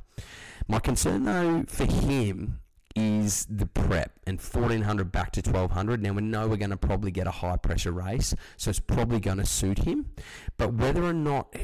My 0.68 0.78
concern, 0.78 1.24
though, 1.24 1.64
for 1.66 1.84
him 1.84 2.60
is 2.96 3.46
the 3.50 3.66
prep 3.66 4.12
and 4.26 4.40
1400 4.40 5.12
back 5.12 5.30
to 5.32 5.40
1200. 5.40 6.02
Now 6.02 6.12
we 6.12 6.22
know 6.22 6.48
we're 6.48 6.56
going 6.56 6.70
to 6.70 6.76
probably 6.76 7.10
get 7.10 7.26
a 7.26 7.30
high 7.30 7.56
pressure 7.56 7.92
race, 7.92 8.34
so 8.56 8.70
it's 8.70 8.80
probably 8.80 9.20
going 9.20 9.36
to 9.36 9.44
suit 9.44 9.80
him. 9.80 10.06
But 10.56 10.72
whether 10.72 11.04
or 11.04 11.12
not 11.12 11.54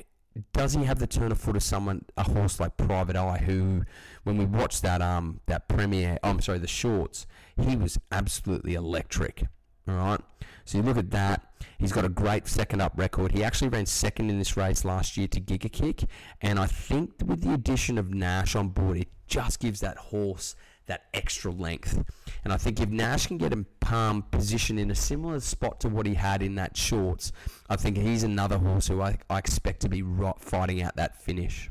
does 0.52 0.74
he 0.74 0.84
have 0.84 0.98
the 0.98 1.06
turn 1.06 1.32
of 1.32 1.40
foot 1.40 1.56
of 1.56 1.62
someone 1.62 2.04
a 2.16 2.22
horse 2.22 2.58
like 2.58 2.76
Private 2.76 3.16
Eye 3.16 3.38
who 3.38 3.84
when 4.24 4.36
we 4.36 4.44
watched 4.44 4.82
that 4.82 5.02
um 5.02 5.40
that 5.46 5.68
premiere 5.68 6.18
oh, 6.22 6.30
I'm 6.30 6.40
sorry 6.40 6.58
the 6.58 6.66
shorts 6.66 7.26
he 7.56 7.76
was 7.76 7.98
absolutely 8.10 8.74
electric 8.74 9.44
all 9.88 9.94
right? 9.94 10.20
So 10.64 10.78
you 10.78 10.84
look 10.84 10.96
at 10.96 11.10
that. 11.10 11.42
He's 11.78 11.92
got 11.92 12.04
a 12.04 12.08
great 12.08 12.46
second 12.46 12.80
up 12.80 12.92
record. 12.96 13.32
He 13.32 13.42
actually 13.42 13.68
ran 13.68 13.86
second 13.86 14.30
in 14.30 14.38
this 14.38 14.56
race 14.56 14.84
last 14.84 15.16
year 15.16 15.26
to 15.28 15.40
Giga 15.40 15.70
Kick. 15.70 16.04
And 16.40 16.58
I 16.58 16.66
think 16.66 17.14
with 17.24 17.42
the 17.42 17.52
addition 17.52 17.98
of 17.98 18.14
Nash 18.14 18.54
on 18.54 18.68
board 18.68 18.98
it 18.98 19.08
just 19.26 19.60
gives 19.60 19.80
that 19.80 19.96
horse 19.96 20.54
that 20.86 21.04
extra 21.14 21.50
length. 21.50 22.02
And 22.44 22.52
I 22.52 22.56
think 22.56 22.80
if 22.80 22.88
Nash 22.88 23.26
can 23.26 23.38
get 23.38 23.52
him 23.52 23.66
palm 23.80 24.22
positioned 24.30 24.80
in 24.80 24.90
a 24.90 24.94
similar 24.94 25.40
spot 25.40 25.80
to 25.80 25.88
what 25.88 26.06
he 26.06 26.14
had 26.14 26.42
in 26.42 26.54
that 26.56 26.76
shorts, 26.76 27.32
I 27.68 27.76
think 27.76 27.96
he's 27.96 28.22
another 28.22 28.58
horse 28.58 28.88
who 28.88 29.00
I, 29.00 29.18
I 29.30 29.38
expect 29.38 29.80
to 29.80 29.88
be 29.88 30.02
fighting 30.38 30.82
out 30.82 30.96
that 30.96 31.20
finish. 31.20 31.70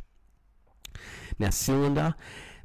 Now, 1.40 1.50
Cylinder, 1.50 2.16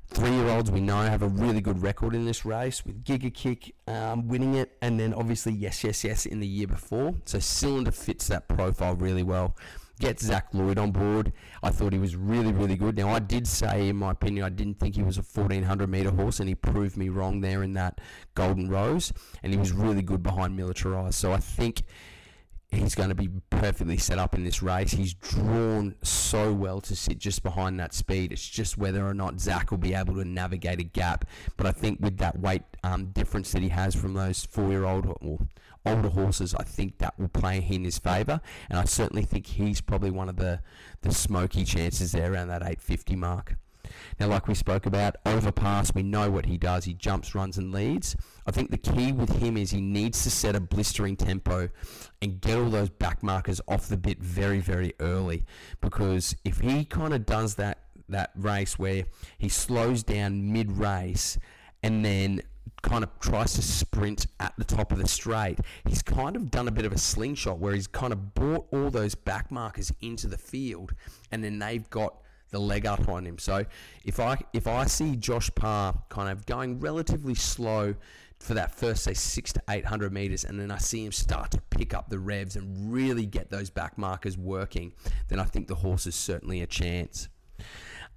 three-year-olds 0.09 0.71
we 0.71 0.81
know 0.81 0.99
have 0.99 1.23
a 1.23 1.29
really 1.29 1.61
good 1.61 1.83
record 1.83 2.15
in 2.15 2.25
this 2.27 2.45
race 2.45 2.85
with 2.85 3.05
Giga 3.05 3.33
Kick 3.33 3.75
um, 3.89 4.29
winning 4.29 4.55
it, 4.55 4.77
and 4.83 5.01
then 5.01 5.15
obviously 5.15 5.53
Yes 5.53 5.83
Yes 5.83 6.05
Yes 6.05 6.27
in 6.27 6.41
the 6.41 6.47
year 6.47 6.67
before. 6.67 7.15
So 7.25 7.39
Cylinder 7.39 7.91
fits 7.91 8.29
that 8.29 8.49
profile 8.49 8.95
really 8.95 9.23
well 9.23 9.57
get 10.01 10.21
Zac 10.21 10.49
Lloyd 10.53 10.79
on 10.79 10.93
board. 10.93 11.33
I 11.63 11.71
thought 11.71 11.93
he 11.93 11.99
was 11.99 12.17
really, 12.17 12.53
really 12.53 12.77
good. 12.77 12.97
Now, 12.97 13.11
I 13.11 13.19
did 13.19 13.47
say, 13.47 13.89
in 13.89 13.97
my 13.97 14.13
opinion, 14.13 14.45
I 14.45 14.51
didn't 14.51 14.79
think 14.79 14.97
he 14.97 15.03
was 15.03 15.17
a 15.19 15.23
1400 15.23 15.89
metre 15.89 16.11
horse, 16.11 16.41
and 16.41 16.49
he 16.49 16.55
proved 16.55 16.97
me 16.97 17.09
wrong 17.09 17.41
there 17.41 17.63
in 17.63 17.73
that 17.75 18.01
Golden 18.35 18.69
Rose, 18.69 19.13
and 19.43 19.53
he 19.53 19.59
was 19.59 19.73
really 19.73 20.03
good 20.03 20.23
behind 20.23 20.57
Militarized. 20.57 21.15
So 21.15 21.33
I 21.33 21.39
think 21.39 21.83
he's 22.71 22.95
going 22.95 23.09
to 23.09 23.15
be 23.15 23.29
perfectly 23.51 23.97
set 23.97 24.19
up 24.19 24.35
in 24.35 24.45
this 24.45 24.63
race. 24.63 24.93
He's 24.93 25.15
drawn 25.15 25.95
so 26.03 26.53
well 26.53 26.81
to 26.83 26.97
sit 26.97 27.19
just 27.19 27.43
behind 27.43 27.79
that 27.81 27.95
speed. 27.95 28.33
It's 28.33 28.47
just 28.47 28.77
whether 28.77 29.07
or 29.07 29.15
not 29.15 29.41
Zac 29.41 29.71
will 29.71 29.79
be 29.79 29.95
able 29.95 30.15
to 30.15 30.25
navigate 30.25 30.81
a 30.81 30.85
gap. 30.85 31.25
But 31.57 31.67
I 31.67 31.73
think 31.73 32.01
with 32.01 32.19
that 32.19 32.39
weight 32.39 32.63
um, 32.83 33.07
difference 33.07 33.53
that 33.53 33.63
he 33.63 33.69
has 33.71 33.95
from 33.95 34.15
those 34.15 34.45
four-year-old 34.45 35.17
or 35.21 35.39
older 35.87 36.09
horses, 36.09 36.55
I 36.55 36.65
think 36.65 36.99
that 36.99 37.19
will 37.19 37.29
play 37.29 37.65
in 37.69 37.85
his 37.85 37.99
favour. 37.99 38.41
And 38.69 38.79
I 38.79 38.85
certainly 38.85 39.25
think 39.25 39.47
he's 39.47 39.81
probably 39.81 40.11
one 40.11 40.29
of 40.29 40.37
the, 40.37 40.61
the 41.03 41.13
smoky 41.13 41.65
chances 41.65 42.13
there 42.13 42.33
around 42.33 42.49
that 42.49 42.63
850 42.63 43.17
mark. 43.17 43.57
Now, 44.19 44.27
like 44.29 44.49
we 44.49 44.55
spoke 44.55 44.87
about, 44.87 45.17
overpass, 45.25 45.95
we 45.95 46.03
know 46.03 46.31
what 46.31 46.47
he 46.47 46.59
does. 46.59 46.85
He 46.85 46.95
jumps, 46.95 47.35
runs, 47.35 47.59
and 47.59 47.73
leads. 47.73 48.17
I 48.47 48.51
think 48.51 48.71
the 48.71 48.79
key 48.79 49.13
with 49.13 49.41
him 49.41 49.57
is 49.57 49.71
he 49.71 49.81
needs 49.81 50.23
to 50.25 50.31
set 50.31 50.57
a 50.57 50.61
blistering 50.61 51.17
tempo 51.17 51.69
and 52.21 52.41
get 52.41 52.59
all 52.59 52.71
those 52.71 52.91
back 52.91 53.23
markers 53.23 53.61
off 53.69 53.89
the 53.89 53.97
bit 53.97 54.19
very, 54.19 54.61
very 54.61 54.95
early. 55.01 55.45
Because 55.81 56.35
if 56.45 56.61
he 56.61 56.85
kind 56.85 57.15
of 57.15 57.27
does 57.27 57.55
that, 57.57 57.79
that 58.09 58.31
race 58.37 58.79
where 58.79 59.05
he 59.39 59.49
slows 59.49 60.03
down 60.03 60.53
mid 60.53 60.73
race 60.73 61.39
and 61.83 62.05
then 62.05 62.43
kind 62.87 63.03
of 63.03 63.11
tries 63.21 63.55
to 63.55 63.63
sprint 63.63 64.27
at 64.41 64.55
the 64.57 64.65
top 64.65 64.93
of 64.93 64.99
the 64.99 65.09
straight, 65.09 65.59
he's 65.87 66.03
kind 66.03 66.37
of 66.37 66.51
done 66.51 66.69
a 66.69 66.71
bit 66.71 66.87
of 66.87 66.93
a 66.93 66.99
slingshot 66.99 67.59
where 67.59 67.75
he's 67.75 67.89
kind 67.89 68.13
of 68.13 68.35
brought 68.35 68.67
all 68.73 68.91
those 68.91 69.15
back 69.15 69.51
markers 69.51 69.93
into 70.01 70.29
the 70.29 70.39
field 70.39 70.95
and 71.33 71.43
then 71.43 71.59
they've 71.59 71.91
got 71.91 72.23
the 72.51 72.61
leg 72.61 72.87
up 72.87 73.09
on 73.09 73.27
him. 73.27 73.39
So 73.39 73.67
if 74.05 74.21
I 74.21 74.39
if 74.53 74.69
I 74.69 74.87
see 74.87 75.17
Josh 75.17 75.51
Parr 75.57 75.95
kind 76.09 76.31
of 76.31 76.47
going 76.47 76.79
relatively 76.79 77.35
slow 77.35 77.97
for 78.39 78.55
that 78.55 78.73
first 78.73 79.03
say 79.03 79.15
six 79.15 79.53
to 79.55 79.63
eight 79.69 79.87
hundred 79.87 80.13
meters, 80.13 80.45
and 80.45 80.61
then 80.61 80.71
I 80.71 80.79
see 80.79 81.05
him 81.05 81.11
start 81.11 81.51
to 81.53 81.61
pick 81.71 81.93
up 81.93 82.09
the 82.09 82.21
revs 82.21 82.55
and 82.55 82.93
really 82.93 83.27
get 83.27 83.51
those 83.51 83.69
back 83.69 83.99
markers 83.99 84.39
working, 84.39 84.93
then 85.29 85.41
I 85.41 85.45
think 85.45 85.67
the 85.67 85.75
horse 85.75 86.07
is 86.07 86.15
certainly 86.15 86.63
a 86.63 86.67
chance. 86.67 87.29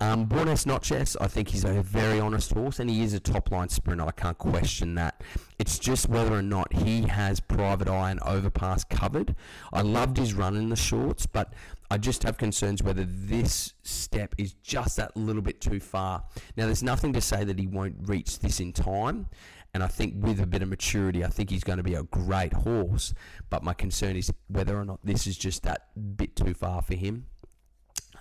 Um, 0.02 0.30
Noches, 0.66 1.18
I 1.20 1.28
think 1.28 1.50
he's 1.50 1.66
a 1.66 1.82
very 1.82 2.22
honest 2.22 2.54
horse, 2.54 2.80
and 2.80 2.90
he 2.90 3.04
is 3.04 3.14
a 3.14 3.20
top 3.20 3.52
line 3.52 3.68
sprinter. 3.68 4.06
I 4.06 4.12
can't 4.12 4.38
question 4.38 4.96
that. 4.96 5.22
It's 5.58 5.78
just 5.78 6.08
whether 6.08 6.34
or 6.34 6.42
not 6.42 6.72
he 6.72 7.02
has 7.02 7.42
private 7.42 7.90
eye 7.90 8.12
and 8.12 8.22
overpass 8.22 8.86
covered. 8.86 9.36
I 9.74 9.82
loved 9.82 10.16
his 10.16 10.34
run 10.34 10.56
in 10.56 10.70
the 10.70 10.78
shorts, 10.78 11.26
but 11.26 11.54
I 11.92 11.98
just 11.98 12.24
have 12.24 12.38
concerns 12.38 12.82
whether 12.82 13.04
this 13.04 13.74
step 13.84 14.36
is 14.38 14.54
just 14.54 14.96
that 14.98 15.18
little 15.18 15.42
bit 15.42 15.60
too 15.60 15.82
far. 15.82 16.24
Now, 16.56 16.68
there's 16.68 16.84
nothing 16.84 17.12
to 17.14 17.22
say 17.22 17.44
that 17.44 17.60
he 17.60 17.68
won't 17.68 17.96
reach 18.08 18.40
this 18.40 18.62
in 18.62 18.72
time, 18.72 19.28
and 19.74 19.84
I 19.84 19.88
think 19.88 20.24
with 20.24 20.40
a 20.40 20.48
bit 20.48 20.62
of 20.62 20.70
maturity, 20.70 21.26
I 21.26 21.28
think 21.28 21.50
he's 21.50 21.64
going 21.64 21.78
to 21.78 21.84
be 21.84 21.96
a 21.96 22.04
great 22.04 22.54
horse. 22.54 23.14
But 23.50 23.64
my 23.64 23.74
concern 23.74 24.16
is 24.16 24.32
whether 24.48 24.80
or 24.80 24.86
not 24.86 25.00
this 25.04 25.28
is 25.28 25.38
just 25.38 25.64
that 25.64 25.90
bit 26.16 26.38
too 26.38 26.54
far 26.54 26.82
for 26.82 26.96
him. 26.96 27.26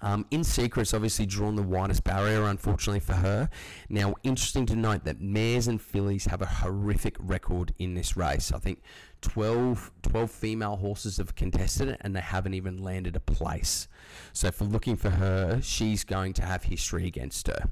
Um, 0.02 0.26
in 0.30 0.44
Secret's 0.44 0.94
obviously 0.94 1.26
drawn 1.26 1.56
the 1.56 1.62
widest 1.62 2.04
barrier, 2.04 2.44
unfortunately 2.44 3.00
for 3.00 3.14
her. 3.14 3.48
Now, 3.88 4.14
interesting 4.22 4.66
to 4.66 4.76
note 4.76 5.04
that 5.04 5.20
mares 5.20 5.66
and 5.68 5.80
fillies 5.80 6.26
have 6.26 6.42
a 6.42 6.46
horrific 6.46 7.16
record 7.18 7.74
in 7.78 7.94
this 7.94 8.16
race. 8.16 8.52
I 8.52 8.58
think 8.58 8.82
12, 9.22 9.90
12 10.02 10.30
female 10.30 10.76
horses 10.76 11.16
have 11.16 11.34
contested 11.34 11.88
it 11.88 11.98
and 12.02 12.14
they 12.14 12.20
haven't 12.20 12.54
even 12.54 12.82
landed 12.82 13.16
a 13.16 13.20
place. 13.20 13.88
So, 14.32 14.50
for 14.50 14.64
looking 14.64 14.96
for 14.96 15.10
her, 15.10 15.60
she's 15.62 16.04
going 16.04 16.32
to 16.34 16.42
have 16.42 16.64
history 16.64 17.06
against 17.06 17.48
her. 17.48 17.70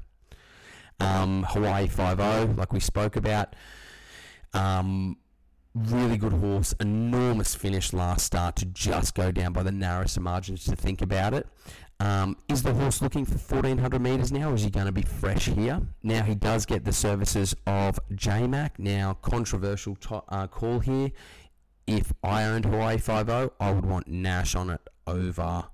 Um, 0.98 1.44
Hawaii 1.48 1.88
5 1.88 2.56
like 2.56 2.72
we 2.72 2.80
spoke 2.80 3.16
about. 3.16 3.54
Um, 4.54 5.18
really 5.76 6.16
good 6.16 6.32
horse, 6.32 6.74
enormous 6.80 7.54
finish 7.54 7.92
last 7.92 8.24
start 8.24 8.56
to 8.56 8.64
just 8.66 9.14
go 9.14 9.30
down 9.30 9.52
by 9.52 9.62
the 9.62 9.72
narrowest 9.72 10.18
margins 10.18 10.64
to 10.64 10.74
think 10.74 11.02
about 11.02 11.34
it. 11.34 11.46
Um, 11.98 12.36
is 12.48 12.62
the 12.62 12.74
horse 12.74 13.00
looking 13.00 13.24
for 13.24 13.38
1400 13.38 14.00
metres 14.00 14.30
now, 14.30 14.50
or 14.50 14.54
is 14.54 14.62
he 14.62 14.70
going 14.70 14.86
to 14.86 14.92
be 14.92 15.02
fresh 15.02 15.46
here? 15.46 15.80
Now, 16.02 16.22
he 16.22 16.34
does 16.34 16.66
get 16.66 16.84
the 16.84 16.92
services 16.92 17.54
of 17.66 17.98
JMac. 18.12 18.72
Now, 18.78 19.14
controversial 19.14 19.96
to- 19.96 20.22
uh, 20.28 20.46
call 20.46 20.80
here. 20.80 21.10
If 21.86 22.12
I 22.22 22.44
owned 22.44 22.66
Hawaii 22.66 22.98
5 22.98 23.30
I 23.60 23.70
would 23.70 23.86
want 23.86 24.08
Nash 24.08 24.54
on 24.54 24.70
it 24.70 24.80
over 25.06 25.64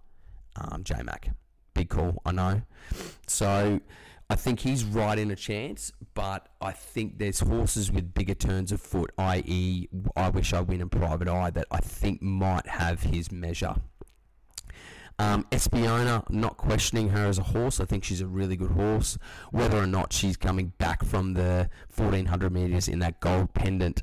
um, 0.56 0.84
JMac. 0.84 1.34
Big 1.74 1.88
call, 1.88 2.20
I 2.24 2.32
know. 2.32 2.62
So, 3.26 3.80
I 4.30 4.34
think 4.34 4.60
he's 4.60 4.84
right 4.84 5.18
in 5.18 5.30
a 5.30 5.36
chance, 5.36 5.92
but 6.14 6.48
I 6.60 6.72
think 6.72 7.18
there's 7.18 7.40
horses 7.40 7.90
with 7.92 8.14
bigger 8.14 8.34
turns 8.34 8.72
of 8.72 8.80
foot, 8.80 9.10
i.e., 9.18 9.88
I 10.16 10.30
wish 10.30 10.54
I 10.54 10.60
win 10.60 10.80
in 10.80 10.88
private 10.88 11.28
eye, 11.28 11.50
that 11.50 11.66
I 11.70 11.78
think 11.80 12.22
might 12.22 12.66
have 12.66 13.02
his 13.02 13.30
measure. 13.30 13.74
Um, 15.22 15.46
Espiona, 15.52 16.28
not 16.30 16.56
questioning 16.56 17.10
her 17.10 17.26
as 17.28 17.38
a 17.38 17.44
horse. 17.44 17.78
I 17.78 17.84
think 17.84 18.02
she's 18.02 18.20
a 18.20 18.26
really 18.26 18.56
good 18.56 18.72
horse. 18.72 19.18
Whether 19.52 19.78
or 19.78 19.86
not 19.86 20.12
she's 20.12 20.36
coming 20.36 20.72
back 20.78 21.04
from 21.04 21.34
the 21.34 21.70
1400 21.94 22.52
metres 22.52 22.88
in 22.88 22.98
that 22.98 23.20
gold 23.20 23.54
pendant, 23.54 24.02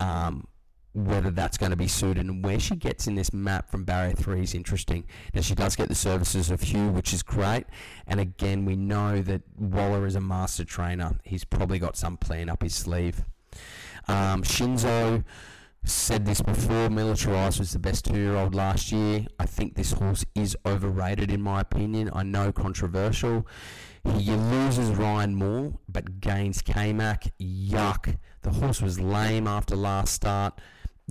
um, 0.00 0.46
whether 0.94 1.30
that's 1.30 1.58
going 1.58 1.70
to 1.70 1.76
be 1.76 1.86
suited 1.86 2.24
and 2.24 2.42
where 2.42 2.58
she 2.58 2.74
gets 2.74 3.06
in 3.06 3.16
this 3.16 3.34
map 3.34 3.70
from 3.70 3.84
barrier 3.84 4.14
three 4.14 4.42
is 4.42 4.54
interesting. 4.54 5.04
Now 5.34 5.42
she 5.42 5.54
does 5.54 5.76
get 5.76 5.90
the 5.90 5.94
services 5.94 6.50
of 6.50 6.62
Hugh, 6.62 6.88
which 6.88 7.12
is 7.12 7.22
great. 7.22 7.66
And 8.06 8.18
again, 8.18 8.64
we 8.64 8.76
know 8.76 9.20
that 9.20 9.42
Waller 9.58 10.06
is 10.06 10.14
a 10.14 10.22
master 10.22 10.64
trainer. 10.64 11.18
He's 11.22 11.44
probably 11.44 11.78
got 11.78 11.98
some 11.98 12.16
plan 12.16 12.48
up 12.48 12.62
his 12.62 12.74
sleeve. 12.74 13.24
Um, 14.08 14.42
Shinzo 14.42 15.22
said 15.84 16.26
this 16.26 16.40
before. 16.40 16.90
Militarized 16.90 17.58
was 17.58 17.72
the 17.72 17.78
best 17.78 18.04
two-year-old 18.04 18.54
last 18.54 18.92
year. 18.92 19.26
I 19.38 19.46
think 19.46 19.74
this 19.74 19.92
horse 19.92 20.24
is 20.34 20.56
overrated 20.66 21.30
in 21.30 21.40
my 21.40 21.60
opinion. 21.60 22.10
I 22.12 22.22
know 22.22 22.52
controversial. 22.52 23.46
He 24.04 24.30
loses 24.30 24.90
Ryan 24.90 25.34
Moore, 25.34 25.74
but 25.88 26.20
gains 26.20 26.62
K-Mac. 26.62 27.32
Yuck. 27.38 28.16
The 28.42 28.50
horse 28.50 28.80
was 28.80 28.98
lame 28.98 29.46
after 29.46 29.76
last 29.76 30.14
start. 30.14 30.60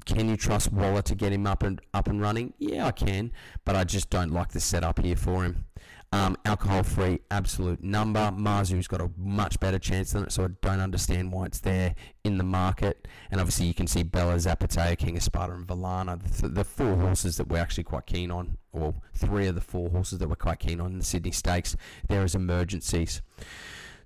Can 0.06 0.30
you 0.30 0.38
trust 0.38 0.72
Waller 0.72 1.02
to 1.04 1.16
get 1.16 1.34
him 1.34 1.46
up 1.46 1.62
and 1.62 1.82
up 1.94 2.08
and 2.08 2.22
running? 2.22 2.54
Yeah, 2.58 2.88
I 2.88 2.92
can, 2.92 3.32
but 3.66 3.76
I 3.76 3.84
just 3.84 4.10
don't 4.10 4.32
like 4.32 4.50
the 4.50 4.60
setup 4.60 5.00
here 5.00 5.16
for 5.16 5.44
him. 5.44 5.66
Um, 6.12 6.38
alcohol 6.44 6.82
free, 6.82 7.20
absolute 7.30 7.84
number. 7.84 8.32
Mazu's 8.32 8.88
got 8.88 9.00
a 9.00 9.12
much 9.16 9.60
better 9.60 9.78
chance 9.78 10.12
than 10.12 10.24
it, 10.24 10.32
so 10.32 10.46
I 10.46 10.48
don't 10.62 10.80
understand 10.80 11.32
why 11.32 11.46
it's 11.46 11.60
there 11.60 11.94
in 12.24 12.40
the 12.40 12.44
market. 12.44 13.08
And 13.30 13.40
obviously, 13.40 13.68
you 13.68 13.76
can 13.76 13.86
see 13.86 14.02
Bella, 14.02 14.34
Zapateo, 14.36 14.98
King 14.98 15.18
of 15.18 15.24
Sparta, 15.24 15.54
and 15.54 15.68
Valana, 15.68 16.20
the, 16.42 16.48
the 16.48 16.64
four 16.64 16.96
horses 16.96 17.38
that 17.38 17.48
we're 17.48 17.60
actually 17.60 17.84
quite 17.84 18.08
keen 18.08 18.32
on, 18.32 18.58
or 18.72 18.96
three 19.14 19.46
of 19.46 19.54
the 19.54 19.62
four 19.62 19.90
horses 19.90 20.18
that 20.18 20.28
we're 20.28 20.36
quite 20.36 20.58
keen 20.58 20.82
on 20.82 20.94
in 20.94 20.98
the 20.98 21.06
Sydney 21.06 21.32
Stakes. 21.32 21.78
There 22.08 22.24
is 22.24 22.34
emergencies. 22.34 23.22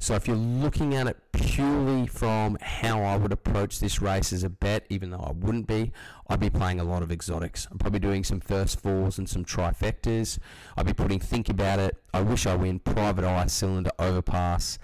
So 0.03 0.15
if 0.15 0.27
you're 0.27 0.35
looking 0.35 0.95
at 0.95 1.07
it 1.07 1.15
purely 1.31 2.07
from 2.07 2.57
how 2.61 3.01
I 3.03 3.15
would 3.15 3.31
approach 3.31 3.79
this 3.79 4.01
race 4.01 4.33
as 4.33 4.43
a 4.43 4.49
bet, 4.49 4.85
even 4.89 5.11
though 5.11 5.21
I 5.25 5.31
wouldn't 5.31 5.65
be, 5.65 5.93
I'd 6.27 6.41
be 6.41 6.49
playing 6.49 6.81
a 6.81 6.83
lot 6.83 7.03
of 7.03 7.09
exotics. 7.09 7.69
I'm 7.71 7.77
probably 7.77 8.01
doing 8.01 8.25
some 8.25 8.41
first 8.41 8.81
fours 8.81 9.17
and 9.17 9.29
some 9.29 9.45
trifectas. 9.45 10.39
I'd 10.75 10.87
be 10.87 10.91
putting 10.91 11.21
think 11.21 11.47
about 11.47 11.79
it. 11.79 11.95
I 12.13 12.19
wish 12.19 12.45
I 12.45 12.53
win 12.53 12.79
private 12.79 13.23
eye 13.23 13.45
cylinder 13.45 13.91
overpass 13.97 14.77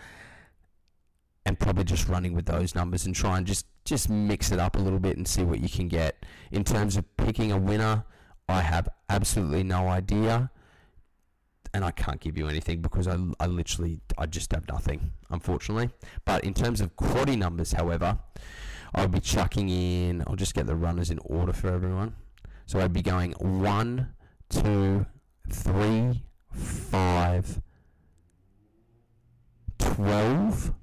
and 1.45 1.59
probably 1.59 1.83
just 1.83 2.07
running 2.07 2.33
with 2.33 2.45
those 2.45 2.73
numbers 2.73 3.05
and 3.05 3.13
try 3.13 3.37
and 3.37 3.45
just 3.45 3.65
just 3.83 4.09
mix 4.09 4.53
it 4.53 4.59
up 4.59 4.77
a 4.77 4.79
little 4.79 4.99
bit 4.99 5.17
and 5.17 5.27
see 5.27 5.43
what 5.43 5.59
you 5.59 5.67
can 5.67 5.89
get. 5.89 6.25
In 6.49 6.63
terms 6.63 6.95
of 6.95 7.03
picking 7.17 7.51
a 7.51 7.57
winner, 7.57 8.05
I 8.47 8.61
have 8.61 8.87
absolutely 9.09 9.63
no 9.63 9.89
idea 9.89 10.49
and 11.73 11.83
I 11.83 11.91
can't 11.91 12.19
give 12.19 12.37
you 12.37 12.47
anything 12.47 12.81
because 12.81 13.07
I, 13.07 13.17
I 13.39 13.47
literally 13.47 14.01
I 14.17 14.25
just 14.25 14.51
have 14.53 14.67
nothing, 14.67 15.11
unfortunately. 15.29 15.89
But 16.25 16.43
in 16.43 16.53
terms 16.53 16.81
of 16.81 16.95
quaddy 16.95 17.37
numbers, 17.37 17.71
however, 17.71 18.17
I'll 18.95 19.07
be 19.07 19.19
chucking 19.19 19.69
in. 19.69 20.23
I'll 20.27 20.35
just 20.35 20.53
get 20.53 20.67
the 20.67 20.75
runners 20.75 21.11
in 21.11 21.19
order 21.19 21.53
for 21.53 21.69
everyone. 21.69 22.15
So 22.65 22.79
I'd 22.79 22.93
be 22.93 23.01
going 23.01 23.31
one, 23.33 24.13
two, 24.49 25.05
three, 25.49 26.23
five, 26.53 27.61
twelve. 29.77 30.73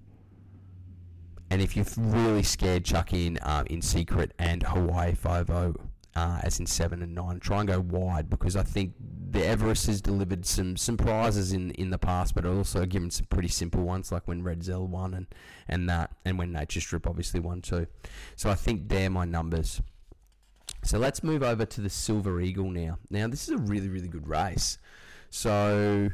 And 1.50 1.62
if 1.62 1.76
you're 1.76 1.86
really 1.98 2.42
scared, 2.42 2.84
chuck 2.84 3.12
in 3.12 3.38
um, 3.42 3.66
in 3.66 3.82
secret 3.82 4.32
and 4.38 4.62
Hawaii 4.62 5.14
Five 5.14 5.50
O 5.50 5.74
uh, 6.16 6.40
as 6.42 6.58
in 6.58 6.66
seven 6.66 7.02
and 7.02 7.14
nine. 7.14 7.38
Try 7.38 7.60
and 7.60 7.68
go 7.68 7.80
wide 7.80 8.28
because 8.28 8.56
I 8.56 8.62
think 8.62 8.94
the 9.36 9.46
Everest 9.46 9.86
has 9.86 10.00
delivered 10.00 10.46
some 10.46 10.76
some 10.76 10.96
prizes 10.96 11.52
in 11.52 11.70
in 11.72 11.90
the 11.90 11.98
past, 11.98 12.34
but 12.34 12.46
also 12.46 12.86
given 12.86 13.10
some 13.10 13.26
pretty 13.26 13.48
simple 13.48 13.82
ones 13.82 14.10
like 14.10 14.26
when 14.26 14.42
Redzel 14.42 14.88
won 14.88 15.12
and 15.12 15.26
and 15.68 15.88
that, 15.90 16.12
and 16.24 16.38
when 16.38 16.52
Nature 16.52 16.80
Strip 16.80 17.06
obviously 17.06 17.40
won 17.40 17.60
too. 17.60 17.86
So 18.34 18.48
I 18.48 18.54
think 18.54 18.88
they're 18.88 19.10
my 19.10 19.26
numbers. 19.26 19.82
So 20.84 20.98
let's 20.98 21.22
move 21.22 21.42
over 21.42 21.66
to 21.66 21.80
the 21.82 21.90
Silver 21.90 22.40
Eagle 22.40 22.70
now. 22.70 22.98
Now 23.10 23.28
this 23.28 23.46
is 23.46 23.50
a 23.50 23.58
really 23.58 23.88
really 23.88 24.08
good 24.08 24.26
race. 24.26 24.78
So 25.28 26.08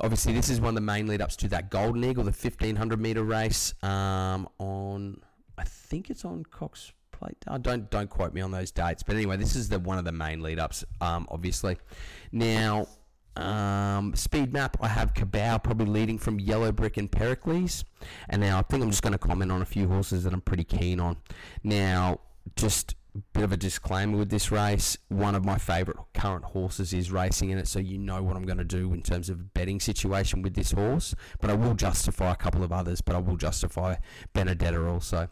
obviously 0.00 0.32
this 0.32 0.48
is 0.48 0.60
one 0.60 0.70
of 0.70 0.74
the 0.74 0.80
main 0.80 1.06
lead 1.06 1.20
ups 1.20 1.36
to 1.36 1.48
that 1.48 1.70
Golden 1.70 2.02
Eagle, 2.02 2.24
the 2.24 2.32
1500 2.32 3.00
meter 3.00 3.22
race 3.22 3.72
um, 3.84 4.48
on. 4.58 5.20
I 5.56 5.64
think 5.64 6.10
it's 6.10 6.24
on 6.24 6.42
Cox 6.44 6.92
plate. 7.18 7.36
Don't 7.62 7.90
don't 7.90 8.08
quote 8.08 8.32
me 8.32 8.40
on 8.40 8.50
those 8.50 8.70
dates, 8.70 9.02
but 9.02 9.16
anyway, 9.16 9.36
this 9.36 9.56
is 9.56 9.68
the 9.68 9.78
one 9.78 9.98
of 9.98 10.04
the 10.04 10.12
main 10.12 10.40
lead 10.40 10.58
ups, 10.58 10.84
um, 11.00 11.26
obviously. 11.30 11.76
Now, 12.32 12.86
um, 13.36 14.14
speed 14.16 14.52
map, 14.52 14.76
I 14.80 14.88
have 14.88 15.14
Cabal 15.14 15.60
probably 15.60 15.86
leading 15.86 16.18
from 16.18 16.40
Yellow 16.40 16.72
Brick 16.72 16.96
and 16.96 17.10
Pericles, 17.10 17.84
and 18.28 18.40
now 18.40 18.58
I 18.58 18.62
think 18.62 18.82
I'm 18.82 18.90
just 18.90 19.02
going 19.02 19.12
to 19.12 19.18
comment 19.18 19.52
on 19.52 19.62
a 19.62 19.66
few 19.66 19.88
horses 19.88 20.24
that 20.24 20.32
I'm 20.32 20.40
pretty 20.40 20.64
keen 20.64 20.98
on. 20.98 21.16
Now, 21.62 22.20
just 22.56 22.94
bit 23.32 23.42
of 23.42 23.52
a 23.52 23.56
disclaimer 23.56 24.16
with 24.16 24.30
this 24.30 24.50
race. 24.50 24.96
One 25.08 25.34
of 25.34 25.44
my 25.44 25.58
favourite 25.58 25.98
current 26.14 26.44
horses 26.44 26.92
is 26.92 27.10
racing 27.10 27.50
in 27.50 27.58
it, 27.58 27.68
so 27.68 27.78
you 27.78 27.98
know 27.98 28.22
what 28.22 28.36
I'm 28.36 28.44
going 28.44 28.58
to 28.58 28.64
do 28.64 28.92
in 28.92 29.02
terms 29.02 29.28
of 29.28 29.54
betting 29.54 29.80
situation 29.80 30.42
with 30.42 30.54
this 30.54 30.72
horse. 30.72 31.14
But 31.40 31.50
I 31.50 31.54
will 31.54 31.74
justify 31.74 32.32
a 32.32 32.36
couple 32.36 32.62
of 32.62 32.72
others, 32.72 33.00
but 33.00 33.14
I 33.14 33.18
will 33.18 33.36
justify 33.36 33.96
Benedetta 34.32 34.86
also. 34.86 35.28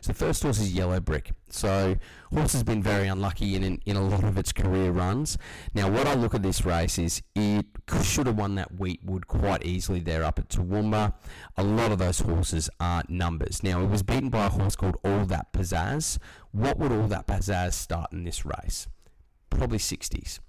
So 0.00 0.12
first 0.12 0.42
horse 0.42 0.60
is 0.60 0.72
Yellow 0.72 1.00
Brick. 1.00 1.32
So 1.48 1.96
horse 2.32 2.52
has 2.52 2.62
been 2.62 2.82
very 2.82 3.08
unlucky 3.08 3.54
in, 3.54 3.62
in, 3.62 3.80
in 3.86 3.96
a 3.96 4.02
lot 4.02 4.24
of 4.24 4.36
its 4.36 4.52
career 4.52 4.90
runs. 4.90 5.38
Now 5.74 5.90
what 5.90 6.06
I 6.06 6.14
look 6.14 6.34
at 6.34 6.42
this 6.42 6.64
race 6.64 6.98
is 6.98 7.22
it 7.34 7.66
should 8.02 8.26
have 8.26 8.36
won 8.36 8.54
that 8.56 8.76
Weetwood 8.76 9.26
quite 9.26 9.64
easily 9.64 10.00
there 10.00 10.24
up 10.24 10.38
at 10.38 10.48
Toowoomba. 10.48 11.14
A 11.56 11.64
lot 11.64 11.92
of 11.92 11.98
those 11.98 12.20
horses 12.20 12.68
are 12.80 13.02
numbers. 13.08 13.62
Now 13.62 13.82
it 13.82 13.88
was 13.88 14.02
beaten 14.02 14.30
by 14.30 14.46
a 14.46 14.50
horse 14.50 14.76
called 14.76 14.96
All 15.04 15.24
That 15.26 15.52
Pizzazz. 15.52 16.18
What 16.52 16.78
would 16.78 16.92
All 16.92 17.08
That 17.08 17.26
Pizzazz 17.26 17.74
start 17.74 18.12
in 18.12 18.24
this 18.24 18.44
race? 18.44 18.86
Probably 19.50 19.78
60s. 19.78 20.40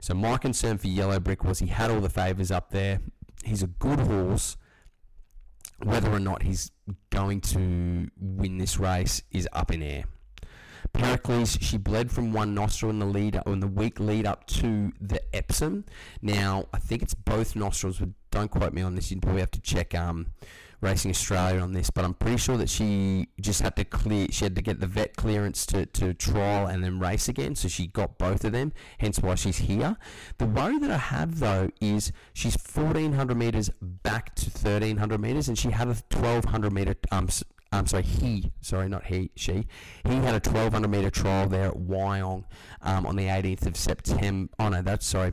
So 0.00 0.14
my 0.14 0.36
concern 0.36 0.78
for 0.78 0.88
Yellow 0.88 1.18
Brick 1.18 1.44
was 1.44 1.60
he 1.60 1.66
had 1.66 1.90
all 1.90 2.00
the 2.00 2.10
favours 2.10 2.50
up 2.50 2.70
there. 2.70 3.00
He's 3.42 3.62
a 3.62 3.66
good 3.68 4.00
horse 4.00 4.56
whether 5.84 6.10
or 6.10 6.20
not 6.20 6.42
he's 6.42 6.70
going 7.10 7.40
to 7.40 8.10
win 8.18 8.58
this 8.58 8.78
race 8.78 9.22
is 9.30 9.48
up 9.52 9.70
in 9.70 9.82
air. 9.82 10.04
Pericles, 10.92 11.58
she 11.60 11.76
bled 11.76 12.10
from 12.10 12.32
one 12.32 12.54
nostril 12.54 12.90
in 12.90 12.98
the 12.98 13.06
lead 13.06 13.40
in 13.46 13.60
the 13.60 13.66
week 13.66 13.98
lead 13.98 14.26
up 14.26 14.46
to 14.46 14.92
the 15.00 15.20
Epsom. 15.34 15.84
Now, 16.22 16.66
I 16.72 16.78
think 16.78 17.02
it's 17.02 17.14
both 17.14 17.56
nostrils, 17.56 17.98
but 17.98 18.10
don't 18.30 18.50
quote 18.50 18.72
me 18.72 18.82
on 18.82 18.94
this. 18.94 19.10
You 19.10 19.18
probably 19.18 19.40
have 19.40 19.50
to 19.52 19.60
check 19.60 19.94
um, 19.94 20.28
Racing 20.84 21.10
Australia 21.10 21.60
on 21.60 21.72
this, 21.72 21.88
but 21.88 22.04
I'm 22.04 22.12
pretty 22.12 22.36
sure 22.36 22.58
that 22.58 22.68
she 22.68 23.28
just 23.40 23.62
had 23.62 23.74
to 23.76 23.84
clear. 23.84 24.26
She 24.30 24.44
had 24.44 24.54
to 24.54 24.60
get 24.62 24.80
the 24.80 24.86
vet 24.86 25.16
clearance 25.16 25.64
to, 25.66 25.86
to 25.86 26.12
trial 26.12 26.66
and 26.66 26.84
then 26.84 27.00
race 27.00 27.26
again, 27.26 27.54
so 27.54 27.68
she 27.68 27.86
got 27.86 28.18
both 28.18 28.44
of 28.44 28.52
them. 28.52 28.72
Hence 28.98 29.18
why 29.20 29.34
she's 29.34 29.56
here. 29.58 29.96
The 30.36 30.44
worry 30.44 30.78
that 30.78 30.90
I 30.90 30.98
have 30.98 31.40
though 31.40 31.70
is 31.80 32.12
she's 32.34 32.56
1400 32.56 33.34
meters 33.34 33.70
back 33.80 34.34
to 34.36 34.50
1300 34.50 35.18
meters, 35.18 35.48
and 35.48 35.58
she 35.58 35.70
had 35.70 35.88
a 35.88 35.96
1200 36.12 36.70
meter 36.70 36.94
um 37.10 37.28
um, 37.72 37.88
sorry, 37.88 38.04
he, 38.04 38.52
sorry, 38.60 38.88
not 38.88 39.06
he, 39.06 39.32
she, 39.34 39.66
he 40.04 40.14
had 40.16 40.34
a 40.34 40.48
1200 40.48 40.86
meter 40.86 41.10
trial 41.10 41.48
there 41.48 41.66
at 41.66 41.74
Wyong 41.74 42.44
um, 42.82 43.04
on 43.04 43.16
the 43.16 43.24
18th 43.24 43.66
of 43.66 43.76
September. 43.76 44.52
Oh 44.60 44.68
no, 44.68 44.80
that's 44.80 45.04
sorry, 45.04 45.32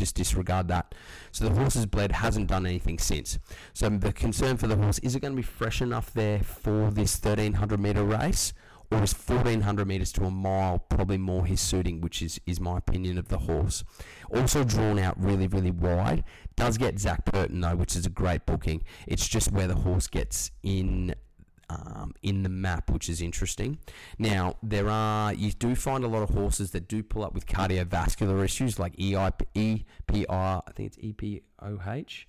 just 0.00 0.16
disregard 0.16 0.66
that. 0.68 0.94
So 1.30 1.44
the 1.44 1.54
horse's 1.54 1.86
bled 1.86 2.10
hasn't 2.10 2.48
done 2.48 2.66
anything 2.66 2.98
since. 2.98 3.38
So 3.74 3.88
the 3.88 4.12
concern 4.12 4.56
for 4.56 4.66
the 4.66 4.76
horse 4.76 4.98
is 5.00 5.14
it 5.14 5.20
going 5.20 5.34
to 5.34 5.36
be 5.36 5.42
fresh 5.42 5.80
enough 5.80 6.12
there 6.12 6.40
for 6.40 6.90
this 6.90 7.14
1300 7.22 7.78
meter 7.78 8.02
race, 8.02 8.52
or 8.90 9.02
is 9.02 9.12
1400 9.12 9.86
meters 9.86 10.10
to 10.12 10.24
a 10.24 10.30
mile 10.30 10.78
probably 10.78 11.18
more 11.18 11.46
his 11.46 11.60
suiting, 11.60 12.00
which 12.00 12.22
is 12.22 12.40
is 12.46 12.58
my 12.58 12.78
opinion 12.78 13.18
of 13.18 13.28
the 13.28 13.38
horse. 13.38 13.84
Also 14.34 14.64
drawn 14.64 14.98
out 14.98 15.22
really 15.22 15.46
really 15.46 15.70
wide. 15.70 16.24
Does 16.56 16.78
get 16.78 16.98
Zac 16.98 17.26
Purton 17.26 17.60
though, 17.60 17.76
which 17.76 17.94
is 17.94 18.06
a 18.06 18.10
great 18.10 18.46
booking. 18.46 18.82
It's 19.06 19.28
just 19.28 19.52
where 19.52 19.68
the 19.68 19.76
horse 19.76 20.08
gets 20.08 20.50
in 20.62 21.14
um, 21.70 22.12
in 22.22 22.42
the 22.42 22.48
map, 22.48 22.90
which 22.90 23.08
is 23.08 23.22
interesting. 23.22 23.78
Now, 24.18 24.56
there 24.62 24.88
are, 24.88 25.32
you 25.32 25.52
do 25.52 25.74
find 25.74 26.04
a 26.04 26.08
lot 26.08 26.22
of 26.22 26.30
horses 26.30 26.72
that 26.72 26.88
do 26.88 27.02
pull 27.02 27.24
up 27.24 27.32
with 27.32 27.46
cardiovascular 27.46 28.44
issues 28.44 28.78
like 28.78 28.96
EIP, 28.96 29.84
EPR, 30.08 30.62
I 30.66 30.70
think 30.72 30.92
it's 30.92 30.96
EPOH, 30.98 32.24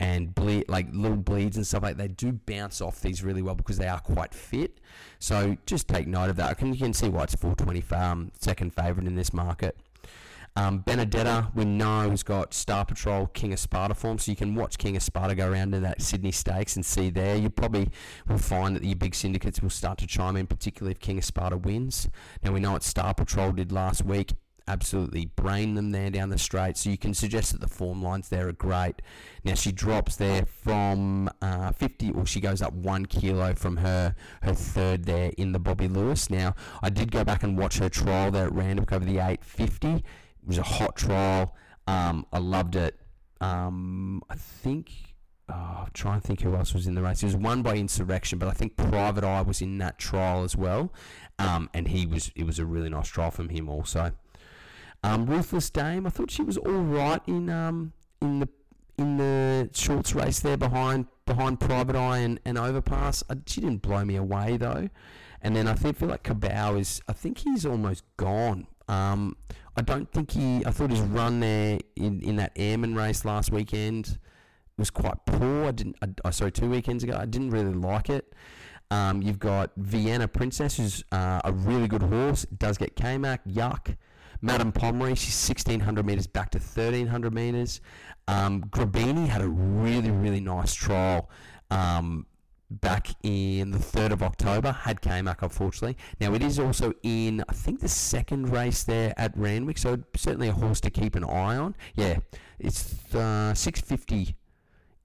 and 0.00 0.34
bleed, 0.34 0.68
like 0.68 0.88
little 0.92 1.16
bleeds 1.16 1.56
and 1.56 1.66
stuff 1.66 1.82
like 1.82 1.96
that. 1.96 2.08
They 2.08 2.14
do 2.14 2.32
bounce 2.32 2.80
off 2.80 3.00
these 3.00 3.22
really 3.22 3.42
well 3.42 3.54
because 3.54 3.78
they 3.78 3.88
are 3.88 4.00
quite 4.00 4.34
fit. 4.34 4.80
So 5.18 5.56
just 5.66 5.86
take 5.88 6.06
note 6.06 6.30
of 6.30 6.36
that. 6.36 6.58
Can 6.58 6.72
You 6.72 6.80
can 6.80 6.94
see 6.94 7.08
why 7.08 7.24
it's 7.24 7.34
420 7.34 7.94
um, 7.94 8.32
second 8.38 8.74
favourite 8.74 9.06
in 9.06 9.14
this 9.14 9.32
market. 9.32 9.76
Um, 10.60 10.80
Benedetta, 10.80 11.48
we 11.54 11.64
know, 11.64 12.10
has 12.10 12.22
got 12.22 12.52
Star 12.52 12.84
Patrol, 12.84 13.28
King 13.28 13.54
of 13.54 13.58
Sparta 13.58 13.94
form, 13.94 14.18
so 14.18 14.30
you 14.30 14.36
can 14.36 14.54
watch 14.54 14.76
King 14.76 14.94
of 14.94 15.02
Sparta 15.02 15.34
go 15.34 15.50
around 15.50 15.74
in 15.74 15.82
that 15.84 16.02
Sydney 16.02 16.32
Stakes 16.32 16.76
and 16.76 16.84
see 16.84 17.08
there. 17.08 17.34
You 17.34 17.48
probably 17.48 17.88
will 18.28 18.36
find 18.36 18.76
that 18.76 18.84
your 18.84 18.96
big 18.96 19.14
syndicates 19.14 19.62
will 19.62 19.70
start 19.70 19.96
to 19.98 20.06
chime 20.06 20.36
in, 20.36 20.46
particularly 20.46 20.92
if 20.92 21.00
King 21.00 21.16
of 21.16 21.24
Sparta 21.24 21.56
wins. 21.56 22.10
Now, 22.42 22.52
we 22.52 22.60
know 22.60 22.72
what 22.72 22.82
Star 22.82 23.14
Patrol 23.14 23.52
did 23.52 23.72
last 23.72 24.04
week 24.04 24.34
absolutely 24.68 25.26
brain 25.26 25.74
them 25.74 25.90
there 25.90 26.10
down 26.10 26.28
the 26.28 26.38
straight. 26.38 26.76
So 26.76 26.90
you 26.90 26.98
can 26.98 27.12
suggest 27.12 27.52
that 27.52 27.60
the 27.60 27.68
form 27.68 28.02
lines 28.02 28.28
there 28.28 28.46
are 28.48 28.52
great. 28.52 29.02
Now 29.42 29.54
she 29.54 29.72
drops 29.72 30.14
there 30.16 30.44
from 30.46 31.28
uh, 31.42 31.72
50, 31.72 32.12
or 32.12 32.24
she 32.24 32.40
goes 32.40 32.62
up 32.62 32.72
one 32.72 33.06
kilo 33.06 33.54
from 33.54 33.78
her 33.78 34.14
her 34.42 34.54
third 34.54 35.04
there 35.04 35.32
in 35.36 35.52
the 35.52 35.58
Bobbie 35.58 35.88
Lewis. 35.88 36.30
Now 36.30 36.54
I 36.82 36.90
did 36.90 37.10
go 37.10 37.24
back 37.24 37.42
and 37.42 37.58
watch 37.58 37.78
her 37.78 37.88
trial 37.88 38.30
there 38.30 38.46
at 38.46 38.54
Randwick 38.54 38.92
over 38.92 39.04
the 39.04 39.18
850. 39.18 40.04
It 40.42 40.48
was 40.48 40.58
a 40.58 40.62
hot 40.62 40.96
trial. 40.96 41.54
Um, 41.86 42.26
I 42.32 42.38
loved 42.38 42.76
it. 42.76 42.98
Um, 43.40 44.22
I 44.28 44.34
think. 44.34 44.92
Oh, 45.48 45.82
I'm 45.84 45.90
trying 45.94 46.20
to 46.20 46.26
think 46.26 46.42
who 46.42 46.54
else 46.54 46.72
was 46.72 46.86
in 46.86 46.94
the 46.94 47.02
race. 47.02 47.22
It 47.22 47.26
was 47.26 47.36
won 47.36 47.62
by 47.62 47.76
Insurrection, 47.76 48.38
but 48.38 48.46
I 48.46 48.52
think 48.52 48.76
Private 48.76 49.24
Eye 49.24 49.42
was 49.42 49.60
in 49.60 49.78
that 49.78 49.98
trial 49.98 50.44
as 50.44 50.56
well, 50.56 50.92
um, 51.40 51.68
and 51.74 51.88
he 51.88 52.06
was. 52.06 52.30
It 52.36 52.44
was 52.44 52.58
a 52.58 52.64
really 52.64 52.88
nice 52.88 53.08
trial 53.08 53.32
from 53.32 53.48
him 53.48 53.68
also. 53.68 54.12
Um, 55.02 55.26
Ruthless 55.26 55.70
Dame, 55.70 56.06
I 56.06 56.10
thought 56.10 56.30
she 56.30 56.42
was 56.42 56.56
all 56.56 56.70
right 56.70 57.20
in 57.26 57.50
um, 57.50 57.92
in 58.22 58.40
the 58.40 58.48
in 58.96 59.16
the 59.16 59.70
shorts 59.72 60.14
race 60.14 60.40
there 60.40 60.56
behind 60.56 61.06
behind 61.26 61.58
Private 61.58 61.96
Eye 61.96 62.18
and, 62.18 62.38
and 62.44 62.58
Overpass. 62.58 63.24
I, 63.28 63.36
she 63.46 63.60
didn't 63.60 63.82
blow 63.82 64.04
me 64.04 64.16
away 64.16 64.56
though. 64.56 64.88
And 65.42 65.56
then 65.56 65.66
I 65.66 65.74
think 65.74 65.96
feel 65.96 66.08
like 66.08 66.22
Cabao 66.22 66.78
is. 66.78 67.00
I 67.08 67.12
think 67.12 67.38
he's 67.38 67.64
almost 67.64 68.04
gone. 68.16 68.66
Um, 68.88 69.36
I 69.80 69.82
don't 69.82 70.12
think 70.12 70.32
he. 70.32 70.62
I 70.66 70.72
thought 70.72 70.90
his 70.90 71.00
run 71.00 71.40
there 71.40 71.78
in, 71.96 72.20
in 72.20 72.36
that 72.36 72.52
Airman 72.54 72.94
race 72.94 73.24
last 73.24 73.50
weekend 73.50 74.18
was 74.76 74.90
quite 74.90 75.24
poor. 75.24 75.68
I 75.68 75.70
didn't. 75.70 75.96
I, 76.02 76.08
I 76.22 76.30
sorry, 76.32 76.52
two 76.52 76.68
weekends 76.68 77.02
ago, 77.02 77.16
I 77.18 77.24
didn't 77.24 77.48
really 77.48 77.72
like 77.72 78.10
it. 78.10 78.34
Um, 78.90 79.22
you've 79.22 79.38
got 79.38 79.70
Vienna 79.78 80.28
Princess, 80.28 80.76
who's 80.76 81.02
uh, 81.12 81.40
a 81.46 81.52
really 81.52 81.88
good 81.88 82.02
horse. 82.02 82.44
Does 82.44 82.76
get 82.76 82.94
K-Mac, 82.94 83.42
yuck. 83.46 83.96
Madame 84.42 84.70
Pomery, 84.70 85.16
she's 85.16 85.48
1600 85.48 86.04
metres 86.04 86.26
back 86.26 86.50
to 86.50 86.58
1300 86.58 87.32
metres. 87.32 87.80
Um, 88.28 88.64
Grabini 88.64 89.28
had 89.28 89.40
a 89.40 89.48
really, 89.48 90.10
really 90.10 90.40
nice 90.40 90.74
trial. 90.74 91.30
Um, 91.70 92.26
back 92.70 93.08
in 93.22 93.72
the 93.72 93.78
3rd 93.78 94.12
of 94.12 94.22
October, 94.22 94.72
had 94.72 95.00
K-Mac 95.00 95.42
unfortunately. 95.42 95.96
Now 96.20 96.34
it 96.34 96.42
is 96.42 96.58
also 96.58 96.92
in, 97.02 97.44
I 97.48 97.52
think, 97.52 97.80
the 97.80 97.88
second 97.88 98.50
race 98.50 98.84
there 98.84 99.12
at 99.16 99.36
Randwick, 99.36 99.78
so 99.78 99.98
certainly 100.16 100.48
a 100.48 100.52
horse 100.52 100.80
to 100.82 100.90
keep 100.90 101.16
an 101.16 101.24
eye 101.24 101.56
on. 101.56 101.74
Yeah, 101.96 102.18
it's 102.58 103.14
uh, 103.14 103.54
650 103.54 104.36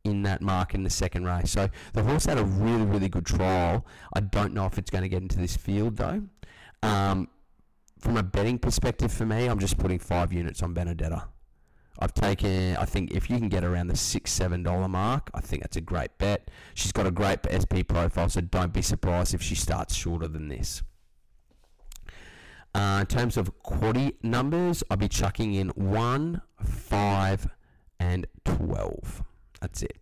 in 0.04 0.22
that 0.24 0.42
mark 0.42 0.76
in 0.76 0.84
the 0.84 0.90
second 0.90 1.26
race. 1.26 1.52
So 1.52 1.70
the 1.94 2.04
horse 2.04 2.26
had 2.26 2.38
a 2.38 2.46
really, 2.46 2.86
really 2.86 3.10
good 3.10 3.26
trial. 3.26 3.86
I 4.14 4.20
don't 4.20 4.54
know 4.54 4.66
if 4.66 4.78
it's 4.78 4.92
going 4.92 5.02
to 5.02 5.10
get 5.10 5.22
into 5.22 5.38
this 5.38 5.58
field 5.58 5.98
though. 5.98 6.22
Um, 6.84 7.28
from 8.00 8.18
a 8.18 8.24
betting 8.24 8.60
perspective 8.60 9.12
for 9.12 9.26
me, 9.26 9.48
I'm 9.48 9.58
just 9.58 9.80
putting 9.80 9.98
five 9.98 10.32
units 10.32 10.62
on 10.62 10.74
Benedetta. 10.74 11.28
I've 12.00 12.14
taken, 12.14 12.76
I 12.76 12.86
think 12.86 13.12
if 13.12 13.30
you 13.30 13.38
can 13.38 13.50
get 13.50 13.64
around 13.64 13.88
the 13.88 13.96
six, 13.96 14.32
seven 14.32 14.64
dollar 14.64 14.88
mark, 14.88 15.30
I 15.34 15.42
think 15.42 15.62
that's 15.62 15.78
a 15.78 15.82
great 15.82 16.18
bet. 16.18 16.52
She's 16.74 16.92
got 16.92 17.08
a 17.08 17.12
great 17.12 17.40
SP 17.48 17.88
profile, 17.88 18.30
so 18.30 18.42
don't 18.42 18.74
be 18.74 18.82
surprised 18.82 19.34
if 19.34 19.42
she 19.42 19.56
starts 19.56 19.96
shorter 19.96 20.28
than 20.28 20.50
this. 20.50 20.84
Uh, 22.74 22.98
in 23.00 23.06
terms 23.06 23.38
of 23.38 23.58
quaddy 23.64 24.16
numbers, 24.22 24.84
I'll 24.90 24.98
be 24.98 25.08
chucking 25.08 25.54
in 25.54 25.70
1, 25.70 26.42
5, 26.62 27.48
and 28.02 28.28
12. 28.44 29.24
That's 29.62 29.82
it. 29.82 29.98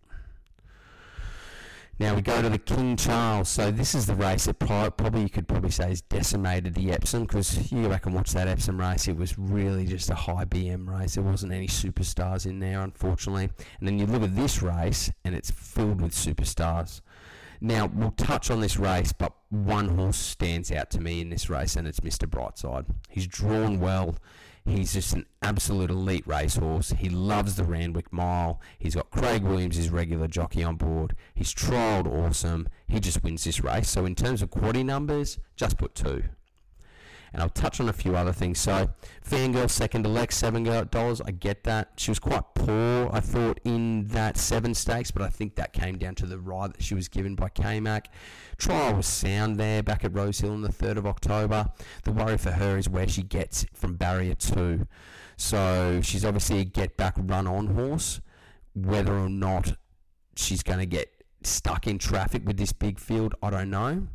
Now 2.00 2.16
we 2.16 2.22
go 2.22 2.42
to 2.42 2.50
the 2.50 2.58
King 2.58 2.98
Charles. 2.98 3.50
So 3.50 3.70
this 3.70 3.94
is 3.94 4.06
the 4.08 4.16
race 4.16 4.46
that 4.46 4.60
probably 4.60 5.22
you 5.22 5.30
could 5.30 5.48
probably 5.48 5.70
say 5.70 5.90
has 5.90 6.02
decimated 6.02 6.74
the 6.74 6.92
Epsom 6.92 7.24
because 7.24 7.72
you 7.72 7.84
go 7.84 7.90
back 7.90 8.08
and 8.08 8.16
watch 8.16 8.32
that 8.32 8.48
Epsom 8.48 8.80
race. 8.80 9.08
It 9.08 9.16
was 9.16 9.38
really 9.38 9.86
just 9.86 10.10
a 10.10 10.16
high 10.16 10.46
BM 10.46 10.90
race. 10.90 11.16
There 11.16 11.24
wasn't 11.24 11.54
any 11.54 11.68
superstars 11.68 12.46
in 12.46 12.60
there, 12.60 12.82
unfortunately. 12.82 13.50
And 13.80 13.88
then 13.88 14.00
you 14.00 14.08
look 14.08 14.24
at 14.24 14.36
this 14.36 14.62
race 14.62 15.12
and 15.24 15.36
it's 15.36 15.52
filled 15.52 16.02
with 16.02 16.14
superstars. 16.14 17.02
Now 17.62 17.86
we'll 17.86 18.12
touch 18.12 18.52
on 18.52 18.60
this 18.60 18.76
race, 18.76 19.14
but 19.14 19.32
one 19.50 19.88
horse 19.98 20.18
stands 20.18 20.72
out 20.72 20.90
to 20.92 21.00
me 21.00 21.22
in 21.22 21.30
this 21.30 21.50
race, 21.50 21.78
and 21.78 21.88
it's 21.88 22.02
Mr. 22.02 22.28
Brightside. 22.28 22.86
He's 23.08 23.26
drawn 23.26 23.80
well. 23.80 24.18
He's 24.66 24.94
just 24.94 25.14
an 25.14 25.26
absolute 25.42 25.90
elite 25.90 26.26
racehorse. 26.26 26.92
He 26.98 27.10
loves 27.10 27.56
the 27.56 27.66
Randwick 27.66 28.14
Mile. 28.14 28.62
He's 28.80 28.96
got 28.96 29.12
Craig 29.12 29.44
Williams, 29.44 29.76
his 29.76 29.90
regular 29.90 30.28
jockey, 30.28 30.64
on 30.64 30.78
board. 30.78 31.16
He's 31.36 31.54
trialled 31.54 32.08
awesome. 32.08 32.70
He 32.88 33.00
just 33.00 33.24
wins 33.24 33.44
this 33.44 33.62
race. 33.62 33.90
So 33.90 34.06
in 34.06 34.16
terms 34.16 34.42
of 34.42 34.50
quaddy 34.50 34.86
numbers, 34.86 35.38
just 35.56 35.78
put 35.78 35.96
two 35.96 36.24
and 37.34 37.42
I'll 37.42 37.50
touch 37.50 37.80
on 37.80 37.90
a 37.90 37.94
few 37.94 38.16
other 38.16 38.32
things. 38.32 38.60
So, 38.60 38.90
Fangirl 39.28 39.70
second 39.70 40.06
elect 40.06 40.34
seven 40.34 40.64
dollars. 40.64 41.20
I 41.22 41.32
get 41.32 41.64
that. 41.64 41.94
She 41.98 42.12
was 42.12 42.20
quite 42.20 42.44
poor, 42.54 43.10
I 43.12 43.20
thought, 43.20 43.60
in 43.64 44.06
that 44.08 44.38
seven 44.38 44.74
stakes, 44.76 45.10
but 45.12 45.24
I 45.24 45.30
think 45.30 45.56
that 45.56 45.74
came 45.74 45.98
down 45.98 46.16
to 46.16 46.26
the 46.26 46.40
ride 46.40 46.74
that 46.74 46.84
she 46.84 46.94
was 46.94 47.08
given 47.08 47.36
by 47.36 47.50
K-Mac. 47.50 48.10
Trial 48.58 48.96
was 48.96 49.08
sound 49.08 49.58
there 49.58 49.82
back 49.82 50.04
at 50.04 50.14
Rosehill 50.14 50.54
on 50.54 50.62
the 50.62 50.72
third 50.72 50.98
of 50.98 51.08
October. 51.08 51.72
The 52.04 52.12
worry 52.12 52.38
for 52.38 52.52
her 52.52 52.78
is 52.78 52.88
where 52.88 53.08
she 53.08 53.24
gets 53.24 53.66
from 53.74 53.96
barrier 53.96 54.36
two. 54.36 54.88
So 55.36 56.00
she's 56.04 56.24
obviously 56.24 56.60
a 56.60 56.64
get 56.66 56.96
back 56.96 57.16
run 57.18 57.48
on 57.48 57.68
horse. 57.68 58.22
Whether 58.76 59.14
or 59.14 59.30
not 59.30 59.76
she's 60.36 60.64
going 60.64 60.80
to 60.80 60.86
get 60.86 61.10
stuck 61.44 61.88
in 61.88 61.98
traffic 61.98 62.44
with 62.46 62.58
this 62.58 62.74
big 62.74 63.00
field, 63.00 63.36
I 63.42 63.50
don't 63.50 63.70
know 63.70 64.08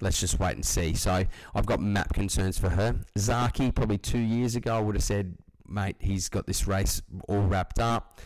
let's 0.00 0.20
just 0.20 0.38
wait 0.38 0.54
and 0.54 0.64
see. 0.64 0.94
So 0.94 1.24
I've 1.54 1.66
got 1.66 1.80
map 1.80 2.12
concerns 2.14 2.58
for 2.58 2.70
her. 2.70 2.96
Zaaki, 3.18 3.74
probably 3.74 3.98
two 3.98 4.18
years 4.18 4.56
ago, 4.56 4.76
I 4.76 4.80
would 4.80 4.94
have 4.94 5.04
said, 5.04 5.36
mate, 5.68 5.96
he's 6.00 6.28
got 6.28 6.46
this 6.46 6.66
race 6.66 7.02
all 7.28 7.42
wrapped 7.42 7.78
up. 7.78 8.20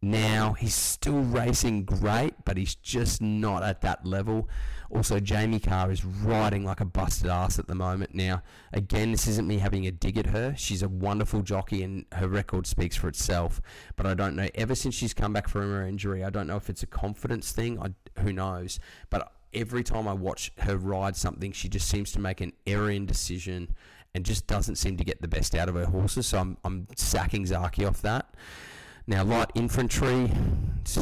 Now 0.00 0.52
he's 0.52 0.76
still 0.76 1.22
racing 1.22 1.84
great, 1.84 2.34
but 2.44 2.56
he's 2.56 2.76
just 2.76 3.20
not 3.20 3.64
at 3.64 3.80
that 3.80 4.06
level. 4.06 4.48
Also, 4.90 5.18
Jamie 5.20 5.58
Kah 5.58 5.86
is 5.88 6.04
riding 6.04 6.64
like 6.64 6.80
a 6.80 6.84
busted 6.84 7.28
ass 7.28 7.58
at 7.58 7.66
the 7.66 7.74
moment. 7.74 8.14
Now, 8.14 8.42
again, 8.72 9.10
this 9.10 9.26
isn't 9.26 9.46
me 9.46 9.58
having 9.58 9.86
a 9.86 9.90
dig 9.90 10.16
at 10.16 10.26
her. 10.26 10.54
She's 10.56 10.82
a 10.82 10.88
wonderful 10.88 11.42
jockey 11.42 11.82
and 11.82 12.06
her 12.12 12.28
record 12.28 12.66
speaks 12.66 12.96
for 12.96 13.08
itself. 13.08 13.60
But 13.96 14.06
I 14.06 14.14
don't 14.14 14.36
know, 14.36 14.48
ever 14.54 14.74
since 14.74 14.94
she's 14.94 15.12
come 15.12 15.32
back 15.32 15.48
from 15.48 15.62
her 15.62 15.82
injury, 15.82 16.24
I 16.24 16.30
don't 16.30 16.46
know 16.46 16.56
if 16.56 16.70
it's 16.70 16.82
a 16.82 16.86
confidence 16.86 17.52
thing. 17.52 17.78
I, 17.82 17.92
who 18.22 18.32
knows? 18.32 18.78
But 19.10 19.30
every 19.52 19.82
time 19.82 20.06
I 20.08 20.12
watch 20.12 20.52
her 20.58 20.76
ride 20.76 21.16
something, 21.16 21.52
she 21.52 21.68
just 21.68 21.88
seems 21.88 22.12
to 22.12 22.20
make 22.20 22.40
an 22.40 22.52
error 22.66 22.98
decision 22.98 23.74
and 24.14 24.24
just 24.24 24.46
doesn't 24.46 24.76
seem 24.76 24.96
to 24.96 25.04
get 25.04 25.20
the 25.20 25.28
best 25.28 25.54
out 25.54 25.68
of 25.68 25.74
her 25.74 25.86
horses. 25.86 26.26
So 26.26 26.38
I'm, 26.38 26.56
I'm 26.64 26.88
sacking 26.96 27.44
Zaaki 27.44 27.86
off 27.86 28.02
that. 28.02 28.34
Now, 29.06 29.24
light 29.24 29.50
infantry 29.54 30.30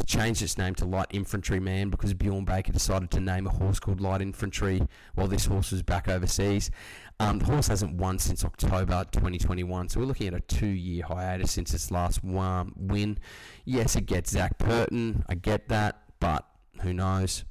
changed 0.06 0.40
its 0.40 0.56
name 0.56 0.76
to 0.76 0.84
light 0.84 1.08
infantry 1.10 1.58
man 1.58 1.90
because 1.90 2.14
Bjorn 2.14 2.44
Baker 2.44 2.70
decided 2.70 3.10
to 3.10 3.20
name 3.20 3.48
a 3.48 3.50
horse 3.50 3.80
called 3.80 4.00
light 4.00 4.22
infantry 4.22 4.86
while 5.16 5.26
this 5.26 5.46
horse 5.46 5.72
was 5.72 5.82
back 5.82 6.08
overseas. 6.08 6.70
Um, 7.18 7.40
the 7.40 7.46
horse 7.46 7.66
hasn't 7.66 7.94
won 7.94 8.20
since 8.20 8.44
October 8.44 9.04
2021, 9.10 9.88
so 9.88 9.98
we're 9.98 10.06
looking 10.06 10.28
at 10.28 10.34
a 10.34 10.40
two-year 10.40 11.04
hiatus 11.04 11.50
since 11.50 11.74
its 11.74 11.90
last 11.90 12.22
one 12.22 12.72
win. 12.76 13.18
Yes, 13.64 13.96
it 13.96 14.06
gets 14.06 14.30
Zac 14.30 14.56
Purton, 14.58 15.24
I 15.28 15.34
get 15.34 15.68
that, 15.68 16.02
but 16.20 16.46
who 16.82 16.92
knows? 16.92 17.44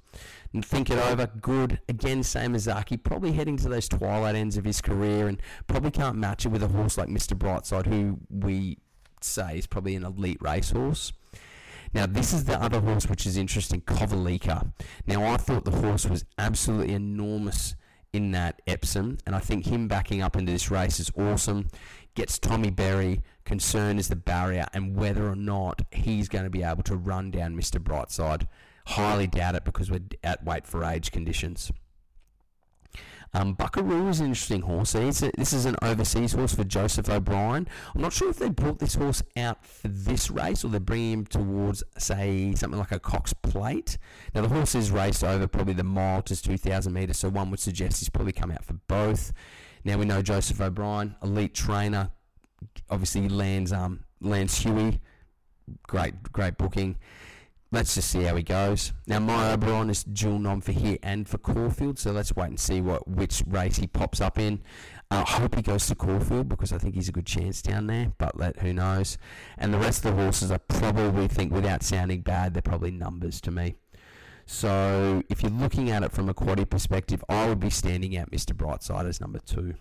And 0.56 0.66
think 0.66 0.89
it 0.89 0.97
over, 0.97 1.28
good. 1.41 1.82
Again, 1.89 2.24
same 2.24 2.56
as 2.56 2.68
Zaaki, 2.68 3.03
probably 3.03 3.34
heading 3.34 3.58
to 3.58 3.68
those 3.68 3.89
twilight 3.89 4.36
ends 4.36 4.56
of 4.56 4.64
his 4.64 4.80
career, 4.80 5.28
and 5.28 5.41
probably 5.68 5.91
can't 5.91 6.16
match 6.16 6.45
it 6.45 6.49
with 6.49 6.64
a 6.64 6.70
horse 6.70 6.97
like 6.97 7.10
Mr. 7.10 7.38
Brightside, 7.38 7.88
who 7.88 8.20
we 8.30 8.78
say 9.20 9.58
is 9.58 9.68
probably 9.68 9.97
an 9.97 10.06
elite 10.06 10.38
racehorse. 10.39 11.12
Now, 11.93 12.06
this 12.06 12.32
is 12.32 12.45
the 12.45 12.58
other 12.58 12.80
horse 12.80 13.08
which 13.08 13.26
is 13.26 13.36
interesting, 13.36 13.82
Kovalica. 13.82 14.72
Now, 15.06 15.26
I 15.26 15.36
thought 15.36 15.66
the 15.66 15.72
horse 15.72 16.06
was 16.06 16.24
absolutely 16.38 16.93
enormous 16.93 17.76
in 18.14 18.32
that 18.32 18.62
Epsom, 18.66 19.18
and 19.26 19.36
I 19.36 19.39
think 19.39 19.66
him 19.66 19.89
backing 19.89 20.22
up 20.22 20.38
into 20.38 20.53
this 20.53 20.72
race 20.72 21.01
is 21.01 21.12
awesome. 21.18 21.68
Gets 22.14 22.39
Tommy 22.39 22.70
Berry. 22.70 23.22
Concern 23.43 23.99
is 23.99 24.08
the 24.08 24.16
barrier 24.16 24.68
and 24.74 24.95
whether 24.95 25.28
or 25.28 25.36
not 25.36 25.82
he's 25.91 26.30
going 26.30 26.45
to 26.45 26.49
be 26.49 26.64
able 26.64 26.84
to 26.84 26.95
run 26.95 27.30
down 27.30 27.58
Mr. 27.58 27.78
Brightside. 27.78 28.47
Highly 28.86 29.27
doubt 29.27 29.55
it 29.55 29.65
because 29.65 29.89
we're 29.89 30.01
at 30.23 30.43
weight 30.43 30.67
for 30.67 30.83
age 30.83 31.11
conditions. 31.11 31.71
Um, 33.33 33.53
Buckaroo 33.53 34.07
is 34.07 34.21
an 34.21 34.27
interesting 34.27 34.61
horse. 34.61 34.95
A, 34.95 35.11
this 35.36 35.51
is 35.51 35.65
an 35.65 35.75
overseas 35.81 36.31
horse 36.31 36.55
for 36.55 36.63
Joseph 36.63 37.09
O'Brien. 37.09 37.67
I'm 37.93 38.01
not 38.01 38.13
sure 38.13 38.29
if 38.29 38.38
they 38.38 38.47
brought 38.47 38.79
this 38.79 38.95
horse 38.95 39.21
out 39.36 39.65
for 39.65 39.89
this 39.89 40.31
race 40.31 40.63
or 40.63 40.69
they're 40.69 40.79
bringing 40.79 41.11
him 41.11 41.25
towards, 41.25 41.83
say, 41.97 42.55
something 42.55 42.79
like 42.79 42.93
a 42.93 42.99
Cox 42.99 43.33
Plate. 43.33 43.97
Now, 44.33 44.41
the 44.41 44.47
horse 44.47 44.73
is 44.73 44.89
raced 44.89 45.21
over 45.21 45.47
probably 45.47 45.73
the 45.73 45.83
mile 45.83 46.21
to 46.21 46.41
2,000 46.41 46.93
metres, 46.93 47.17
so 47.17 47.27
one 47.27 47.51
would 47.51 47.59
suggest 47.59 47.99
he's 47.99 48.09
probably 48.09 48.31
come 48.31 48.51
out 48.51 48.63
for 48.63 48.75
both. 48.88 49.33
Now, 49.83 49.97
we 49.97 50.05
know 50.05 50.21
Joseph 50.21 50.61
O'Brien, 50.61 51.15
elite 51.21 51.53
trainer. 51.53 52.11
Obviously, 52.89 53.27
lands 53.27 53.73
um, 53.73 54.05
lands 54.21 54.57
Huey. 54.59 55.01
Great, 55.88 56.31
great 56.31 56.57
booking 56.57 56.95
let's 57.72 57.95
just 57.95 58.09
see 58.09 58.24
how 58.24 58.36
he 58.36 58.43
goes. 58.43 58.93
Now, 59.07 59.20
my 59.20 59.51
Oberon 59.51 59.89
is 59.89 60.03
dual 60.03 60.39
nom 60.39 60.61
for 60.61 60.72
here 60.72 60.97
and 61.03 61.28
for 61.28 61.38
Caulfield, 61.38 61.99
so 61.99 62.11
let's 62.11 62.36
wait 62.36 62.47
and 62.47 62.59
see 62.59 62.82
what 62.82 63.07
which 63.07 63.43
race 63.47 63.78
he 63.78 63.88
pops 63.88 64.22
up 64.22 64.38
in. 64.39 64.61
I 65.11 65.20
uh, 65.22 65.26
hope 65.26 65.55
he 65.55 65.61
goes 65.61 65.86
to 65.88 65.95
Caulfield 65.95 66.49
because 66.49 66.74
I 66.74 66.78
think 66.78 66.95
he's 66.95 67.09
a 67.09 67.11
good 67.11 67.28
chance 67.28 67.61
down 67.61 67.88
there, 67.88 68.11
but 68.18 68.38
let 68.38 68.59
who 68.59 68.74
knows. 68.74 69.18
And 69.57 69.74
the 69.74 69.78
rest 69.78 70.03
of 70.03 70.16
the 70.16 70.24
horses 70.24 70.51
I 70.51 70.57
probably 70.57 71.28
think, 71.28 71.53
without 71.53 71.84
sounding 71.84 72.22
bad, 72.22 72.53
they're 72.53 72.61
probably 72.61 72.91
numbers 72.91 73.39
to 73.41 73.51
me. 73.51 73.76
So 74.45 75.24
if 75.30 75.41
you're 75.41 75.51
looking 75.51 75.89
at 75.89 76.03
it 76.03 76.11
from 76.11 76.30
a 76.30 76.34
quaddy 76.34 76.70
perspective, 76.70 77.24
I 77.30 77.47
would 77.47 77.59
be 77.59 77.70
standing 77.70 78.18
out 78.18 78.32
Mr. 78.32 78.53
Brightside 78.53 79.07
as 79.07 79.22
number 79.22 79.39
two. 79.39 79.76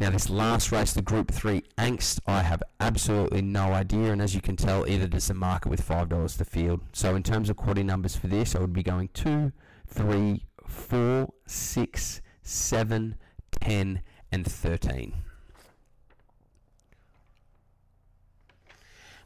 Now, 0.00 0.10
this 0.10 0.28
last 0.28 0.72
race, 0.72 0.92
the 0.92 1.02
Group 1.02 1.30
3 1.30 1.62
Angst, 1.78 2.18
I 2.26 2.42
have 2.42 2.62
absolutely 2.80 3.42
no 3.42 3.72
idea, 3.72 4.12
and 4.12 4.20
as 4.20 4.34
you 4.34 4.40
can 4.40 4.56
tell, 4.56 4.88
either 4.88 5.06
does 5.06 5.28
the 5.28 5.34
market 5.34 5.68
with 5.68 5.86
$5 5.86 6.38
to 6.38 6.44
field. 6.44 6.80
So, 6.92 7.14
in 7.14 7.22
terms 7.22 7.48
of 7.48 7.56
quaddy 7.56 7.84
numbers 7.84 8.16
for 8.16 8.26
this, 8.26 8.56
I 8.56 8.58
would 8.58 8.72
be 8.72 8.82
going 8.82 9.08
2, 9.14 9.52
3, 9.86 10.44
4, 10.66 11.32
6, 11.46 12.20
7, 12.42 13.16
10, 13.60 14.02
and 14.32 14.44
13. 14.44 15.14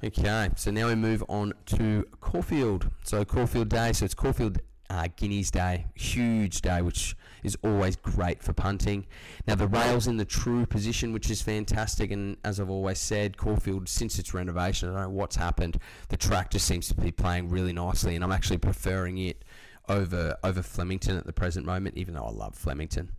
Okay, 0.04 0.50
so 0.54 0.70
now 0.70 0.86
we 0.86 0.94
move 0.94 1.24
on 1.28 1.54
to 1.66 2.06
Caulfield. 2.20 2.88
So 3.02 3.24
Caulfield 3.24 3.68
Day, 3.68 3.92
so 3.92 4.04
it's 4.04 4.14
Caulfield 4.14 4.60
uh, 4.90 5.08
Guineas 5.16 5.50
Day, 5.50 5.86
huge 5.94 6.60
day, 6.60 6.82
which 6.82 7.16
is 7.42 7.56
always 7.62 7.96
great 7.96 8.42
for 8.42 8.52
punting. 8.52 9.06
Now 9.46 9.54
the 9.54 9.68
rail's 9.68 10.06
in 10.06 10.16
the 10.16 10.24
true 10.24 10.66
position, 10.66 11.12
which 11.12 11.30
is 11.30 11.42
fantastic, 11.42 12.10
and 12.10 12.36
as 12.44 12.60
I've 12.60 12.70
always 12.70 12.98
said, 12.98 13.36
Caulfield 13.36 13.88
since 13.88 14.18
its 14.18 14.34
renovation, 14.34 14.88
I 14.88 14.92
don't 14.92 15.02
know 15.02 15.08
what's 15.10 15.36
happened. 15.36 15.78
The 16.08 16.16
track 16.16 16.50
just 16.50 16.66
seems 16.66 16.88
to 16.88 16.94
be 16.94 17.12
playing 17.12 17.48
really 17.48 17.72
nicely, 17.72 18.14
and 18.14 18.24
I'm 18.24 18.32
actually 18.32 18.58
preferring 18.58 19.18
it 19.18 19.44
over 19.88 20.36
over 20.44 20.62
Flemington 20.62 21.16
at 21.16 21.26
the 21.26 21.32
present 21.32 21.64
moment, 21.64 21.96
even 21.96 22.14
though 22.14 22.24
I 22.24 22.30
love 22.30 22.54
Flemington. 22.54 23.10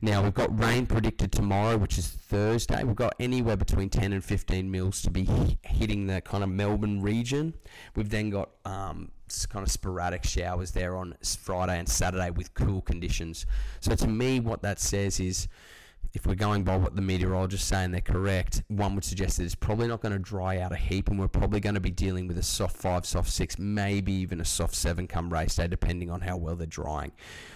Now 0.00 0.22
we've 0.22 0.34
got 0.34 0.58
rain 0.58 0.86
predicted 0.86 1.32
tomorrow, 1.32 1.76
which 1.76 1.98
is 1.98 2.08
Thursday. 2.08 2.82
We've 2.84 2.96
got 2.96 3.14
anywhere 3.20 3.56
between 3.56 3.90
10 3.90 4.12
and 4.12 4.24
15 4.24 4.70
mils 4.70 5.02
to 5.02 5.10
be 5.10 5.58
hitting 5.62 6.06
the 6.06 6.20
kind 6.20 6.42
of 6.42 6.50
Melbourne 6.50 7.02
region. 7.02 7.54
We've 7.94 8.08
then 8.08 8.30
got 8.30 8.50
um, 8.64 9.10
kind 9.48 9.64
of 9.64 9.70
sporadic 9.70 10.24
showers 10.24 10.72
there 10.72 10.96
on 10.96 11.14
Friday 11.22 11.78
and 11.78 11.88
Saturday 11.88 12.30
with 12.30 12.54
cool 12.54 12.80
conditions. 12.82 13.46
So 13.80 13.94
to 13.94 14.06
me, 14.06 14.40
what 14.40 14.62
that 14.62 14.78
says 14.80 15.20
is 15.20 15.48
if 16.14 16.26
we're 16.26 16.34
going 16.34 16.64
by 16.64 16.76
what 16.76 16.96
the 16.96 17.02
meteorologists 17.02 17.68
say 17.68 17.84
and 17.84 17.92
they're 17.92 18.00
correct, 18.00 18.62
one 18.68 18.94
would 18.94 19.04
suggest 19.04 19.36
that 19.36 19.44
it's 19.44 19.54
probably 19.54 19.86
not 19.86 20.00
going 20.00 20.12
to 20.12 20.18
dry 20.18 20.58
out 20.58 20.72
a 20.72 20.76
heap 20.76 21.08
and 21.08 21.18
we're 21.18 21.28
probably 21.28 21.60
going 21.60 21.74
to 21.74 21.80
be 21.80 21.90
dealing 21.90 22.26
with 22.26 22.38
a 22.38 22.42
soft 22.42 22.76
5, 22.76 23.04
soft 23.04 23.30
6, 23.30 23.58
maybe 23.58 24.12
even 24.12 24.40
a 24.40 24.44
soft 24.44 24.74
7 24.74 25.06
come 25.06 25.32
race 25.32 25.56
day, 25.56 25.68
depending 25.68 26.10
on 26.10 26.22
how 26.22 26.36
well 26.36 26.56
they're 26.56 26.66
drying. 26.66 27.12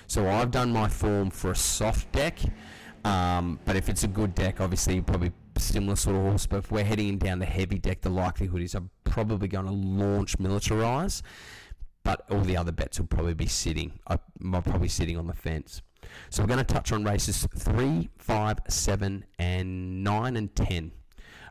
So 0.07 0.29
I've 0.29 0.51
done 0.51 0.73
my 0.73 0.89
form 0.89 1.31
for 1.31 1.51
a 1.51 1.57
soft 1.57 2.13
deck, 2.13 2.39
um, 3.05 3.59
but 3.65 3.77
if 3.77 3.89
it's 3.89 4.05
a 4.05 4.09
good 4.09 4.35
deck, 4.35 4.61
obviously 4.61 5.01
probably 5.01 5.33
similar 5.59 5.97
sort 5.97 6.17
of 6.17 6.23
horse. 6.23 6.47
But 6.47 6.59
if 6.59 6.71
we're 6.71 6.85
heading 6.85 7.19
down 7.19 7.39
the 7.39 7.47
heavy 7.47 7.79
deck, 7.79 8.03
the 8.03 8.11
likelihood 8.11 8.63
is 8.63 8.75
I'm 8.75 8.91
probably 9.05 9.49
going 9.49 9.67
to 9.67 9.73
launch 9.73 10.39
Militarize, 10.39 11.23
but 12.05 12.25
all 12.31 12.41
the 12.41 12.57
other 12.57 12.73
bets 12.73 12.99
will 12.99 13.07
probably 13.07 13.35
be 13.35 13.47
sitting. 13.47 13.99
I'm 14.07 14.63
probably 14.63 14.89
sitting 14.89 15.17
on 15.17 15.27
the 15.27 15.35
fence. 15.35 15.83
So 16.31 16.43
we're 16.43 16.49
going 16.49 16.65
to 16.65 16.75
touch 16.75 16.93
on 16.93 17.05
races 17.05 17.47
3, 17.57 18.11
5, 18.19 18.59
7, 18.69 19.25
and 19.39 20.05
9 20.05 20.37
and 20.37 20.55
10. 20.55 20.93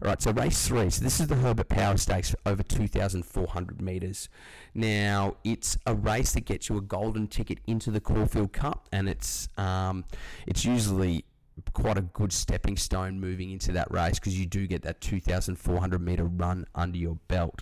All 0.04 0.10
right, 0.10 0.22
so 0.22 0.32
race 0.32 0.68
3. 0.68 0.90
So 0.90 1.04
this 1.04 1.20
is 1.20 1.28
the 1.28 1.36
Herbert 1.36 1.70
Power 1.70 1.96
Stakes 1.96 2.34
over 2.46 2.64
2,400 2.64 3.82
metres. 3.82 4.30
Now, 4.74 5.38
it's 5.44 5.78
a 5.86 5.94
race 5.94 6.34
that 6.34 6.46
gets 6.46 6.70
you 6.70 6.78
a 6.78 6.82
golden 6.82 7.28
ticket 7.28 7.60
into 7.68 7.92
the 7.92 8.00
Caulfield 8.00 8.52
Cup, 8.52 8.88
and 8.92 9.08
it's 9.08 9.48
um, 9.58 10.06
it's 10.48 10.66
usually 10.66 11.26
quite 11.74 11.98
a 11.98 12.02
good 12.02 12.34
stepping 12.34 12.78
stone 12.78 13.20
moving 13.20 13.52
into 13.52 13.72
that 13.74 13.92
race 13.92 14.18
because 14.18 14.40
you 14.40 14.48
do 14.48 14.66
get 14.66 14.82
that 14.82 15.02
2,400 15.02 16.02
metre 16.02 16.26
run 16.26 16.66
under 16.74 16.98
your 16.98 17.20
belt. 17.28 17.62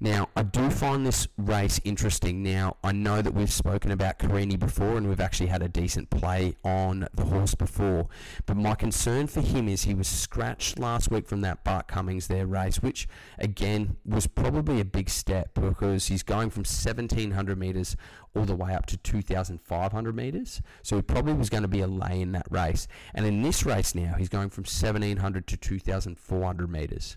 Now, 0.00 0.28
I 0.36 0.44
do 0.44 0.70
find 0.70 1.04
this 1.04 1.26
race 1.36 1.80
interesting. 1.82 2.40
Now, 2.40 2.76
I 2.84 2.92
know 2.92 3.20
that 3.20 3.34
we've 3.34 3.52
spoken 3.52 3.90
about 3.90 4.20
Carini 4.20 4.56
before 4.56 4.96
and 4.96 5.08
we've 5.08 5.20
actually 5.20 5.48
had 5.48 5.60
a 5.60 5.68
decent 5.68 6.08
play 6.08 6.54
on 6.62 7.08
the 7.14 7.24
horse 7.24 7.56
before, 7.56 8.06
but 8.46 8.56
my 8.56 8.76
concern 8.76 9.26
for 9.26 9.40
him 9.40 9.68
is 9.68 9.82
he 9.82 9.94
was 9.94 10.06
scratched 10.06 10.78
last 10.78 11.10
week 11.10 11.26
from 11.26 11.40
that 11.40 11.64
Bart 11.64 11.88
Cummings 11.88 12.28
there 12.28 12.46
race, 12.46 12.80
which 12.80 13.08
again 13.38 13.96
was 14.04 14.28
probably 14.28 14.80
a 14.80 14.84
big 14.84 15.10
step 15.10 15.54
because 15.54 16.06
he's 16.06 16.22
going 16.22 16.50
from 16.50 16.60
1700 16.60 17.58
metres 17.58 17.96
all 18.36 18.44
the 18.44 18.54
way 18.54 18.74
up 18.74 18.86
to 18.86 18.96
2500 18.98 20.14
metres. 20.14 20.62
So 20.82 20.94
he 20.94 21.02
probably 21.02 21.32
was 21.32 21.50
going 21.50 21.62
to 21.62 21.68
be 21.68 21.80
a 21.80 21.88
lay 21.88 22.20
in 22.20 22.30
that 22.32 22.46
race. 22.50 22.86
And 23.14 23.26
in 23.26 23.42
this 23.42 23.66
race 23.66 23.96
now, 23.96 24.14
he's 24.16 24.28
going 24.28 24.50
from 24.50 24.62
1700 24.62 25.48
to 25.48 25.56
2400 25.56 26.70
metres. 26.70 27.16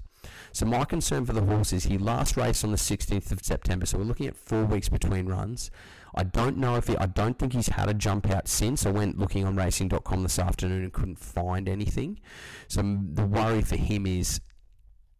So 0.53 0.65
my 0.65 0.85
concern 0.85 1.25
for 1.25 1.33
the 1.33 1.43
horse 1.43 1.73
is 1.73 1.85
he 1.85 1.97
last 1.97 2.37
raced 2.37 2.63
on 2.63 2.71
the 2.71 2.77
16th 2.77 3.31
of 3.31 3.43
September, 3.43 3.85
so 3.85 3.97
we're 3.97 4.03
looking 4.03 4.27
at 4.27 4.35
four 4.35 4.65
weeks 4.65 4.89
between 4.89 5.27
runs. 5.27 5.71
I 6.13 6.23
don't 6.23 6.57
know 6.57 6.75
if 6.75 6.87
he, 6.87 6.97
I 6.97 7.05
don't 7.05 7.39
think 7.39 7.53
he's 7.53 7.69
had 7.69 7.89
a 7.89 7.93
jump 7.93 8.29
out 8.29 8.47
since. 8.47 8.85
I 8.85 8.91
went 8.91 9.17
looking 9.17 9.45
on 9.45 9.55
racing.com 9.55 10.23
this 10.23 10.39
afternoon 10.39 10.83
and 10.83 10.93
couldn't 10.93 11.19
find 11.19 11.69
anything. 11.69 12.19
So 12.67 12.81
the 12.81 13.25
worry 13.25 13.61
for 13.61 13.77
him 13.77 14.05
is, 14.05 14.41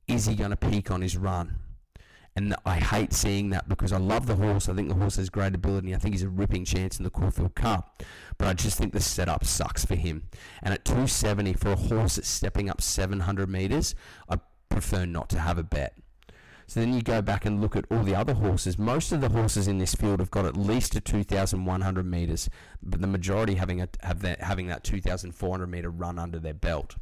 is 0.07 0.25
he 0.25 0.35
going 0.35 0.49
to 0.49 0.57
peak 0.57 0.91
on 0.91 1.01
his 1.01 1.15
run? 1.15 1.59
And 2.35 2.55
I 2.65 2.79
hate 2.79 3.11
seeing 3.11 3.49
that 3.49 3.67
because 3.67 3.91
I 3.91 3.97
love 3.97 4.25
the 4.25 4.35
horse. 4.35 4.69
I 4.69 4.73
think 4.73 4.87
the 4.87 4.95
horse 4.95 5.17
has 5.17 5.29
great 5.29 5.53
ability. 5.53 5.93
I 5.93 5.97
think 5.97 6.13
he's 6.13 6.23
a 6.23 6.29
ripping 6.29 6.63
chance 6.63 6.97
in 6.97 7.03
the 7.03 7.09
Caulfield 7.09 7.55
Cup. 7.55 8.03
But 8.37 8.47
I 8.47 8.53
just 8.53 8.77
think 8.77 8.93
the 8.93 9.01
setup 9.01 9.43
sucks 9.43 9.85
for 9.85 9.95
him. 9.95 10.29
And 10.63 10.73
at 10.73 10.85
270 10.85 11.53
for 11.53 11.73
a 11.73 11.75
horse 11.75 12.15
that's 12.15 12.29
stepping 12.29 12.69
up 12.69 12.81
700 12.81 13.49
metres, 13.49 13.95
I 14.29 14.39
prefer 14.71 15.05
not 15.05 15.29
to 15.29 15.39
have 15.39 15.57
a 15.57 15.63
bet. 15.63 15.97
So 16.71 16.79
then 16.79 16.93
you 16.93 17.01
go 17.01 17.21
back 17.21 17.45
and 17.45 17.59
look 17.59 17.75
at 17.75 17.83
all 17.91 18.01
the 18.01 18.15
other 18.15 18.33
horses. 18.33 18.77
Most 18.77 19.11
of 19.11 19.19
the 19.19 19.27
horses 19.27 19.67
in 19.67 19.77
this 19.77 19.93
field 19.93 20.21
have 20.21 20.31
got 20.31 20.45
at 20.45 20.55
least 20.55 20.95
a 20.95 21.01
2,100 21.01 22.05
metres, 22.05 22.49
but 22.81 23.01
the 23.01 23.07
majority 23.07 23.55
having 23.55 23.81
a, 23.81 23.89
have 24.03 24.21
that, 24.21 24.41
having 24.41 24.67
that 24.67 24.83
2,400 24.85 25.67
metre 25.67 25.89
run 25.89 26.17
under 26.17 26.39
their 26.39 26.53
belt. 26.53 26.95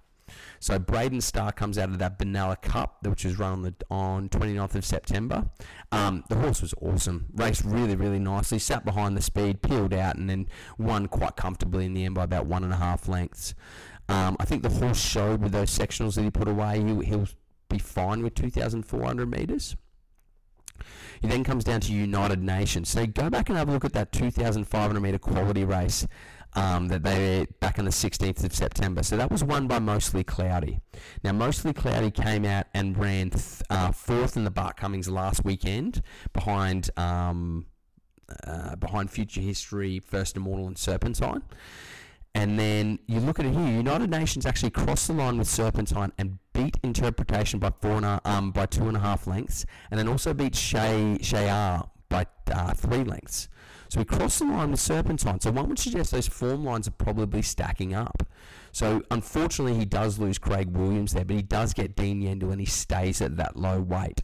So 0.59 0.79
Braden 0.79 1.21
Star 1.21 1.51
comes 1.51 1.77
out 1.77 1.89
of 1.89 1.99
that 1.99 2.17
Benalla 2.17 2.59
Cup, 2.61 3.05
which 3.05 3.25
was 3.25 3.37
run 3.37 3.51
on 3.51 3.61
the 3.61 3.75
on 3.91 4.29
29th 4.29 4.75
of 4.75 4.85
September. 4.85 5.45
Um, 5.91 6.23
the 6.29 6.35
horse 6.35 6.61
was 6.61 6.73
awesome, 6.81 7.27
raced 7.35 7.63
really, 7.63 7.95
really 7.95 8.19
nicely, 8.19 8.59
sat 8.59 8.85
behind 8.85 9.15
the 9.15 9.21
speed, 9.21 9.61
peeled 9.61 9.93
out, 9.93 10.15
and 10.15 10.29
then 10.29 10.47
won 10.77 11.07
quite 11.07 11.35
comfortably 11.35 11.85
in 11.85 11.93
the 11.93 12.05
end 12.05 12.15
by 12.15 12.23
about 12.23 12.45
one 12.45 12.63
and 12.63 12.73
a 12.73 12.77
half 12.77 13.07
lengths. 13.07 13.53
Um, 14.07 14.35
I 14.39 14.45
think 14.45 14.63
the 14.63 14.69
horse 14.69 14.99
showed 14.99 15.41
with 15.43 15.51
those 15.51 15.69
sectionals 15.69 16.15
that 16.15 16.23
he 16.23 16.31
put 16.31 16.47
away, 16.47 16.83
he, 16.83 17.05
he'll 17.05 17.27
be 17.69 17.77
fine 17.77 18.23
with 18.23 18.35
2,400 18.35 19.29
metres. 19.29 19.75
He 21.21 21.27
then 21.27 21.43
comes 21.43 21.63
down 21.63 21.81
to 21.81 21.93
United 21.93 22.41
Nations. 22.41 22.89
So 22.89 23.05
go 23.05 23.29
back 23.29 23.49
and 23.49 23.57
have 23.57 23.67
a 23.69 23.71
look 23.71 23.85
at 23.85 23.93
that 23.93 24.11
2,500 24.11 24.99
metre 24.99 25.19
quality 25.19 25.65
race 25.65 26.07
um, 26.53 26.87
that 26.87 27.03
they 27.03 27.47
back 27.59 27.77
on 27.77 27.85
the 27.85 27.91
16th 27.91 28.43
of 28.43 28.53
September. 28.53 29.03
So 29.03 29.17
that 29.17 29.31
was 29.31 29.43
won 29.43 29.67
by 29.67 29.79
Mostly 29.79 30.23
Cloudy. 30.23 30.79
Now 31.23 31.33
Mostly 31.33 31.73
Cloudy 31.73 32.11
came 32.11 32.45
out 32.45 32.67
and 32.73 32.97
ran 32.97 33.31
th- 33.31 33.61
uh, 33.69 33.91
fourth 33.91 34.37
in 34.37 34.45
the 34.45 34.51
Bart 34.51 34.77
Cummings 34.77 35.09
last 35.09 35.43
weekend 35.43 36.01
behind 36.33 36.89
um, 36.97 37.65
uh, 38.45 38.75
behind 38.75 39.09
Future 39.09 39.41
History, 39.41 39.99
First 39.99 40.37
Immortal, 40.37 40.67
and 40.67 40.77
Serpentine. 40.77 41.41
And 42.35 42.59
then 42.59 42.99
you 43.07 43.19
look 43.19 43.39
at 43.39 43.45
it 43.45 43.53
here. 43.53 43.67
United 43.67 44.09
Nations 44.09 44.45
actually 44.45 44.69
crossed 44.69 45.07
the 45.07 45.13
line 45.13 45.37
with 45.37 45.47
Serpentine 45.47 46.11
and 46.17 46.37
beat 46.53 46.77
Interpretation 46.83 47.59
by 47.59 47.71
four 47.81 47.91
and 47.91 48.05
a, 48.05 48.21
um, 48.23 48.51
by 48.51 48.65
two 48.65 48.87
and 48.87 48.95
a 48.95 48.99
half 48.99 49.27
lengths, 49.27 49.65
and 49.89 49.99
then 49.99 50.07
also 50.07 50.33
beat 50.33 50.55
Shay 50.55 51.17
Shayar 51.21 51.89
by 52.07 52.25
uh, 52.51 52.73
three 52.73 53.03
lengths. 53.03 53.49
So 53.89 53.99
we 53.99 54.05
crossed 54.05 54.39
the 54.39 54.45
line 54.45 54.69
with 54.69 54.79
Serpentine. 54.79 55.39
So 55.39 55.51
one 55.51 55.67
would 55.67 55.79
suggest 55.79 56.11
those 56.11 56.27
form 56.27 56.63
lines 56.63 56.87
are 56.87 56.91
probably 56.91 57.41
stacking 57.41 57.95
up. 57.95 58.23
So 58.71 59.01
unfortunately, 59.09 59.79
he 59.79 59.85
does 59.85 60.19
lose 60.19 60.37
Craig 60.37 60.69
Williams 60.69 61.13
there, 61.13 61.25
but 61.25 61.35
he 61.35 61.41
does 61.41 61.73
get 61.73 61.95
Dean 61.95 62.21
Yendall 62.21 62.51
and 62.51 62.59
he 62.59 62.67
stays 62.67 63.19
at 63.19 63.35
that 63.37 63.57
low 63.57 63.81
weight. 63.81 64.21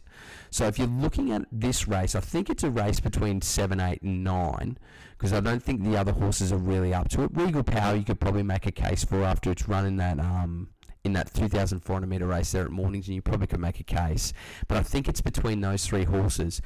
So 0.50 0.66
if 0.66 0.78
you're 0.78 0.86
looking 0.86 1.32
at 1.32 1.42
this 1.50 1.88
race, 1.88 2.14
I 2.14 2.20
think 2.20 2.48
it's 2.48 2.62
a 2.62 2.70
race 2.70 3.00
between 3.00 3.42
seven, 3.42 3.80
eight, 3.80 4.02
and 4.02 4.22
nine 4.22 4.78
because 5.18 5.32
I 5.32 5.40
don't 5.40 5.62
think 5.62 5.82
the 5.82 5.96
other 5.96 6.12
horses 6.12 6.52
are 6.52 6.58
really 6.58 6.94
up 6.94 7.08
to 7.10 7.24
it. 7.24 7.30
Regal 7.34 7.64
Power, 7.64 7.96
you 7.96 8.04
could 8.04 8.20
probably 8.20 8.44
make 8.44 8.66
a 8.66 8.72
case 8.72 9.04
for 9.04 9.24
after 9.24 9.50
it's 9.50 9.68
running 9.68 9.96
that 9.96 10.20
um, 10.20 10.68
in 11.06 11.12
that 11.14 11.32
2,400 11.34 12.06
metre 12.06 12.26
race 12.26 12.52
there 12.52 12.64
at 12.64 12.70
Mornington, 12.70 13.14
you 13.14 13.22
probably 13.22 13.46
could 13.46 13.60
make 13.60 13.80
a 13.80 13.84
case. 13.84 14.32
But 14.68 14.78
I 14.78 14.82
think 14.82 15.08
it's 15.08 15.20
between 15.20 15.60
those 15.60 15.86
three 15.86 16.04
horses 16.04 16.60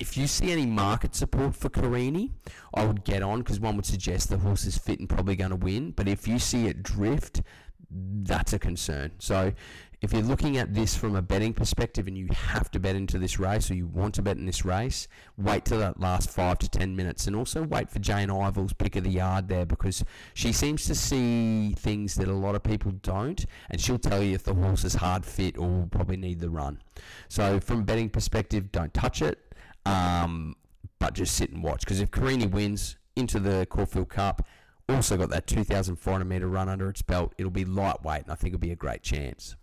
if 0.00 0.16
you 0.16 0.26
see 0.26 0.50
any 0.50 0.64
market 0.64 1.14
support 1.14 1.54
for 1.54 1.68
Carini, 1.68 2.32
I 2.74 2.86
would 2.86 3.04
get 3.04 3.22
on 3.22 3.40
because 3.40 3.60
one 3.60 3.76
would 3.76 3.86
suggest 3.86 4.30
the 4.30 4.38
horse 4.38 4.64
is 4.64 4.78
fit 4.78 4.98
and 4.98 5.08
probably 5.08 5.36
going 5.36 5.50
to 5.50 5.56
win. 5.56 5.90
But 5.90 6.08
if 6.08 6.26
you 6.26 6.38
see 6.38 6.66
it 6.66 6.82
drift, 6.82 7.42
that's 7.90 8.54
a 8.54 8.58
concern. 8.58 9.12
So 9.18 9.52
if 10.00 10.14
you're 10.14 10.22
looking 10.22 10.56
at 10.56 10.72
this 10.72 10.96
from 10.96 11.16
a 11.16 11.20
betting 11.20 11.52
perspective 11.52 12.06
and 12.06 12.16
you 12.16 12.28
have 12.32 12.70
to 12.70 12.80
bet 12.80 12.96
into 12.96 13.18
this 13.18 13.38
race 13.38 13.70
or 13.70 13.74
you 13.74 13.86
want 13.86 14.14
to 14.14 14.22
bet 14.22 14.38
in 14.38 14.46
this 14.46 14.64
race, 14.64 15.06
wait 15.36 15.66
till 15.66 15.80
that 15.80 16.00
last 16.00 16.30
five 16.30 16.58
to 16.60 16.68
ten 16.70 16.96
minutes 16.96 17.26
and 17.26 17.36
also 17.36 17.62
wait 17.64 17.90
for 17.90 17.98
Jane 17.98 18.30
Ivel's 18.30 18.72
pick 18.72 18.96
of 18.96 19.04
the 19.04 19.10
yard 19.10 19.48
there 19.48 19.66
because 19.66 20.02
she 20.32 20.50
seems 20.50 20.86
to 20.86 20.94
see 20.94 21.74
things 21.76 22.14
that 22.14 22.28
a 22.28 22.32
lot 22.32 22.54
of 22.54 22.62
people 22.62 22.92
don't 23.02 23.44
and 23.68 23.78
she'll 23.78 23.98
tell 23.98 24.22
you 24.22 24.34
if 24.34 24.44
the 24.44 24.54
horse 24.54 24.84
is 24.84 24.94
hard 24.94 25.26
fit 25.26 25.58
or 25.58 25.68
will 25.68 25.88
probably 25.90 26.16
need 26.16 26.40
the 26.40 26.48
run. 26.48 26.80
So 27.28 27.60
from 27.60 27.84
betting 27.84 28.08
perspective, 28.08 28.72
don't 28.72 28.94
touch 28.94 29.20
it 29.20 29.38
um, 29.86 30.54
but 30.98 31.14
just 31.14 31.34
sit 31.34 31.50
and 31.50 31.62
watch. 31.62 31.80
Because 31.80 32.00
if 32.00 32.10
Carini 32.10 32.46
wins 32.46 32.96
into 33.16 33.40
the 33.40 33.66
Caulfield 33.70 34.08
Cup, 34.08 34.46
also 34.88 35.16
got 35.16 35.30
that 35.30 35.46
2,400 35.46 36.24
metre 36.24 36.48
run 36.48 36.68
under 36.68 36.88
its 36.88 37.02
belt, 37.02 37.34
it'll 37.38 37.50
be 37.50 37.64
lightweight, 37.64 38.24
and 38.24 38.32
I 38.32 38.34
think 38.34 38.54
it'll 38.54 38.60
be 38.60 38.72
a 38.72 38.76
great 38.76 39.02
chance. 39.02 39.56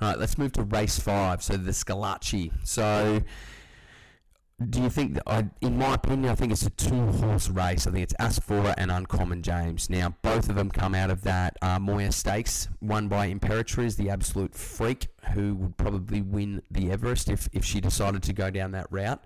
All 0.00 0.08
right, 0.08 0.18
let's 0.18 0.38
move 0.38 0.52
to 0.52 0.62
race 0.62 0.98
five. 0.98 1.42
So 1.42 1.56
the 1.56 1.72
Schillaci. 1.72 2.52
So 2.64 3.22
do 4.68 4.82
you 4.82 4.90
think 4.90 5.18
I, 5.26 5.46
in 5.62 5.78
my 5.78 5.94
opinion, 5.94 6.30
I 6.30 6.34
think 6.34 6.52
it's 6.52 6.66
a 6.66 6.70
two-horse 6.70 7.48
race. 7.48 7.86
I 7.86 7.92
think 7.92 8.02
it's 8.02 8.14
Asfoora 8.20 8.74
and 8.76 8.90
Uncommon 8.90 9.42
James. 9.42 9.88
Now, 9.88 10.14
both 10.20 10.50
of 10.50 10.54
them 10.54 10.70
come 10.70 10.94
out 10.94 11.10
of 11.10 11.22
that 11.22 11.56
uh, 11.62 11.78
Moir 11.78 12.10
Stakes, 12.10 12.68
won 12.82 13.08
by 13.08 13.32
Imperatriz, 13.32 13.96
the 13.96 14.10
absolute 14.10 14.54
freak, 14.54 15.08
who 15.32 15.54
would 15.54 15.78
probably 15.78 16.20
win 16.20 16.62
the 16.70 16.90
Everest 16.90 17.30
if, 17.30 17.48
if 17.52 17.64
she 17.64 17.80
decided 17.80 18.22
to 18.24 18.34
go 18.34 18.50
down 18.50 18.72
that 18.72 18.86
route. 18.90 19.24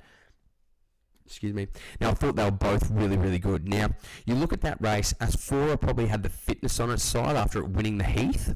Excuse 1.26 1.55
me. 1.55 1.66
Now, 2.01 2.11
I 2.11 2.14
thought 2.14 2.37
they 2.37 2.45
were 2.45 2.51
both 2.51 2.91
really, 2.91 3.16
really 3.16 3.39
good. 3.41 3.66
Now, 3.66 3.89
you 4.26 4.35
look 4.37 4.53
at 4.53 4.61
that 4.61 4.80
race, 4.80 5.14
Asfoora 5.14 5.80
probably 5.80 6.07
had 6.07 6.22
the 6.22 6.28
fitness 6.28 6.78
on 6.78 6.91
its 6.91 7.03
side 7.03 7.35
after 7.35 7.64
winning 7.64 7.99
the 7.99 8.05
Heath. 8.05 8.55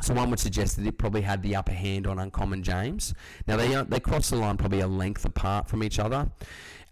So 0.00 0.14
one 0.14 0.30
would 0.30 0.38
suggest 0.38 0.76
that 0.76 0.86
it 0.86 0.96
probably 0.98 1.22
had 1.22 1.42
the 1.42 1.56
upper 1.56 1.72
hand 1.72 2.06
on 2.06 2.18
Uncommon 2.18 2.62
James. 2.62 3.14
Now 3.46 3.56
they 3.56 3.74
uh, 3.74 3.84
they 3.84 4.00
cross 4.00 4.30
the 4.30 4.36
line 4.36 4.56
probably 4.56 4.80
a 4.80 4.86
length 4.86 5.24
apart 5.24 5.68
from 5.68 5.82
each 5.82 5.98
other. 5.98 6.30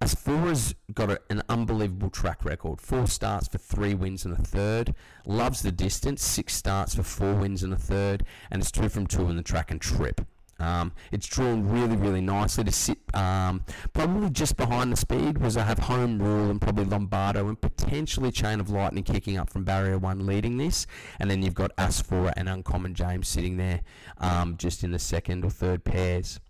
Asfoora's 0.00 0.74
got 0.92 1.10
a, 1.10 1.20
an 1.30 1.42
unbelievable 1.48 2.10
track 2.10 2.44
record. 2.44 2.80
Four 2.80 3.06
starts 3.06 3.48
for 3.48 3.58
three 3.58 3.94
wins 3.94 4.24
and 4.24 4.34
a 4.34 4.42
third. 4.42 4.94
Loves 5.24 5.62
the 5.62 5.72
distance. 5.72 6.22
Six 6.22 6.54
starts 6.54 6.94
for 6.94 7.02
four 7.02 7.34
wins 7.34 7.62
and 7.62 7.72
a 7.72 7.78
third. 7.78 8.24
And 8.50 8.60
it's 8.60 8.70
two 8.70 8.88
from 8.88 9.06
two 9.06 9.28
in 9.28 9.36
the 9.36 9.42
track 9.42 9.70
and 9.70 9.80
trip. 9.80 10.20
Um, 10.58 10.92
it's 11.12 11.26
drawn 11.26 11.68
really, 11.68 11.96
really 11.96 12.20
nicely 12.20 12.64
to 12.64 12.72
sit 12.72 12.98
um, 13.14 13.62
probably 13.92 14.30
just 14.30 14.56
behind 14.56 14.92
the 14.92 14.96
speed 14.96 15.38
was 15.38 15.56
I 15.56 15.64
have 15.64 15.78
Home 15.80 16.20
Rule 16.20 16.50
and 16.50 16.60
probably 16.60 16.84
Lombardo 16.84 17.48
and 17.48 17.60
potentially 17.60 18.30
Chain 18.30 18.60
of 18.60 18.70
Lightning 18.70 19.04
kicking 19.04 19.36
up 19.36 19.50
from 19.50 19.64
Barrier 19.64 19.98
1 19.98 20.26
leading 20.26 20.56
this. 20.56 20.86
And 21.18 21.30
then 21.30 21.42
you've 21.42 21.54
got 21.54 21.74
Asfoora 21.76 22.32
and 22.36 22.48
Uncommon 22.48 22.94
James 22.94 23.28
sitting 23.28 23.56
there 23.56 23.80
um, 24.18 24.56
just 24.56 24.84
in 24.84 24.92
the 24.92 24.98
second 24.98 25.44
or 25.44 25.50
third 25.50 25.84
pairs. 25.84 26.40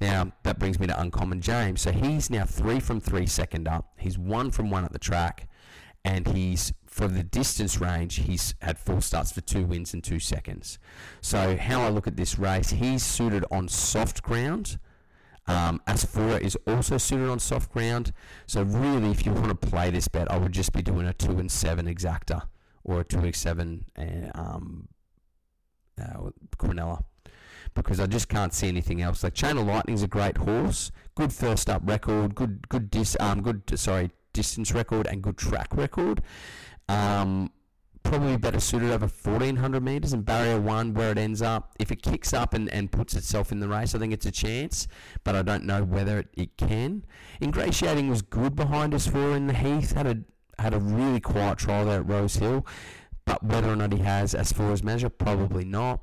Now, 0.00 0.32
that 0.44 0.58
brings 0.58 0.78
me 0.78 0.86
to 0.86 1.00
Uncommon 1.00 1.40
James. 1.40 1.82
So 1.82 1.92
he's 1.92 2.30
now 2.30 2.44
three 2.44 2.80
from 2.80 3.00
three 3.00 3.26
second 3.26 3.68
up. 3.68 3.92
He's 3.98 4.18
one 4.18 4.50
from 4.50 4.70
one 4.70 4.84
at 4.84 4.92
the 4.92 4.98
track. 4.98 5.48
And 6.04 6.26
he's 6.28 6.72
for 7.00 7.08
the 7.08 7.22
distance 7.22 7.80
range, 7.80 8.16
he's 8.16 8.54
had 8.60 8.78
four 8.78 9.00
starts 9.00 9.32
for 9.32 9.40
two 9.40 9.64
wins 9.64 9.94
and 9.94 10.04
two 10.04 10.20
seconds. 10.20 10.78
So 11.22 11.56
how 11.56 11.80
I 11.80 11.88
look 11.88 12.06
at 12.06 12.14
this 12.14 12.38
race, 12.38 12.68
he's 12.68 13.02
suited 13.02 13.42
on 13.50 13.68
soft 13.68 14.22
ground. 14.22 14.78
Um, 15.46 15.80
Asfoora 15.88 16.42
is 16.42 16.58
also 16.66 16.98
suited 16.98 17.30
on 17.30 17.38
soft 17.38 17.72
ground. 17.72 18.12
So 18.46 18.62
really, 18.62 19.10
if 19.10 19.24
you 19.24 19.32
want 19.32 19.48
to 19.48 19.54
play 19.54 19.90
this 19.90 20.08
bet, 20.08 20.30
I 20.30 20.36
would 20.36 20.52
just 20.52 20.74
be 20.74 20.82
doing 20.82 21.06
a 21.06 21.14
two 21.14 21.38
and 21.38 21.50
seven 21.50 21.86
exacta 21.86 22.42
or 22.84 23.00
a 23.00 23.04
two 23.04 23.20
and 23.20 23.34
seven 23.34 23.86
uh, 23.98 24.38
um, 24.38 24.88
uh, 25.98 26.28
Quinella 26.58 27.02
because 27.72 27.98
I 27.98 28.08
just 28.08 28.28
can't 28.28 28.52
see 28.52 28.68
anything 28.68 29.00
else. 29.00 29.24
Like 29.24 29.32
Chain 29.32 29.56
of 29.56 29.66
Lightning's 29.66 30.02
a 30.02 30.06
great 30.06 30.36
horse, 30.36 30.92
good 31.14 31.32
first 31.32 31.70
up 31.70 31.80
record, 31.82 32.34
good 32.34 32.68
good 32.68 32.90
dis 32.90 33.16
um 33.20 33.40
good 33.40 33.78
sorry 33.78 34.10
distance 34.32 34.72
record 34.72 35.06
and 35.06 35.22
good 35.22 35.38
track 35.38 35.68
record. 35.72 36.22
Um, 36.90 37.52
probably 38.02 38.36
better 38.36 38.58
suited 38.58 38.90
over 38.90 39.06
1400 39.06 39.82
metres 39.82 40.12
and 40.12 40.24
barrier 40.24 40.60
one 40.60 40.94
where 40.94 41.12
it 41.12 41.18
ends 41.18 41.40
up. 41.40 41.72
If 41.78 41.92
it 41.92 42.02
kicks 42.02 42.32
up 42.32 42.54
and, 42.54 42.68
and 42.70 42.90
puts 42.90 43.14
itself 43.14 43.52
in 43.52 43.60
the 43.60 43.68
race, 43.68 43.94
I 43.94 43.98
think 43.98 44.12
it's 44.12 44.26
a 44.26 44.32
chance, 44.32 44.88
but 45.22 45.36
I 45.36 45.42
don't 45.42 45.64
know 45.64 45.84
whether 45.84 46.18
it, 46.18 46.28
it 46.36 46.56
can. 46.56 47.04
Ingratiating 47.40 48.08
was 48.08 48.22
good 48.22 48.56
behind 48.56 48.92
Asfoora 48.92 49.36
in 49.36 49.46
the 49.46 49.54
Heath, 49.54 49.92
had 49.92 50.06
a 50.06 50.18
had 50.60 50.74
a 50.74 50.78
really 50.78 51.20
quiet 51.20 51.56
trial 51.58 51.86
there 51.86 52.00
at 52.00 52.08
Rose 52.08 52.36
Hill, 52.36 52.66
but 53.24 53.42
whether 53.42 53.70
or 53.70 53.76
not 53.76 53.92
he 53.94 54.00
has 54.00 54.34
Asfoora's 54.34 54.82
measure, 54.82 55.08
probably 55.08 55.64
not. 55.64 56.00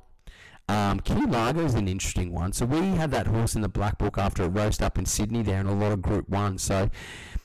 Um, 0.68 1.00
Key 1.00 1.26
Largo 1.26 1.64
is 1.64 1.74
an 1.74 1.88
interesting 1.88 2.32
one. 2.32 2.52
So 2.52 2.66
we 2.66 2.80
had 2.80 3.10
that 3.12 3.26
horse 3.26 3.54
in 3.54 3.62
the 3.62 3.68
black 3.68 3.98
book 3.98 4.18
after 4.18 4.42
it 4.44 4.48
roast 4.48 4.82
up 4.82 4.98
in 4.98 5.06
Sydney 5.06 5.42
there 5.42 5.60
and 5.60 5.68
a 5.68 5.72
lot 5.72 5.92
of 5.92 6.02
Group 6.02 6.28
1. 6.28 6.58
So 6.58 6.90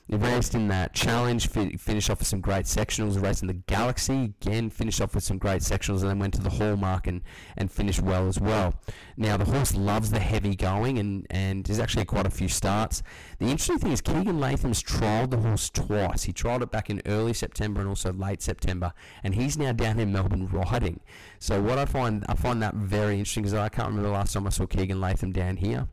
he 0.07 0.15
raced 0.15 0.53
in 0.53 0.67
that 0.67 0.93
challenge, 0.93 1.47
fi- 1.47 1.77
finished 1.77 2.09
off 2.09 2.19
with 2.19 2.27
some 2.27 2.41
great 2.41 2.65
sectionals, 2.65 3.21
raced 3.21 3.41
in 3.41 3.47
the 3.47 3.53
Galaxy, 3.53 4.33
again 4.41 4.69
finished 4.69 4.99
off 4.99 5.15
with 5.15 5.23
some 5.23 5.37
great 5.37 5.61
sectionals, 5.61 6.01
and 6.01 6.09
then 6.09 6.19
went 6.19 6.33
to 6.33 6.41
the 6.41 6.49
Hallmark 6.49 7.07
and, 7.07 7.21
and 7.55 7.71
finished 7.71 8.01
well 8.01 8.27
as 8.27 8.39
well. 8.39 8.73
Now, 9.15 9.37
the 9.37 9.45
horse 9.45 9.75
loves 9.75 10.11
the 10.11 10.19
heavy 10.19 10.55
going, 10.55 10.99
and, 10.99 11.25
and 11.29 11.63
there's 11.65 11.79
actually 11.79 12.05
quite 12.05 12.25
a 12.25 12.29
few 12.31 12.49
starts. 12.49 13.01
The 13.39 13.45
interesting 13.45 13.79
thing 13.79 13.91
is 13.93 14.01
Keegan 14.01 14.39
Latham's 14.39 14.83
trialled 14.83 15.31
the 15.31 15.37
horse 15.37 15.69
twice. 15.69 16.23
He 16.23 16.33
trialled 16.33 16.63
it 16.63 16.71
back 16.71 16.89
in 16.89 17.01
early 17.05 17.33
September 17.33 17.79
and 17.79 17.89
also 17.89 18.11
late 18.11 18.41
September, 18.41 18.93
and 19.23 19.35
he's 19.35 19.57
now 19.57 19.71
down 19.71 19.99
in 19.99 20.11
Melbourne 20.11 20.47
riding. 20.47 20.99
So 21.39 21.61
what 21.61 21.77
I 21.77 21.85
find, 21.85 22.25
I 22.27 22.35
find 22.35 22.61
that 22.61 22.75
very 22.75 23.13
interesting 23.13 23.43
because 23.43 23.53
I 23.53 23.69
can't 23.69 23.87
remember 23.87 24.09
the 24.09 24.13
last 24.13 24.33
time 24.33 24.47
I 24.47 24.49
saw 24.49 24.65
Keegan 24.65 24.99
Latham 24.99 25.31
down 25.31 25.57
here. 25.57 25.87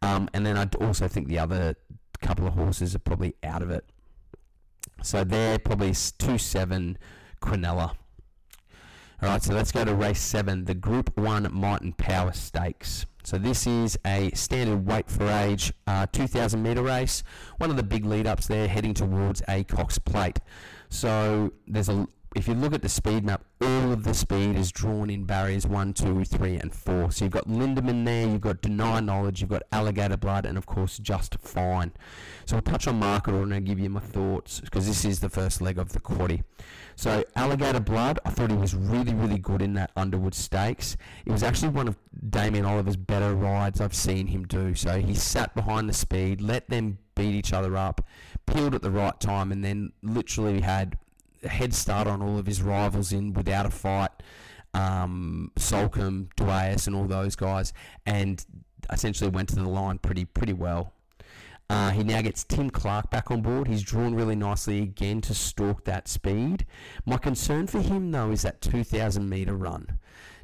Um, 0.00 0.28
and 0.32 0.46
then 0.46 0.56
I 0.56 0.68
also 0.84 1.08
think 1.08 1.26
the 1.26 1.40
other 1.40 1.74
couple 2.20 2.46
of 2.46 2.54
horses 2.54 2.94
are 2.94 3.00
probably 3.00 3.34
out 3.42 3.62
of 3.62 3.70
it. 3.70 3.84
So 5.02 5.24
they're 5.24 5.58
probably 5.58 5.94
2 5.94 6.38
7 6.38 6.98
Quinella. 7.40 7.94
All 9.20 9.28
right, 9.28 9.42
so 9.42 9.52
let's 9.52 9.72
go 9.72 9.84
to 9.84 9.96
race 9.96 10.20
seven, 10.20 10.64
the 10.64 10.74
Group 10.74 11.18
One 11.18 11.52
Might 11.52 11.80
and 11.80 11.96
Power 11.96 12.32
Stakes. 12.32 13.04
So 13.24 13.36
this 13.36 13.66
is 13.66 13.98
a 14.06 14.30
standard 14.30 14.86
weight 14.86 15.10
for 15.10 15.26
age, 15.26 15.72
uh, 15.88 16.06
2,000 16.12 16.62
metre 16.62 16.84
race. 16.84 17.24
One 17.56 17.68
of 17.68 17.76
the 17.76 17.82
big 17.82 18.04
lead 18.04 18.28
ups 18.28 18.46
there, 18.46 18.68
heading 18.68 18.94
towards 18.94 19.42
a 19.48 19.64
Cox 19.64 19.98
Plate. 19.98 20.38
So 20.88 21.52
there's 21.66 21.88
a 21.88 22.06
if 22.34 22.46
you 22.46 22.54
look 22.54 22.74
at 22.74 22.82
the 22.82 22.88
speed 22.88 23.24
map, 23.24 23.42
all 23.60 23.90
of 23.90 24.04
the 24.04 24.12
speed 24.12 24.56
is 24.56 24.70
drawn 24.70 25.08
in 25.08 25.24
barriers 25.24 25.66
1, 25.66 25.94
2, 25.94 26.24
3, 26.24 26.56
and 26.56 26.74
4. 26.74 27.10
So 27.10 27.24
you've 27.24 27.32
got 27.32 27.48
Lindemann 27.48 28.04
there, 28.04 28.28
you've 28.28 28.42
got 28.42 28.60
Deny 28.60 29.00
Knowledge, 29.00 29.40
you've 29.40 29.50
got 29.50 29.62
Alligator 29.72 30.16
Blood, 30.16 30.44
and 30.44 30.58
of 30.58 30.66
course, 30.66 30.98
Just 30.98 31.36
Fine. 31.40 31.92
So 32.44 32.56
I'll 32.56 32.62
touch 32.62 32.86
on 32.86 32.98
market 32.98 33.34
and 33.34 33.52
I'll 33.52 33.60
give 33.60 33.78
you 33.78 33.88
my 33.88 34.00
thoughts 34.00 34.60
because 34.60 34.86
this 34.86 35.04
is 35.04 35.20
the 35.20 35.30
first 35.30 35.62
leg 35.62 35.78
of 35.78 35.92
the 35.92 36.00
quaddy. 36.00 36.42
So 36.96 37.24
Alligator 37.34 37.80
Blood, 37.80 38.18
I 38.24 38.30
thought 38.30 38.50
he 38.50 38.56
was 38.56 38.74
really, 38.74 39.14
really 39.14 39.38
good 39.38 39.62
in 39.62 39.74
that 39.74 39.90
Underwood 39.96 40.34
Stakes. 40.34 40.96
It 41.24 41.32
was 41.32 41.42
actually 41.42 41.70
one 41.70 41.88
of 41.88 41.96
Damien 42.28 42.64
Oliver's 42.64 42.96
better 42.96 43.34
rides 43.34 43.80
I've 43.80 43.94
seen 43.94 44.26
him 44.26 44.44
do. 44.44 44.74
So 44.74 45.00
he 45.00 45.14
sat 45.14 45.54
behind 45.54 45.88
the 45.88 45.94
speed, 45.94 46.40
let 46.40 46.68
them 46.68 46.98
beat 47.14 47.34
each 47.34 47.52
other 47.52 47.76
up, 47.76 48.06
peeled 48.46 48.74
at 48.74 48.82
the 48.82 48.90
right 48.90 49.18
time, 49.18 49.50
and 49.50 49.64
then 49.64 49.92
literally 50.02 50.60
had 50.60 50.98
head 51.44 51.74
start 51.74 52.06
on 52.06 52.22
all 52.22 52.38
of 52.38 52.46
his 52.46 52.62
rivals 52.62 53.12
in 53.12 53.32
without 53.32 53.66
a 53.66 53.70
fight. 53.70 54.10
Um, 54.74 55.50
Soulcombe, 55.56 56.28
Duais, 56.36 56.86
and 56.86 56.94
all 56.94 57.06
those 57.06 57.36
guys, 57.36 57.72
and 58.04 58.44
essentially 58.92 59.30
went 59.30 59.48
to 59.50 59.56
the 59.56 59.68
line 59.68 59.98
pretty 59.98 60.24
pretty 60.24 60.52
well. 60.52 60.92
Uh, 61.70 61.90
he 61.90 62.02
now 62.02 62.22
gets 62.22 62.44
Tim 62.44 62.70
Clark 62.70 63.10
back 63.10 63.30
on 63.30 63.42
board. 63.42 63.68
He's 63.68 63.82
drawn 63.82 64.14
really 64.14 64.34
nicely 64.34 64.80
again 64.82 65.20
to 65.22 65.34
stalk 65.34 65.84
that 65.84 66.08
speed. 66.08 66.64
My 67.04 67.18
concern 67.18 67.66
for 67.66 67.80
him, 67.80 68.10
though, 68.10 68.30
is 68.30 68.42
that 68.42 68.62
2,000 68.62 69.28
metre 69.28 69.54
run. 69.54 69.98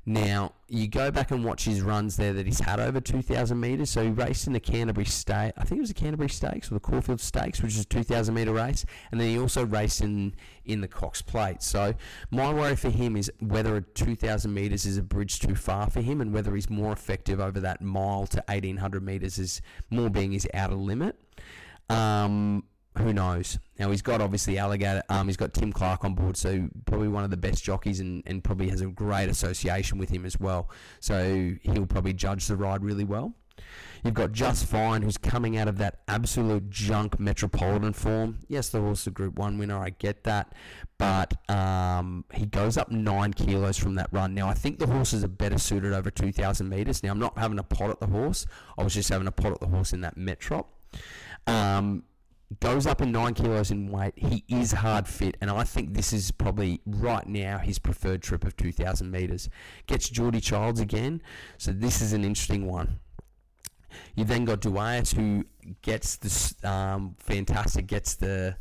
Now, 0.07 0.53
you 0.69 0.87
go 0.87 1.11
back 1.11 1.31
and 1.31 1.45
watch 1.45 1.65
his 1.65 1.81
runs 1.81 2.17
there 2.17 2.35
that 2.35 2.45
he's 2.45 2.61
had 2.61 2.79
over 2.79 3.01
2,000 3.01 3.59
metres. 3.59 3.89
So 3.89 4.05
he 4.05 4.11
raced 4.11 4.47
in 4.47 4.53
the 4.53 4.61
Canterbury 4.61 5.07
State, 5.07 5.53
I 5.57 5.65
think 5.65 5.79
it 5.79 5.81
was 5.81 5.89
the 5.89 5.95
Canterbury 5.95 6.29
Stakes 6.29 6.71
or 6.71 6.75
the 6.75 6.81
Caulfield 6.81 7.21
Stakes, 7.21 7.63
which 7.63 7.73
is 7.73 7.81
a 7.81 7.87
2,000 7.87 8.35
metre 8.35 8.53
race. 8.53 8.85
And 9.11 9.21
then 9.21 9.29
he 9.29 9.39
also 9.39 9.65
raced 9.65 10.03
in, 10.03 10.35
in 10.67 10.83
the 10.83 10.89
Cox 10.89 11.23
Plate. 11.23 11.63
So 11.63 11.95
my 12.31 12.53
worry 12.53 12.77
for 12.77 12.91
him 12.91 13.17
is 13.17 13.33
whether 13.41 13.77
a 13.77 13.81
2,000 13.81 14.53
metres 14.53 14.85
is 14.85 14.99
a 14.99 15.03
bridge 15.03 15.39
too 15.39 15.55
far 15.55 15.89
for 15.89 16.03
him 16.03 16.21
and 16.21 16.35
whether 16.35 16.55
he's 16.55 16.69
more 16.69 16.93
effective 16.93 17.41
over 17.41 17.61
that 17.61 17.81
mile 17.81 18.27
to 18.27 18.45
1,800 18.49 19.03
metres 19.03 19.39
is 19.39 19.63
more 19.91 20.11
being 20.11 20.33
his 20.33 20.47
outer 20.53 20.75
limit. 20.75 21.17
Um, 21.89 22.65
who 22.99 23.13
knows? 23.13 23.59
Now 23.79 23.91
he's 23.91 24.03
got 24.03 24.21
obviously 24.21 24.59
Alligator. 24.59 25.03
Um, 25.09 25.27
he's 25.27 25.37
got 25.37 25.53
Tim 25.53 25.73
Clark 25.73 26.05
on 26.05 26.15
board, 26.15 26.37
so 26.37 26.69
probably 26.87 27.09
one 27.09 27.25
of 27.25 27.31
the 27.31 27.37
best 27.37 27.65
jockeys, 27.65 28.01
and, 28.01 28.23
and 28.27 28.43
probably 28.43 28.69
has 28.69 28.81
a 28.81 28.87
great 28.87 29.29
association 29.29 29.99
with 29.99 30.11
him 30.11 30.25
as 30.25 30.39
well. 30.39 30.71
So 31.01 31.53
he'll 31.63 31.87
probably 31.87 32.13
judge 32.13 32.47
the 32.47 32.57
ride 32.57 32.85
really 32.85 33.05
well. 33.05 33.35
You've 34.05 34.15
got 34.15 34.33
Just 34.33 34.67
Fine, 34.67 35.01
who's 35.03 35.17
coming 35.17 35.57
out 35.57 35.67
of 35.67 35.79
that 35.79 36.01
absolute 36.09 36.69
junk 36.69 37.19
Metropolitan 37.19 37.95
form. 37.95 38.41
Yes, 38.49 38.69
the 38.69 38.81
horse 38.81 39.07
a 39.07 39.11
Group 39.11 39.39
One 39.39 39.57
winner. 39.57 39.79
I 39.79 39.91
get 39.91 40.25
that, 40.25 40.53
but 40.99 41.33
um, 41.51 42.25
he 42.35 42.45
goes 42.45 42.77
up 42.77 42.91
nine 42.91 43.33
kilos 43.33 43.79
from 43.79 43.95
that 43.95 44.09
run. 44.13 44.35
Now 44.35 44.49
I 44.49 44.55
think 44.55 44.79
the 44.79 44.87
horses 44.87 45.25
are 45.25 45.29
better 45.29 45.59
suited 45.59 45.95
over 45.95 46.11
2,000 46.11 46.69
meters. 46.69 47.03
Now 47.03 47.13
I'm 47.13 47.19
not 47.19 47.39
having 47.39 47.59
a 47.59 47.63
pot 47.63 47.91
at 47.91 48.01
the 48.01 48.07
horse. 48.07 48.47
I 48.77 48.83
was 48.85 48.93
just 48.93 49.09
having 49.09 49.27
a 49.27 49.33
pot 49.33 49.53
at 49.53 49.61
the 49.61 49.69
horse 49.69 49.95
in 49.95 50.03
that 50.03 50.17
Metrop. 50.17 50.67
Um, 51.47 52.05
goes 52.61 52.87
up 52.87 53.01
in 53.01 53.13
nine 53.13 53.35
kilos 53.35 53.71
in 53.71 53.91
weight. 53.91 54.15
He 54.17 54.45
is 54.49 54.73
hard 54.73 55.07
fit, 55.07 55.37
and 55.41 55.51
I 55.51 55.65
think 55.65 55.95
this 55.95 56.13
is 56.13 56.31
probably 56.31 56.81
right 56.87 57.27
now 57.27 57.59
his 57.59 57.79
preferred 57.79 58.23
trip 58.23 58.45
of 58.45 58.57
2,000 58.57 59.11
metres. 59.11 59.49
Gets 59.87 60.09
Geordie 60.09 60.41
Childs 60.41 60.81
again, 60.81 61.23
so 61.59 61.73
this 61.73 62.01
is 62.01 62.13
an 62.13 62.25
interesting 62.25 62.67
one. 62.67 63.01
You 64.15 64.25
then 64.25 64.45
got 64.45 64.61
Duais, 64.61 65.15
who 65.15 65.45
gets 65.83 66.17
this 66.17 66.55
um, 66.65 67.17
fantastic, 67.19 67.87
gets 67.87 68.15
the 68.15 68.57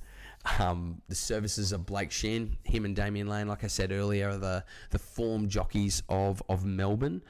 um, 0.60 1.02
the 1.08 1.16
services 1.16 1.72
of 1.72 1.86
Blake 1.86 2.12
Shinn. 2.12 2.58
Him 2.64 2.86
and 2.86 2.96
Damian 2.96 3.28
Lane, 3.28 3.48
like 3.48 3.64
I 3.64 3.68
said 3.68 3.92
earlier, 3.92 4.30
are 4.30 4.38
the 4.38 4.64
the 4.90 5.00
form 5.00 5.48
jockeys 5.48 6.04
of 6.10 6.44
of 6.50 6.66
Melbourne. 6.66 7.22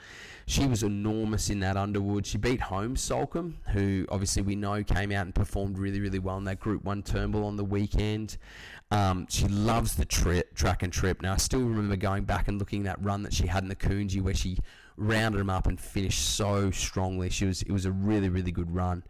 She 0.45 0.65
was 0.67 0.83
enormous 0.83 1.49
in 1.49 1.59
that 1.61 1.77
Underwood. 1.77 2.25
She 2.25 2.37
beat 2.37 2.59
Home 2.61 2.95
Soulcombe, 2.95 3.53
who 3.69 4.05
obviously 4.09 4.41
we 4.41 4.55
know 4.55 4.83
came 4.83 5.11
out 5.11 5.25
and 5.25 5.33
performed 5.33 5.77
really, 5.77 6.01
really 6.01 6.19
well 6.19 6.37
in 6.37 6.43
that 6.45 6.59
Group 6.59 6.83
1 6.83 7.03
Turnbull 7.03 7.45
on 7.45 7.55
the 7.55 7.63
weekend. 7.63 8.37
Um, 8.91 9.25
she 9.29 9.47
loves 9.47 9.95
the 9.95 10.05
trip, 10.05 10.53
track 10.53 10.83
and 10.83 10.91
trip. 10.91 11.21
Now, 11.21 11.33
I 11.33 11.37
still 11.37 11.61
remember 11.61 11.95
going 11.95 12.25
back 12.25 12.47
and 12.47 12.59
looking 12.59 12.85
at 12.85 12.97
that 12.97 13.05
run 13.05 13.23
that 13.23 13.33
she 13.33 13.47
had 13.47 13.63
in 13.63 13.69
the 13.69 13.75
Coonji 13.75 14.21
where 14.21 14.33
she 14.33 14.57
rounded 14.97 15.39
them 15.39 15.49
up 15.49 15.65
and 15.65 15.79
finished 15.79 16.35
so 16.35 16.69
strongly. 16.71 17.29
She 17.29 17.45
was 17.45 17.61
It 17.61 17.71
was 17.71 17.85
a 17.85 17.91
really, 17.91 18.29
really 18.29 18.51
good 18.51 18.73
run. 18.73 19.03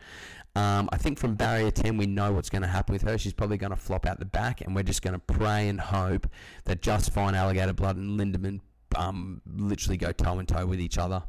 Um, 0.55 0.87
I 0.91 0.97
think 0.97 1.17
from 1.17 1.33
barrier 1.33 1.71
10, 1.71 1.97
we 1.97 2.05
know 2.05 2.31
what's 2.31 2.49
going 2.49 2.61
to 2.61 2.67
happen 2.67 2.93
with 2.93 3.01
her. 3.03 3.17
She's 3.17 3.33
probably 3.33 3.57
going 3.57 3.71
to 3.71 3.75
flop 3.75 4.05
out 4.05 4.19
the 4.19 4.25
back, 4.25 4.61
and 4.61 4.75
we're 4.75 4.83
just 4.83 5.01
going 5.01 5.13
to 5.13 5.19
pray 5.19 5.67
and 5.67 5.79
hope 5.79 6.27
that 6.65 6.81
Just 6.81 7.11
Fine 7.11 7.33
Alligator 7.33 7.73
Blood 7.73 7.97
and 7.97 8.19
Lindemann 8.19 8.61
um, 8.95 9.41
literally 9.51 9.97
go 9.97 10.11
toe 10.11 10.37
and 10.37 10.47
toe 10.47 10.65
with 10.67 10.79
each 10.79 10.99
other. 10.99 11.23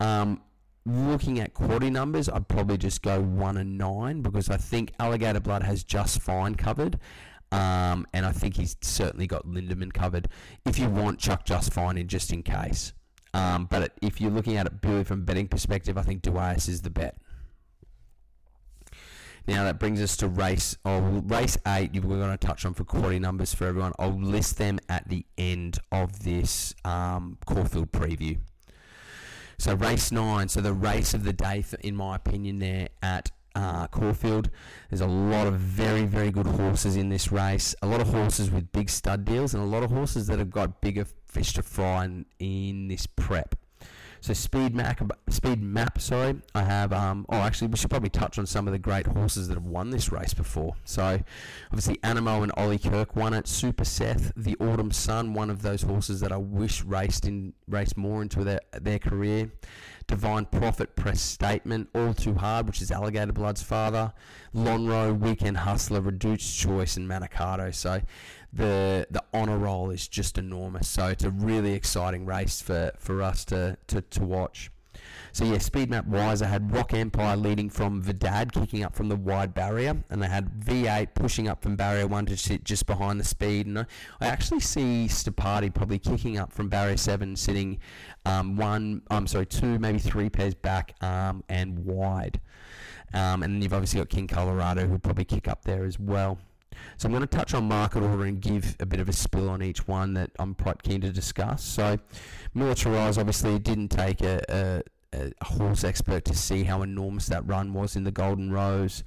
Um, 0.00 0.40
looking 0.86 1.38
at 1.40 1.52
quality 1.52 1.90
numbers, 1.90 2.28
I'd 2.28 2.48
probably 2.48 2.78
just 2.78 3.02
go 3.02 3.20
one 3.20 3.58
and 3.58 3.76
nine 3.76 4.22
because 4.22 4.48
I 4.48 4.56
think 4.56 4.92
Alligator 4.98 5.40
Blood 5.40 5.62
has 5.62 5.84
just 5.84 6.22
fine 6.22 6.54
covered. 6.54 6.98
Um, 7.52 8.06
and 8.12 8.26
I 8.26 8.32
think 8.32 8.56
he's 8.56 8.76
certainly 8.80 9.26
got 9.26 9.46
Lindemann 9.46 9.92
covered. 9.92 10.28
If 10.64 10.78
you 10.78 10.88
want, 10.88 11.18
chuck 11.18 11.44
just 11.44 11.72
fine 11.72 11.96
in 11.96 12.08
just 12.08 12.32
in 12.32 12.42
case. 12.42 12.92
Um, 13.34 13.66
but 13.66 13.92
if 14.02 14.20
you're 14.20 14.30
looking 14.30 14.56
at 14.56 14.66
it 14.66 14.80
purely 14.80 15.04
from 15.04 15.24
betting 15.24 15.46
perspective, 15.46 15.98
I 15.98 16.02
think 16.02 16.22
Duais 16.22 16.68
is 16.68 16.82
the 16.82 16.90
bet. 16.90 17.16
Now 19.48 19.64
that 19.64 19.78
brings 19.78 20.02
us 20.02 20.16
to 20.18 20.28
race. 20.28 20.76
Oh, 20.84 21.00
race 21.00 21.56
eight. 21.66 21.92
We're 21.94 22.18
going 22.18 22.36
to 22.36 22.46
touch 22.46 22.64
on 22.64 22.74
for 22.74 22.84
quality 22.84 23.18
numbers 23.18 23.54
for 23.54 23.66
everyone. 23.66 23.92
I'll 23.98 24.20
list 24.20 24.58
them 24.58 24.78
at 24.88 25.08
the 25.08 25.24
end 25.38 25.78
of 25.92 26.24
this 26.24 26.74
um, 26.84 27.38
Caulfield 27.46 27.92
preview. 27.92 28.38
So 29.58 29.74
race 29.74 30.10
nine. 30.10 30.48
So 30.48 30.60
the 30.60 30.72
race 30.72 31.14
of 31.14 31.24
the 31.24 31.32
day, 31.32 31.62
for, 31.62 31.76
in 31.76 31.94
my 31.94 32.16
opinion, 32.16 32.58
there 32.58 32.88
at 33.02 33.30
uh, 33.56 33.86
Caulfield. 33.86 34.50
There's 34.90 35.00
a 35.00 35.06
lot 35.06 35.46
of 35.46 35.54
very, 35.54 36.04
very 36.04 36.30
good 36.30 36.46
horses 36.46 36.96
in 36.96 37.08
this 37.08 37.32
race. 37.32 37.74
A 37.82 37.86
lot 37.86 38.00
of 38.00 38.08
horses 38.08 38.50
with 38.50 38.70
big 38.72 38.90
stud 38.90 39.24
deals, 39.24 39.54
and 39.54 39.62
a 39.62 39.66
lot 39.66 39.82
of 39.82 39.90
horses 39.90 40.26
that 40.26 40.38
have 40.38 40.50
got 40.50 40.80
bigger 40.80 41.06
fish 41.24 41.54
to 41.54 41.62
fry 41.62 42.04
in, 42.04 42.26
in 42.38 42.88
this 42.88 43.06
prep. 43.06 43.54
So 44.26 44.32
speed 44.32 44.74
map, 44.74 45.00
speed 45.28 45.62
map. 45.62 46.00
Sorry, 46.00 46.34
I 46.52 46.64
have. 46.64 46.92
Um, 46.92 47.26
oh, 47.28 47.36
actually, 47.36 47.68
we 47.68 47.76
should 47.76 47.90
probably 47.90 48.10
touch 48.10 48.40
on 48.40 48.46
some 48.46 48.66
of 48.66 48.72
the 48.72 48.78
great 48.80 49.06
horses 49.06 49.46
that 49.46 49.54
have 49.54 49.66
won 49.66 49.90
this 49.90 50.10
race 50.10 50.34
before. 50.34 50.74
So, 50.84 51.20
obviously, 51.70 51.98
Anamoe 51.98 52.42
and 52.42 52.50
Ollie 52.56 52.80
Kirk 52.80 53.14
won 53.14 53.34
it. 53.34 53.46
Super 53.46 53.84
Seth, 53.84 54.32
the 54.34 54.56
Autumn 54.58 54.90
Sun, 54.90 55.34
one 55.34 55.48
of 55.48 55.62
those 55.62 55.82
horses 55.82 56.18
that 56.22 56.32
I 56.32 56.38
wish 56.38 56.82
raced 56.82 57.24
in 57.24 57.52
raced 57.68 57.96
more 57.96 58.20
into 58.20 58.42
their 58.42 58.58
their 58.72 58.98
career. 58.98 59.52
Divine 60.08 60.46
Prophet, 60.46 60.96
Press 60.96 61.20
Statement, 61.20 61.88
All 61.94 62.12
Too 62.12 62.34
Hard, 62.34 62.66
which 62.66 62.82
is 62.82 62.90
Alligator 62.90 63.32
Blood's 63.32 63.62
father, 63.62 64.12
Lonhro, 64.54 65.16
Weekend 65.16 65.58
Hustler, 65.58 66.00
Redoute's 66.00 66.52
Choice, 66.52 66.96
and 66.96 67.08
Manikato. 67.08 67.72
So 67.72 68.00
the 68.52 69.06
the 69.10 69.22
honour 69.34 69.58
roll 69.58 69.90
is 69.90 70.08
just 70.08 70.38
enormous. 70.38 70.88
So 70.88 71.06
it's 71.08 71.24
a 71.24 71.30
really 71.30 71.72
exciting 71.72 72.26
race 72.26 72.60
for, 72.60 72.92
for 72.98 73.22
us 73.22 73.44
to, 73.46 73.76
to, 73.88 74.00
to 74.00 74.24
watch. 74.24 74.70
So 75.32 75.44
yeah, 75.44 75.58
speed 75.58 75.90
map 75.90 76.06
wise, 76.06 76.40
I 76.40 76.46
had 76.46 76.72
Rock 76.72 76.94
Empire 76.94 77.36
leading 77.36 77.68
from 77.68 78.02
Vidad, 78.02 78.52
kicking 78.52 78.82
up 78.82 78.94
from 78.94 79.08
the 79.08 79.16
wide 79.16 79.52
barrier, 79.52 80.02
and 80.08 80.24
I 80.24 80.28
had 80.28 80.60
V8 80.60 81.08
pushing 81.12 81.46
up 81.46 81.62
from 81.62 81.76
barrier 81.76 82.06
one 82.06 82.24
to 82.26 82.36
sit 82.38 82.64
just 82.64 82.86
behind 82.86 83.20
the 83.20 83.24
speed. 83.24 83.66
And 83.66 83.80
I, 83.80 83.86
actually 84.22 84.60
see 84.60 85.06
Stapati 85.08 85.72
probably 85.74 85.98
kicking 85.98 86.38
up 86.38 86.52
from 86.52 86.70
barrier 86.70 86.96
seven, 86.96 87.36
sitting 87.36 87.78
um, 88.24 88.56
one, 88.56 89.02
I'm 89.10 89.26
sorry, 89.26 89.44
two, 89.44 89.78
maybe 89.78 89.98
three 89.98 90.30
pairs 90.30 90.54
back 90.54 90.94
um, 91.02 91.44
and 91.50 91.84
wide. 91.84 92.40
Um, 93.12 93.42
and 93.42 93.54
then 93.54 93.62
you've 93.62 93.74
obviously 93.74 94.00
got 94.00 94.08
King 94.08 94.26
Colorado 94.26 94.86
who'll 94.86 94.98
probably 94.98 95.24
kick 95.24 95.48
up 95.48 95.64
there 95.64 95.84
as 95.84 95.98
well. 95.98 96.38
So 96.96 97.06
I'm 97.06 97.12
going 97.12 97.26
to 97.26 97.26
touch 97.26 97.54
on 97.54 97.64
market 97.64 98.02
order 98.02 98.24
and 98.24 98.40
give 98.40 98.76
a 98.80 98.86
bit 98.86 99.00
of 99.00 99.08
a 99.08 99.12
spill 99.12 99.48
on 99.48 99.62
each 99.62 99.86
one 99.86 100.14
that 100.14 100.30
I'm 100.38 100.54
quite 100.54 100.82
keen 100.82 101.00
to 101.02 101.10
discuss. 101.10 101.62
So 101.62 101.98
Militarize 102.54 103.18
obviously 103.18 103.58
didn't 103.58 103.88
take 103.88 104.22
a, 104.22 104.42
a, 105.12 105.30
a 105.40 105.44
horse 105.44 105.84
expert 105.84 106.24
to 106.26 106.34
see 106.34 106.64
how 106.64 106.82
enormous 106.82 107.26
that 107.26 107.46
run 107.46 107.72
was 107.72 107.96
in 107.96 108.04
the 108.04 108.10
Golden 108.10 108.50
Rose. 108.50 109.04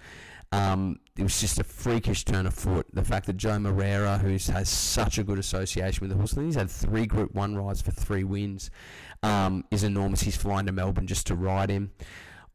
Um, 0.52 1.00
it 1.18 1.24
was 1.24 1.40
just 1.40 1.60
a 1.60 1.64
freakish 1.64 2.26
turn 2.26 2.48
of 2.48 2.54
foot. 2.54 2.88
The 2.94 3.04
fact 3.04 3.28
that 3.28 3.38
Joao 3.38 3.60
Moreira, 3.60 4.18
who 4.18 4.32
has 4.52 4.70
such 4.70 5.18
a 5.18 5.24
good 5.24 5.38
association 5.38 6.02
with 6.02 6.10
the 6.10 6.18
horse, 6.18 6.34
he's 6.34 6.56
had 6.56 6.70
three 6.72 7.06
Group 7.06 7.36
One 7.36 7.56
rides 7.56 7.82
for 7.82 7.92
three 7.92 8.24
wins, 8.24 8.72
um, 9.22 9.66
is 9.70 9.84
enormous. 9.84 10.22
He's 10.22 10.38
flying 10.38 10.66
to 10.66 10.72
Melbourne 10.72 11.08
just 11.08 11.28
to 11.28 11.36
ride 11.36 11.70
him. 11.70 11.92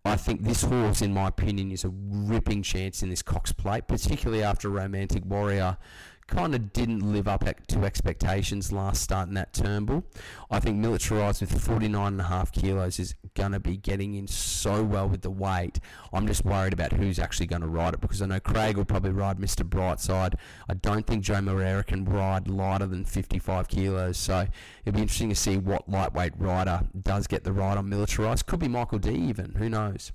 I 0.07 0.16
think 0.16 0.42
this 0.42 0.62
horse, 0.62 1.00
in 1.00 1.14
my 1.14 1.28
opinion, 1.28 1.70
is 1.72 1.82
a 1.82 1.88
ripping 1.88 2.62
chance 2.62 3.02
in 3.02 3.09
this 3.09 3.22
Cox 3.22 3.52
Plate, 3.52 3.88
particularly 3.88 4.42
after 4.42 4.68
Romantic 4.68 5.24
Warrior 5.24 5.78
kind 6.26 6.54
of 6.54 6.72
didn't 6.72 7.00
live 7.00 7.28
up 7.28 7.44
to 7.68 7.84
expectations 7.84 8.72
last 8.72 9.02
start 9.02 9.28
in 9.28 9.34
that 9.34 9.52
Turnbull. 9.52 10.04
I 10.50 10.60
think 10.60 10.78
Militarized 10.78 11.40
with 11.40 11.52
49.5 11.52 12.52
kilos 12.52 12.98
is 12.98 13.14
going 13.34 13.52
to 13.52 13.60
be 13.60 13.76
getting 13.76 14.14
in 14.14 14.26
so 14.26 14.82
well 14.82 15.08
with 15.08 15.22
the 15.22 15.30
weight. 15.30 15.80
I'm 16.12 16.26
just 16.26 16.44
worried 16.44 16.72
about 16.72 16.92
who's 16.92 17.18
actually 17.18 17.46
going 17.46 17.62
to 17.62 17.68
ride 17.68 17.94
it 17.94 18.00
because 18.00 18.22
I 18.22 18.26
know 18.26 18.40
Craig 18.40 18.76
will 18.76 18.84
probably 18.84 19.12
ride 19.12 19.38
Mr. 19.38 19.68
Brightside. 19.68 20.34
I 20.68 20.74
don't 20.74 21.06
think 21.06 21.24
Joao 21.24 21.42
Moreira 21.42 21.84
can 21.84 22.04
ride 22.04 22.48
lighter 22.48 22.86
than 22.86 23.04
55 23.04 23.68
kilos, 23.68 24.16
so 24.16 24.46
it'll 24.84 24.96
be 24.96 25.02
interesting 25.02 25.28
to 25.28 25.34
see 25.34 25.56
what 25.56 25.88
lightweight 25.88 26.32
rider 26.38 26.82
does 27.02 27.26
get 27.26 27.44
the 27.44 27.52
ride 27.52 27.78
on 27.78 27.88
Militarized. 27.88 28.46
Could 28.46 28.60
be 28.60 28.68
Michael 28.68 28.98
Dee 28.98 29.14
even, 29.14 29.54
who 29.54 29.68
knows. 29.68 30.12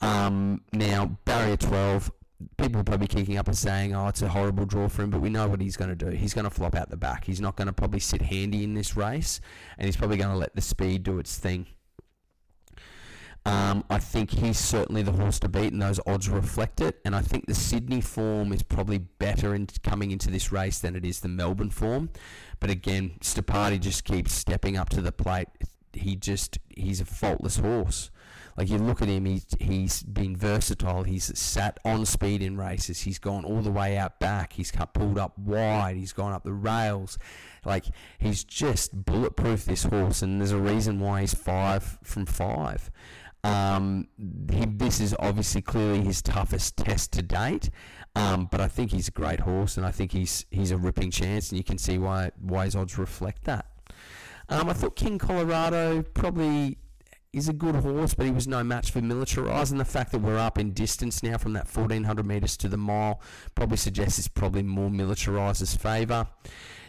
Um, 0.00 0.62
now, 0.72 1.18
barrier 1.24 1.56
12, 1.56 2.10
people 2.56 2.80
are 2.80 2.84
probably 2.84 3.06
kicking 3.06 3.36
up 3.36 3.46
and 3.46 3.56
saying, 3.56 3.94
oh, 3.94 4.08
it's 4.08 4.22
a 4.22 4.28
horrible 4.28 4.66
draw 4.66 4.88
for 4.88 5.02
him, 5.02 5.10
but 5.10 5.20
we 5.20 5.30
know 5.30 5.48
what 5.48 5.60
he's 5.60 5.76
going 5.76 5.90
to 5.90 5.96
do. 5.96 6.10
He's 6.16 6.34
going 6.34 6.44
to 6.44 6.50
flop 6.50 6.74
out 6.74 6.90
the 6.90 6.96
back. 6.96 7.24
He's 7.24 7.40
not 7.40 7.56
going 7.56 7.66
to 7.66 7.72
probably 7.72 8.00
sit 8.00 8.22
handy 8.22 8.64
in 8.64 8.74
this 8.74 8.96
race, 8.96 9.40
and 9.78 9.86
he's 9.86 9.96
probably 9.96 10.16
going 10.16 10.30
to 10.30 10.36
let 10.36 10.54
the 10.54 10.60
speed 10.60 11.02
do 11.02 11.18
its 11.18 11.36
thing. 11.36 11.66
Um, 13.46 13.84
I 13.90 13.98
think 13.98 14.30
he's 14.30 14.58
certainly 14.58 15.02
the 15.02 15.12
horse 15.12 15.38
to 15.40 15.48
beat, 15.48 15.72
and 15.72 15.82
those 15.82 16.00
odds 16.06 16.30
reflect 16.30 16.80
it. 16.80 17.00
And 17.04 17.14
I 17.14 17.20
think 17.20 17.46
the 17.46 17.54
Sydney 17.54 18.00
form 18.00 18.52
is 18.52 18.62
probably 18.62 18.98
better 18.98 19.54
in 19.54 19.66
coming 19.82 20.10
into 20.12 20.30
this 20.30 20.50
race 20.50 20.78
than 20.78 20.96
it 20.96 21.04
is 21.04 21.20
the 21.20 21.28
Melbourne 21.28 21.70
form. 21.70 22.08
But 22.58 22.70
again, 22.70 23.12
Stapati 23.20 23.78
just 23.78 24.04
keeps 24.04 24.32
stepping 24.32 24.78
up 24.78 24.88
to 24.90 25.02
the 25.02 25.12
plate. 25.12 25.48
He 25.92 26.16
just 26.16 26.58
he's 26.74 27.00
a 27.00 27.04
faultless 27.04 27.58
horse. 27.58 28.10
Like 28.56 28.70
you 28.70 28.78
look 28.78 29.02
at 29.02 29.08
him, 29.08 29.24
he's 29.24 29.46
he's 29.58 30.02
been 30.02 30.36
versatile. 30.36 31.02
He's 31.02 31.36
sat 31.38 31.78
on 31.84 32.06
speed 32.06 32.42
in 32.42 32.56
races. 32.56 33.00
He's 33.00 33.18
gone 33.18 33.44
all 33.44 33.60
the 33.60 33.70
way 33.70 33.96
out 33.96 34.20
back. 34.20 34.52
He's 34.52 34.72
pulled 34.92 35.18
up 35.18 35.36
wide. 35.38 35.96
He's 35.96 36.12
gone 36.12 36.32
up 36.32 36.44
the 36.44 36.52
rails. 36.52 37.18
Like 37.64 37.86
he's 38.18 38.44
just 38.44 39.04
bulletproof 39.04 39.64
this 39.64 39.84
horse, 39.84 40.22
and 40.22 40.40
there's 40.40 40.52
a 40.52 40.58
reason 40.58 41.00
why 41.00 41.22
he's 41.22 41.34
five 41.34 41.98
from 42.04 42.26
five. 42.26 42.90
Um, 43.42 44.08
he, 44.50 44.64
this 44.64 45.00
is 45.00 45.14
obviously 45.18 45.60
clearly 45.60 46.02
his 46.02 46.22
toughest 46.22 46.78
test 46.78 47.12
to 47.12 47.22
date, 47.22 47.68
um, 48.16 48.48
but 48.50 48.60
I 48.60 48.68
think 48.68 48.90
he's 48.92 49.08
a 49.08 49.12
great 49.12 49.40
horse, 49.40 49.76
and 49.76 49.84
I 49.84 49.90
think 49.90 50.12
he's 50.12 50.46
he's 50.50 50.70
a 50.70 50.76
ripping 50.76 51.10
chance, 51.10 51.50
and 51.50 51.58
you 51.58 51.64
can 51.64 51.78
see 51.78 51.98
why 51.98 52.30
why 52.40 52.64
his 52.66 52.76
odds 52.76 52.96
reflect 52.98 53.44
that. 53.44 53.66
Um, 54.48 54.68
I 54.68 54.72
thought 54.74 54.96
King 54.96 55.18
Colorado 55.18 56.02
probably 56.02 56.78
is 57.34 57.48
a 57.48 57.52
good 57.52 57.74
horse, 57.76 58.14
but 58.14 58.26
he 58.26 58.32
was 58.32 58.46
no 58.46 58.62
match 58.62 58.90
for 58.90 59.00
Militarized, 59.00 59.72
and 59.72 59.80
the 59.80 59.84
fact 59.84 60.12
that 60.12 60.20
we're 60.20 60.38
up 60.38 60.58
in 60.58 60.72
distance 60.72 61.22
now 61.22 61.36
from 61.36 61.52
that 61.54 61.66
1400 61.66 62.24
metres 62.24 62.56
to 62.58 62.68
the 62.68 62.76
mile 62.76 63.20
probably 63.54 63.76
suggests 63.76 64.18
it's 64.18 64.28
probably 64.28 64.62
more 64.62 64.90
Militarized's 64.90 65.76
favour. 65.76 66.26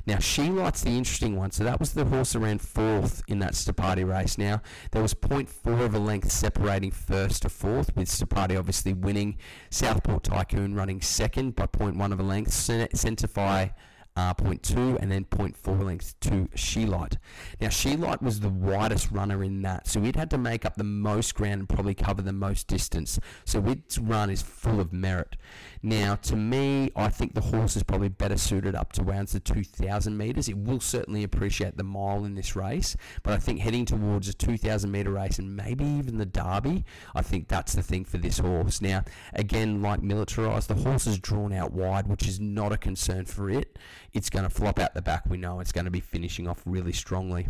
Now, 0.07 0.19
She 0.19 0.49
Light's 0.49 0.81
the 0.81 0.91
interesting 0.91 1.35
one. 1.35 1.49
So 1.51 1.63
that 1.63 1.79
was 1.79 1.93
the 1.93 2.05
horse 2.05 2.35
ran 2.35 2.59
fourth 2.59 3.23
in 3.27 3.39
that 3.39 3.53
Stapati 3.53 4.07
race. 4.07 4.37
Now, 4.37 4.61
there 4.91 5.01
was 5.01 5.15
0.4 5.15 5.81
of 5.81 5.95
a 5.95 5.99
length 5.99 6.31
separating 6.31 6.91
first 6.91 7.41
to 7.41 7.49
fourth, 7.49 7.95
with 7.95 8.07
Stapati 8.07 8.57
obviously 8.57 8.93
winning. 8.93 9.37
Southport 9.71 10.23
Tycoon 10.23 10.75
running 10.75 11.01
second 11.01 11.55
by 11.55 11.65
0.1 11.65 12.11
of 12.11 12.19
a 12.19 12.23
length. 12.23 12.51
Centify 12.51 13.71
uh, 14.15 14.33
0.2 14.33 14.97
and 15.01 15.11
then 15.11 15.25
0.4 15.25 15.83
lengths 15.83 16.15
to 16.21 16.47
Light. 16.85 17.17
Now, 17.59 17.69
Light 17.97 18.21
was 18.21 18.39
the 18.39 18.49
widest 18.49 19.11
runner 19.11 19.43
in 19.43 19.61
that, 19.63 19.87
so 19.87 20.03
it 20.03 20.15
had 20.15 20.29
to 20.31 20.37
make 20.37 20.65
up 20.65 20.75
the 20.75 20.83
most 20.83 21.35
ground 21.35 21.59
and 21.59 21.69
probably 21.69 21.93
cover 21.93 22.21
the 22.21 22.33
most 22.33 22.67
distance. 22.67 23.19
So 23.43 23.65
its 23.67 23.97
run 23.97 24.29
is 24.29 24.41
full 24.41 24.79
of 24.79 24.93
merit. 24.93 25.35
Now, 25.81 26.15
to 26.15 26.35
me, 26.35 26.91
I 26.95 27.09
think 27.09 27.35
the 27.35 27.41
horse 27.41 27.75
is 27.75 27.83
probably 27.83 28.09
better 28.09 28.37
suited 28.37 28.73
up 28.73 28.93
to 28.93 29.03
around 29.03 29.27
the 29.29 29.39
2,000 29.39 30.17
metres. 30.17 30.47
It 30.49 30.57
will 30.57 30.79
certainly 30.79 31.23
appreciate 31.23 31.77
the 31.77 31.83
mile 31.83 32.25
in 32.25 32.35
this 32.35 32.55
race, 32.55 32.95
but 33.23 33.33
I 33.33 33.37
think 33.37 33.59
heading 33.59 33.85
towards 33.85 34.27
a 34.27 34.33
2,000 34.33 34.89
metre 34.89 35.11
race 35.11 35.39
and 35.39 35.55
maybe 35.55 35.85
even 35.85 36.17
the 36.17 36.25
Derby, 36.25 36.85
I 37.13 37.21
think 37.21 37.47
that's 37.47 37.73
the 37.73 37.83
thing 37.83 38.05
for 38.05 38.17
this 38.17 38.39
horse. 38.39 38.81
Now, 38.81 39.03
again, 39.33 39.81
like 39.81 40.01
militarised, 40.01 40.67
the 40.67 40.75
horse 40.75 41.07
is 41.07 41.19
drawn 41.19 41.53
out 41.53 41.71
wide, 41.71 42.07
which 42.07 42.27
is 42.27 42.39
not 42.39 42.71
a 42.71 42.77
concern 42.77 43.25
for 43.25 43.49
it. 43.49 43.77
It's 44.15 44.29
going 44.29 44.43
to 44.43 44.49
flop 44.49 44.79
out 44.79 44.93
the 44.93 45.01
back. 45.01 45.23
We 45.29 45.37
know 45.37 45.59
it's 45.59 45.71
going 45.71 45.85
to 45.85 45.91
be 45.91 45.99
finishing 45.99 46.47
off 46.47 46.61
really 46.65 46.93
strongly. 46.93 47.47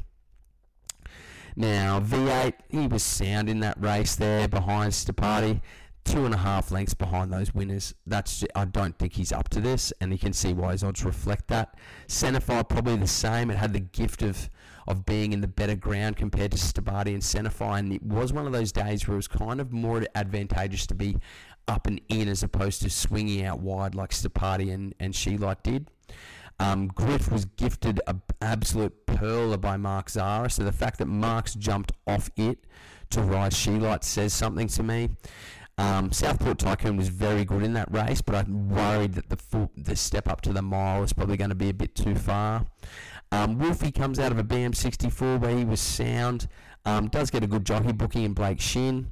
Now, 1.56 2.02
V8, 2.02 2.54
he 2.68 2.88
was 2.88 3.04
sound 3.04 3.50
in 3.50 3.62
that 3.62 3.82
race 3.82 4.16
there 4.16 4.50
behind 4.50 4.92
Stapati 4.92 5.62
two 6.06 6.24
and 6.24 6.36
a 6.36 6.38
half 6.38 6.72
lengths 6.72 6.94
behind 6.94 7.34
those 7.34 7.54
winners. 7.54 7.94
That's 8.06 8.46
I 8.56 8.66
don't 8.66 8.98
think 8.98 9.14
he's 9.14 9.32
up 9.32 9.50
to 9.50 9.60
this, 9.60 9.92
and 10.00 10.12
you 10.12 10.20
can 10.20 10.34
see 10.34 10.54
why 10.54 10.72
his 10.72 10.84
odds 10.84 11.04
reflect 11.04 11.48
that. 11.48 11.76
Centify 12.08 12.68
probably 12.68 12.96
the 12.96 13.08
same. 13.08 13.50
It 13.50 13.58
had 13.58 13.74
the 13.74 13.80
gift 13.80 14.22
of 14.22 14.50
of 14.88 15.06
being 15.06 15.34
in 15.34 15.42
the 15.42 15.48
better 15.48 15.76
ground 15.76 16.16
compared 16.16 16.52
to 16.52 16.58
Stapati 16.58 17.08
and 17.08 17.24
Centify, 17.24 17.80
and 17.80 17.92
it 17.92 18.04
was 18.04 18.32
one 18.32 18.46
of 18.46 18.54
those 18.54 18.72
days 18.72 19.08
where 19.08 19.16
it 19.16 19.18
was 19.18 19.28
kind 19.28 19.60
of 19.60 19.74
more 19.74 20.06
advantageous 20.14 20.86
to 20.88 20.96
be 20.96 21.18
up 21.68 21.88
and 21.88 22.00
in 22.08 22.28
as 22.30 22.44
opposed 22.44 22.84
to 22.84 22.90
swinging 22.92 23.44
out 23.44 23.60
wide 23.60 23.96
like 23.96 24.12
Stapati 24.12 24.72
and 24.72 24.94
and 25.00 25.42
Light 25.42 25.64
did. 25.64 25.90
Um, 26.60 26.88
Griff 26.88 27.32
was 27.32 27.46
gifted 27.46 28.02
an 28.08 28.22
absolute 28.42 29.06
pearler 29.06 29.58
by 29.58 29.78
Mark 29.78 30.10
Zahra. 30.10 30.50
so 30.50 30.64
the 30.64 30.72
fact 30.72 31.00
that 31.00 31.08
Mark's 31.08 31.54
jumped 31.54 31.92
off 32.08 32.30
it 32.38 32.66
to 33.10 33.22
ride 33.22 33.54
Light 33.68 34.04
says 34.04 34.34
something 34.34 34.68
to 34.68 34.84
me. 34.84 35.10
Um, 35.78 36.12
Southport 36.14 36.58
Tycoon 36.58 36.96
was 36.96 37.10
very 37.10 37.44
good 37.44 37.62
in 37.62 37.74
that 37.74 37.92
race, 37.92 38.22
but 38.22 38.36
I'm 38.36 38.70
worried 38.70 39.14
that 39.16 39.30
the 39.30 39.36
full, 39.36 39.70
the 39.76 39.96
step 39.96 40.30
up 40.30 40.42
to 40.42 40.54
the 40.54 40.62
mile 40.62 41.04
is 41.04 41.12
probably 41.12 41.36
going 41.36 41.50
to 41.50 41.56
be 41.56 41.70
a 41.70 41.74
bit 41.74 41.96
too 41.96 42.16
far. 42.16 42.66
Um, 43.32 43.60
Wolfie 43.60 43.92
comes 43.92 44.18
out 44.18 44.32
of 44.32 44.40
a 44.40 44.44
BM64 44.44 45.42
where 45.42 45.58
he 45.58 45.66
was 45.66 45.82
sound, 45.82 46.48
um, 46.86 47.10
does 47.10 47.30
get 47.30 47.44
a 47.44 47.48
good 47.48 47.66
jockey 47.66 47.92
booking 47.92 48.24
in 48.24 48.34
Blake 48.34 48.62
Shinn. 48.62 49.12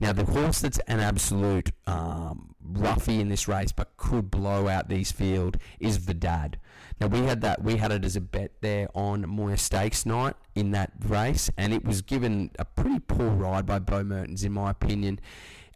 Now, 0.00 0.12
the 0.12 0.24
horse 0.24 0.60
that's 0.60 0.78
an 0.86 1.00
absolute 1.00 1.72
um, 1.86 2.54
roughie 2.62 3.20
in 3.20 3.28
this 3.28 3.48
race 3.48 3.72
but 3.72 3.96
could 3.96 4.30
blow 4.30 4.68
out 4.68 4.88
these 4.88 5.12
field 5.12 5.58
is 5.80 5.98
Vidad. 5.98 6.54
Now, 7.00 7.06
we 7.06 7.20
had 7.20 7.40
that, 7.42 7.62
we 7.62 7.76
had 7.76 7.92
it 7.92 8.04
as 8.04 8.16
a 8.16 8.20
bet 8.20 8.52
there 8.60 8.88
on 8.94 9.22
Moir 9.22 9.56
Stakes 9.56 10.04
night 10.04 10.34
in 10.54 10.72
that 10.72 10.92
race, 11.06 11.48
and 11.56 11.72
it 11.72 11.84
was 11.84 12.02
given 12.02 12.50
a 12.58 12.64
pretty 12.64 12.98
poor 12.98 13.28
ride 13.28 13.66
by 13.66 13.78
Beau 13.78 14.02
Mertens, 14.02 14.42
in 14.42 14.52
my 14.52 14.70
opinion. 14.70 15.20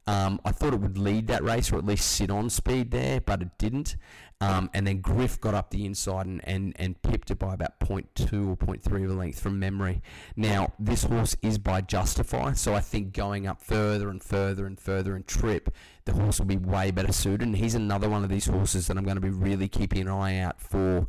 Um, 0.07 0.41
I 0.45 0.51
thought 0.51 0.75
it 0.75 0.81
would 0.81 0.99
lead 0.99 1.29
that 1.29 1.45
race 1.45 1.73
or 1.73 1.79
at 1.79 1.87
least 1.87 2.11
sit 2.11 2.31
on 2.31 2.51
speed 2.51 2.91
there, 2.91 3.21
but 3.21 3.43
it 3.43 3.57
didn't. 3.59 3.97
Um, 4.43 4.71
and 4.75 4.85
then 4.85 5.01
Griff 5.01 5.41
got 5.41 5.55
up 5.55 5.71
the 5.71 5.87
inside 5.87 6.27
and, 6.27 6.41
and, 6.43 6.73
and 6.77 7.01
pipped 7.01 7.31
it 7.31 7.39
by 7.39 7.55
about 7.55 7.79
0.2 7.79 8.49
or 8.49 8.57
0.3 8.57 9.05
of 9.05 9.11
a 9.13 9.15
length 9.15 9.39
from 9.39 9.61
memory. 9.61 10.03
Now, 10.35 10.73
this 10.81 11.05
horse 11.05 11.37
is 11.43 11.59
by 11.59 11.81
Justify, 11.81 12.55
so 12.55 12.75
I 12.75 12.81
think 12.81 13.13
going 13.13 13.47
up 13.47 13.63
further 13.63 14.11
and 14.11 14.21
further 14.21 14.67
and 14.67 14.81
further 14.81 15.15
and 15.15 15.25
trip, 15.29 15.73
the 16.07 16.13
horse 16.13 16.41
will 16.41 16.47
be 16.47 16.57
way 16.57 16.91
better 16.91 17.13
suited. 17.13 17.43
And 17.43 17.57
he's 17.57 17.77
another 17.77 18.09
one 18.09 18.25
of 18.25 18.31
these 18.31 18.47
horses 18.47 18.89
that 18.89 18.97
I'm 18.97 19.05
going 19.05 19.15
to 19.15 19.21
be 19.21 19.31
really 19.31 19.69
keeping 19.69 20.01
an 20.01 20.09
eye 20.09 20.41
out 20.41 20.61
for 20.61 21.07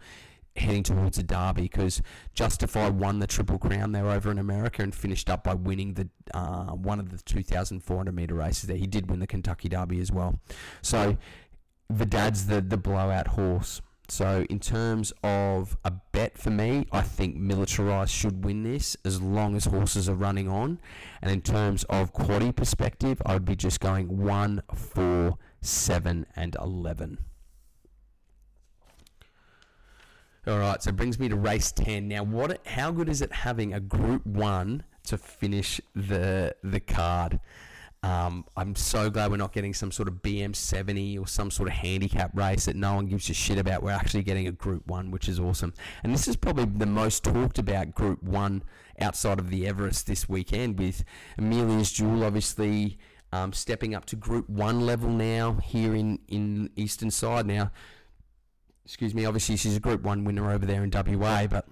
heading 0.55 0.83
towards 0.83 1.17
a 1.17 1.23
derby 1.23 1.63
because 1.63 2.01
Justify 2.33 2.89
won 2.89 3.19
the 3.19 3.27
Triple 3.27 3.57
Crown 3.57 3.91
there 3.91 4.07
over 4.07 4.29
in 4.31 4.37
America 4.37 4.83
and 4.83 4.93
finished 4.93 5.29
up 5.29 5.43
by 5.43 5.53
winning 5.53 5.95
the 5.95 6.09
uh, 6.33 6.71
one 6.71 6.99
of 6.99 7.09
the 7.09 7.17
2,400 7.23 8.13
meter 8.13 8.35
races 8.35 8.63
there. 8.63 8.77
He 8.77 8.87
did 8.87 9.09
win 9.09 9.19
the 9.19 9.27
Kentucky 9.27 9.69
Derby 9.69 9.99
as 9.99 10.11
well. 10.11 10.39
So 10.81 11.17
Vidad's 11.89 12.47
the 12.47 12.61
the 12.61 12.77
blowout 12.77 13.29
horse. 13.29 13.81
So 14.09 14.45
in 14.49 14.59
terms 14.59 15.13
of 15.23 15.77
a 15.85 15.91
bet 16.11 16.37
for 16.37 16.49
me, 16.49 16.85
I 16.91 17.01
think 17.01 17.37
Militarized 17.37 18.11
should 18.11 18.43
win 18.43 18.63
this 18.63 18.97
as 19.05 19.21
long 19.21 19.55
as 19.55 19.65
horses 19.65 20.09
are 20.09 20.15
running 20.15 20.49
on. 20.49 20.79
And 21.21 21.31
in 21.31 21.41
terms 21.41 21.85
of 21.85 22.13
quaddy 22.13 22.53
perspective, 22.53 23.21
I 23.25 23.33
would 23.33 23.45
be 23.45 23.55
just 23.55 23.79
going 23.79 24.21
one, 24.21 24.61
four, 24.75 25.37
seven, 25.61 26.25
and 26.35 26.55
eleven. 26.61 27.19
All 30.45 30.59
right, 30.59 30.83
so 30.83 30.89
it 30.89 30.97
brings 30.97 31.19
me 31.19 31.29
to 31.29 31.37
race 31.37 31.71
10. 31.71 32.09
Now, 32.09 32.23
what? 32.23 32.59
how 32.67 32.91
good 32.91 33.07
is 33.07 33.21
it 33.21 33.31
having 33.31 33.73
a 33.73 33.79
Group 33.79 34.25
1 34.25 34.83
to 35.05 35.17
finish 35.17 35.79
the 35.95 36.53
the 36.61 36.81
card? 36.81 37.39
Um, 38.03 38.43
I'm 38.57 38.75
so 38.75 39.09
glad 39.09 39.31
we're 39.31 39.37
not 39.37 39.53
getting 39.53 39.73
some 39.73 39.89
sort 39.89 40.09
of 40.09 40.15
BM70 40.15 41.17
or 41.17 41.27
some 41.27 41.49
sort 41.49 41.69
of 41.69 41.75
handicap 41.75 42.31
race 42.37 42.65
that 42.65 42.75
no 42.75 42.95
one 42.95 43.05
gives 43.05 43.29
a 43.29 43.33
shit 43.33 43.57
about. 43.57 43.83
We're 43.83 43.91
actually 43.91 44.23
getting 44.23 44.45
a 44.47 44.51
Group 44.51 44.85
1, 44.85 45.11
which 45.11 45.29
is 45.29 45.39
awesome. 45.39 45.73
And 46.03 46.13
this 46.13 46.27
is 46.27 46.35
probably 46.35 46.65
the 46.65 46.87
most 46.87 47.23
talked 47.23 47.57
about 47.57 47.95
Group 47.95 48.21
1 48.21 48.63
outside 48.99 49.39
of 49.39 49.49
the 49.49 49.65
Everest 49.65 50.07
this 50.07 50.27
weekend, 50.27 50.77
with 50.77 51.05
Amelia's 51.37 51.89
Jewel 51.93 52.25
obviously 52.25 52.99
um, 53.31 53.53
stepping 53.53 53.95
up 53.95 54.03
to 54.07 54.17
Group 54.17 54.49
1 54.49 54.81
level 54.81 55.09
now 55.09 55.53
here 55.63 55.95
in, 55.95 56.19
in 56.27 56.69
Eastern 56.75 57.11
Side. 57.11 57.45
Now, 57.45 57.71
excuse 58.85 59.13
me, 59.13 59.25
obviously 59.25 59.55
she's 59.57 59.75
a 59.75 59.79
Group 59.79 60.01
1 60.03 60.23
winner 60.23 60.51
over 60.51 60.65
there 60.65 60.83
in 60.83 60.91
WA, 60.91 61.47
but 61.47 61.67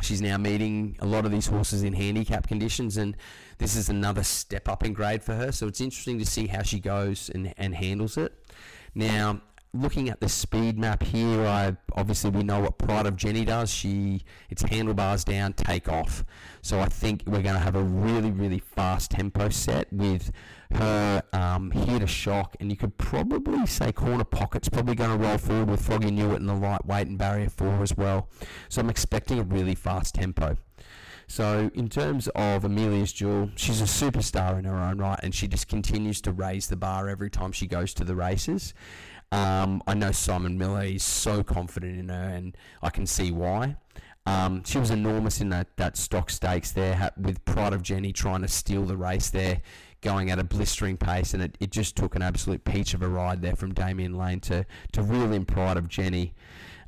she's 0.00 0.22
now 0.22 0.36
meeting 0.36 0.96
a 1.00 1.06
lot 1.06 1.24
of 1.24 1.30
these 1.30 1.46
horses 1.46 1.82
in 1.82 1.92
handicap 1.92 2.48
conditions, 2.48 2.96
and 2.96 3.16
this 3.58 3.76
is 3.76 3.88
another 3.88 4.22
step 4.22 4.68
up 4.68 4.84
in 4.84 4.92
grade 4.92 5.22
for 5.22 5.34
her. 5.34 5.52
So 5.52 5.66
it's 5.66 5.80
interesting 5.80 6.18
to 6.18 6.26
see 6.26 6.46
how 6.46 6.62
she 6.62 6.80
goes 6.80 7.30
and, 7.32 7.54
and 7.56 7.74
handles 7.74 8.16
it. 8.16 8.32
Now, 8.94 9.40
looking 9.74 10.10
at 10.10 10.20
the 10.20 10.28
speed 10.28 10.78
map 10.78 11.02
here, 11.02 11.46
I 11.46 11.76
obviously 11.94 12.30
we 12.30 12.42
know 12.42 12.60
what 12.60 12.78
Pride 12.78 13.06
of 13.06 13.16
Jenny 13.16 13.44
does. 13.44 13.70
She 13.70 14.22
it's 14.50 14.62
handlebars 14.62 15.24
down, 15.24 15.54
take 15.54 15.88
off. 15.88 16.24
So 16.60 16.80
I 16.80 16.86
think 16.86 17.22
we're 17.26 17.42
going 17.42 17.54
to 17.54 17.60
have 17.60 17.76
a 17.76 17.82
really 17.82 18.30
really 18.30 18.58
fast 18.58 19.10
tempo 19.12 19.48
set 19.48 19.90
with 19.92 20.30
her 20.74 21.22
um, 21.32 21.70
here 21.70 21.98
to 21.98 22.06
shock, 22.06 22.56
and 22.60 22.70
you 22.70 22.76
could 22.76 22.98
probably 22.98 23.66
say 23.66 23.92
corner 23.92 24.24
pocket's 24.24 24.68
probably 24.68 24.94
going 24.94 25.10
to 25.10 25.16
roll 25.16 25.38
forward 25.38 25.70
with 25.70 25.84
Froggy 25.84 26.10
Newitt 26.10 26.40
in 26.40 26.46
the 26.46 26.54
lightweight 26.54 27.06
and 27.06 27.18
barrier 27.18 27.48
four 27.48 27.82
as 27.82 27.96
well. 27.96 28.28
So 28.68 28.80
I'm 28.80 28.90
expecting 28.90 29.38
a 29.38 29.42
really 29.42 29.74
fast 29.74 30.14
tempo. 30.14 30.56
So 31.26 31.70
in 31.74 31.88
terms 31.88 32.28
of 32.34 32.64
Amelia's 32.64 33.12
Jewel, 33.12 33.50
she's 33.56 33.80
a 33.80 33.84
superstar 33.84 34.58
in 34.58 34.64
her 34.64 34.76
own 34.76 34.98
right, 34.98 35.18
and 35.22 35.34
she 35.34 35.48
just 35.48 35.68
continues 35.68 36.20
to 36.22 36.32
raise 36.32 36.68
the 36.68 36.76
bar 36.76 37.08
every 37.08 37.30
time 37.30 37.52
she 37.52 37.66
goes 37.66 37.94
to 37.94 38.04
the 38.04 38.14
races. 38.14 38.74
Um, 39.30 39.82
I 39.86 39.94
know 39.94 40.12
Simon 40.12 40.58
Miller 40.58 40.84
is 40.84 41.02
so 41.02 41.42
confident 41.42 41.98
in 41.98 42.10
her, 42.10 42.28
and 42.28 42.54
I 42.82 42.90
can 42.90 43.06
see 43.06 43.30
why. 43.30 43.76
Um, 44.24 44.62
she 44.64 44.78
was 44.78 44.90
enormous 44.90 45.40
in 45.40 45.48
that, 45.50 45.76
that 45.76 45.96
Stocks 45.96 46.36
Stakes 46.36 46.72
there 46.72 47.10
with 47.16 47.44
Pride 47.44 47.72
of 47.72 47.82
Jenny 47.82 48.12
trying 48.12 48.42
to 48.42 48.48
steal 48.48 48.84
the 48.84 48.96
race 48.96 49.30
there, 49.30 49.62
going 50.00 50.30
at 50.30 50.38
a 50.38 50.44
blistering 50.44 50.96
pace, 50.96 51.34
and 51.34 51.42
it, 51.42 51.56
it 51.60 51.70
just 51.70 51.96
took 51.96 52.14
an 52.14 52.22
absolute 52.22 52.64
peach 52.64 52.94
of 52.94 53.02
a 53.02 53.08
ride 53.08 53.42
there 53.42 53.56
from 53.56 53.74
Damian 53.74 54.16
Lane 54.16 54.40
to, 54.40 54.64
to 54.92 55.02
reel 55.02 55.32
in 55.32 55.44
Pride 55.44 55.76
of 55.76 55.88
Jenny. 55.88 56.34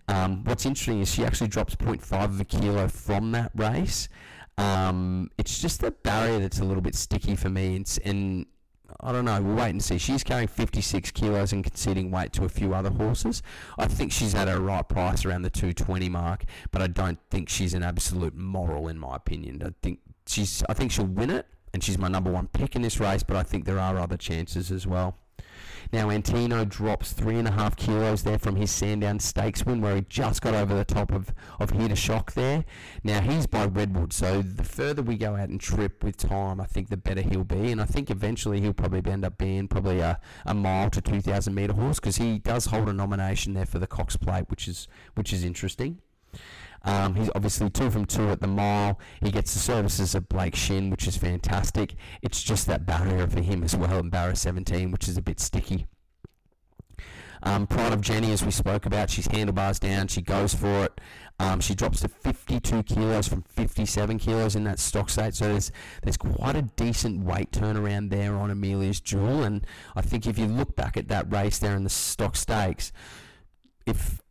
Um, 0.06 0.44
what's 0.44 0.66
interesting 0.66 1.00
is 1.00 1.12
she 1.12 1.24
actually 1.24 1.48
drops 1.48 1.74
0.5 1.74 2.24
of 2.24 2.40
a 2.40 2.44
kilo 2.44 2.88
from 2.88 3.32
that 3.32 3.50
race. 3.54 4.08
Um, 4.56 5.30
it's 5.38 5.60
just 5.60 5.80
the 5.80 5.90
barrier 5.90 6.38
that's 6.38 6.60
a 6.60 6.64
little 6.64 6.82
bit 6.82 6.94
sticky 6.94 7.34
for 7.34 7.48
me, 7.48 7.76
and, 7.76 7.98
and 8.04 8.46
I 9.00 9.12
don't 9.12 9.24
know. 9.24 9.40
We'll 9.40 9.56
wait 9.56 9.70
and 9.70 9.82
see. 9.82 9.98
She's 9.98 10.22
carrying 10.22 10.48
56 10.48 11.10
kilos 11.12 11.52
and 11.52 11.64
conceding 11.64 12.10
weight 12.10 12.32
to 12.34 12.44
a 12.44 12.48
few 12.48 12.74
other 12.74 12.90
horses. 12.90 13.42
I 13.78 13.86
think 13.86 14.12
she's 14.12 14.34
at 14.34 14.48
a 14.48 14.60
right 14.60 14.86
price 14.86 15.24
around 15.24 15.42
the 15.42 15.50
220 15.50 16.08
mark, 16.08 16.44
but 16.70 16.82
I 16.82 16.86
don't 16.86 17.18
think 17.30 17.48
she's 17.48 17.74
an 17.74 17.82
absolute 17.82 18.34
moral 18.34 18.88
in 18.88 18.98
my 18.98 19.16
opinion. 19.16 19.62
I 19.64 19.70
think 19.82 20.00
she's. 20.26 20.62
I 20.68 20.74
think 20.74 20.92
she'll 20.92 21.06
win 21.06 21.30
it, 21.30 21.46
and 21.72 21.82
she's 21.82 21.98
my 21.98 22.08
number 22.08 22.30
one 22.30 22.48
pick 22.48 22.76
in 22.76 22.82
this 22.82 23.00
race. 23.00 23.22
But 23.22 23.36
I 23.36 23.42
think 23.42 23.64
there 23.64 23.80
are 23.80 23.98
other 23.98 24.16
chances 24.16 24.70
as 24.70 24.86
well. 24.86 25.16
Now, 25.94 26.08
Antino 26.08 26.68
drops 26.68 27.12
three 27.12 27.38
and 27.38 27.46
a 27.46 27.52
half 27.52 27.76
kilos 27.76 28.24
there 28.24 28.40
from 28.40 28.56
his 28.56 28.72
Sandown 28.72 29.20
Stakes 29.20 29.64
win, 29.64 29.80
where 29.80 29.94
he 29.94 30.00
just 30.08 30.42
got 30.42 30.52
over 30.52 30.74
the 30.74 30.84
top 30.84 31.12
of, 31.12 31.32
of 31.60 31.70
Here 31.70 31.86
to 31.86 31.94
Shock 31.94 32.32
there. 32.32 32.64
Now, 33.04 33.20
he's 33.20 33.46
by 33.46 33.66
Redwood, 33.66 34.12
so 34.12 34.42
the 34.42 34.64
further 34.64 35.02
we 35.02 35.16
go 35.16 35.36
out 35.36 35.50
and 35.50 35.60
trip 35.60 36.02
with 36.02 36.16
time, 36.16 36.60
I 36.60 36.64
think 36.64 36.88
the 36.88 36.96
better 36.96 37.20
he'll 37.20 37.44
be. 37.44 37.70
And 37.70 37.80
I 37.80 37.84
think 37.84 38.10
eventually 38.10 38.60
he'll 38.60 38.72
probably 38.72 39.08
end 39.08 39.24
up 39.24 39.38
being 39.38 39.68
probably 39.68 40.00
a, 40.00 40.18
a 40.44 40.52
mile 40.52 40.90
to 40.90 41.00
2,000 41.00 41.54
metre 41.54 41.74
horse 41.74 42.00
because 42.00 42.16
he 42.16 42.40
does 42.40 42.66
hold 42.66 42.88
a 42.88 42.92
nomination 42.92 43.54
there 43.54 43.64
for 43.64 43.78
the 43.78 43.86
Cox 43.86 44.16
Plate, 44.16 44.50
which 44.50 44.66
is 44.66 44.88
which 45.14 45.32
is 45.32 45.44
interesting. 45.44 46.00
Um, 46.84 47.14
he's 47.14 47.30
obviously 47.34 47.70
two 47.70 47.90
from 47.90 48.04
two 48.04 48.30
at 48.30 48.40
the 48.40 48.46
mile. 48.46 48.98
He 49.22 49.30
gets 49.30 49.54
the 49.54 49.60
services 49.60 50.14
of 50.14 50.28
Blake 50.28 50.54
Shinn, 50.54 50.90
which 50.90 51.06
is 51.06 51.16
fantastic. 51.16 51.94
It's 52.22 52.42
just 52.42 52.66
that 52.66 52.86
barrier 52.86 53.26
for 53.26 53.40
him 53.40 53.64
as 53.64 53.74
well 53.74 53.98
in 53.98 54.10
barrier 54.10 54.34
17, 54.34 54.90
which 54.90 55.08
is 55.08 55.16
a 55.16 55.22
bit 55.22 55.40
sticky. 55.40 55.86
Um, 57.44 57.66
Pride 57.66 57.92
of 57.92 58.00
Jenny, 58.00 58.32
as 58.32 58.42
we 58.42 58.50
spoke 58.50 58.86
about, 58.86 59.10
she's 59.10 59.26
handlebars 59.26 59.78
down. 59.78 60.08
She 60.08 60.22
goes 60.22 60.54
for 60.54 60.84
it. 60.84 61.00
Um, 61.38 61.60
she 61.60 61.74
drops 61.74 62.00
to 62.00 62.08
52 62.08 62.84
kilos 62.84 63.28
from 63.28 63.42
57 63.42 64.18
kilos 64.18 64.56
in 64.56 64.64
that 64.64 64.78
stock 64.78 65.10
state. 65.10 65.34
So 65.34 65.48
there's 65.48 65.70
there's 66.02 66.16
quite 66.16 66.56
a 66.56 66.62
decent 66.62 67.22
weight 67.22 67.50
turnaround 67.50 68.08
there 68.08 68.36
on 68.36 68.50
Amelia's 68.50 69.00
Jewel. 69.00 69.42
And 69.42 69.66
I 69.94 70.00
think 70.00 70.26
if 70.26 70.38
you 70.38 70.46
look 70.46 70.74
back 70.74 70.96
at 70.96 71.08
that 71.08 71.30
race 71.30 71.58
there 71.58 71.76
in 71.76 71.84
the 71.84 71.90
Stocks 71.90 72.40
Stakes, 72.40 72.92
if 73.84 74.22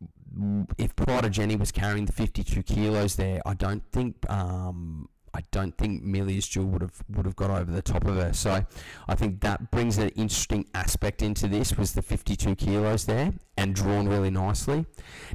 if 0.78 0.94
Jenny 1.28 1.56
was 1.56 1.72
carrying 1.72 2.06
the 2.06 2.12
52 2.12 2.62
kilos 2.62 3.16
there, 3.16 3.40
I 3.46 3.54
don't 3.54 3.82
think 3.92 4.28
um, 4.30 5.08
I 5.34 5.40
don't 5.50 5.76
think 5.76 6.02
Amelia's 6.04 6.46
Jewel 6.46 6.66
would 6.68 6.82
have 6.82 7.02
would 7.10 7.26
have 7.26 7.36
got 7.36 7.50
over 7.50 7.70
the 7.70 7.82
top 7.82 8.04
of 8.04 8.14
her. 8.16 8.32
So 8.32 8.64
I 9.08 9.14
think 9.14 9.40
that 9.40 9.70
brings 9.70 9.98
an 9.98 10.10
interesting 10.10 10.66
aspect 10.74 11.22
into 11.22 11.48
this 11.48 11.76
was 11.76 11.92
the 11.92 12.02
52 12.02 12.54
kilos 12.54 13.04
there 13.06 13.32
and 13.56 13.74
drawn 13.74 14.08
really 14.08 14.30
nicely. 14.30 14.86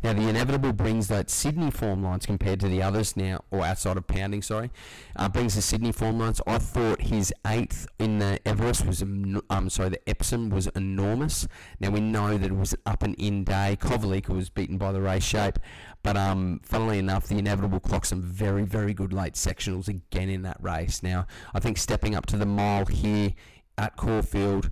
Now 0.03 0.13
the 0.13 0.27
inevitable 0.27 0.73
brings 0.73 1.07
that 1.09 1.29
Sydney 1.29 1.71
form 1.71 2.03
lines 2.03 2.25
compared 2.25 2.59
to 2.61 2.67
the 2.67 2.81
others 2.81 3.15
now, 3.15 3.43
or 3.51 3.65
outside 3.65 3.97
of 3.97 4.07
pounding, 4.07 4.41
sorry, 4.41 4.71
uh, 5.15 5.29
brings 5.29 5.55
the 5.55 5.61
Sydney 5.61 5.91
form 5.91 6.19
lines. 6.19 6.41
I 6.47 6.57
thought 6.57 7.01
his 7.01 7.33
eighth 7.47 7.87
in 7.97 8.19
the 8.19 8.39
Everest 8.45 8.85
was 8.85 9.01
um 9.01 9.69
sorry 9.69 9.89
the 9.89 10.09
Epsom 10.09 10.49
was 10.49 10.67
enormous. 10.67 11.47
Now 11.79 11.89
we 11.89 11.99
know 11.99 12.37
that 12.37 12.51
it 12.51 12.55
was 12.55 12.73
up 12.85 13.03
and 13.03 13.15
in 13.15 13.43
day. 13.43 13.77
Kovalica 13.79 14.29
was 14.29 14.49
beaten 14.49 14.77
by 14.77 14.91
the 14.91 15.01
race 15.01 15.23
shape, 15.23 15.59
but 16.03 16.15
um 16.15 16.61
funnily 16.63 16.97
enough 16.97 17.27
the 17.27 17.37
inevitable 17.37 17.79
clocked 17.79 18.07
some 18.07 18.21
very 18.21 18.63
very 18.63 18.93
good 18.93 19.11
late 19.13 19.33
sectionals 19.33 19.87
again 19.87 20.29
in 20.29 20.41
that 20.43 20.57
race. 20.61 21.03
Now 21.03 21.27
I 21.53 21.59
think 21.59 21.77
stepping 21.77 22.15
up 22.15 22.25
to 22.27 22.37
the 22.37 22.45
mile 22.45 22.85
here 22.85 23.33
at 23.77 23.95
Caulfield 23.95 24.71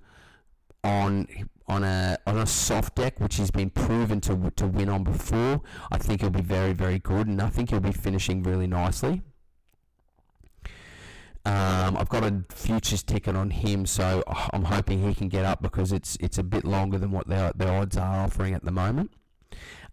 on 0.84 1.28
on 1.68 1.84
a 1.84 2.18
on 2.26 2.38
a 2.38 2.46
soft 2.46 2.96
deck, 2.96 3.20
which 3.20 3.38
has 3.38 3.52
been 3.52 3.70
proven 3.70 4.22
to 4.22 4.52
to 4.56 4.68
win 4.68 4.90
on 4.90 5.04
before. 5.04 5.62
I 5.92 5.98
think 5.98 6.22
he'll 6.22 6.30
be 6.30 6.42
very 6.42 6.74
very 6.74 7.00
good, 7.00 7.28
and 7.28 7.42
I 7.42 7.50
think 7.50 7.70
he'll 7.70 7.80
be 7.80 7.92
finishing 7.92 8.44
really 8.44 8.68
nicely. 8.68 9.22
Um, 11.46 11.96
I've 11.96 12.10
got 12.10 12.24
a 12.24 12.44
futures 12.50 13.04
ticket 13.04 13.36
on 13.36 13.52
him, 13.52 13.86
so 13.86 14.24
I'm 14.52 14.66
hoping 14.66 15.02
he 15.02 15.16
can 15.16 15.30
get 15.30 15.46
up 15.46 15.62
because 15.62 15.92
it's 15.92 16.18
it's 16.20 16.38
a 16.38 16.44
bit 16.44 16.66
longer 16.66 16.98
than 16.98 17.12
what 17.12 17.28
the 17.28 17.52
the 17.56 17.70
odds 17.70 17.98
are 17.98 18.26
offering 18.26 18.54
at 18.54 18.64
the 18.64 18.72
moment. 18.72 19.12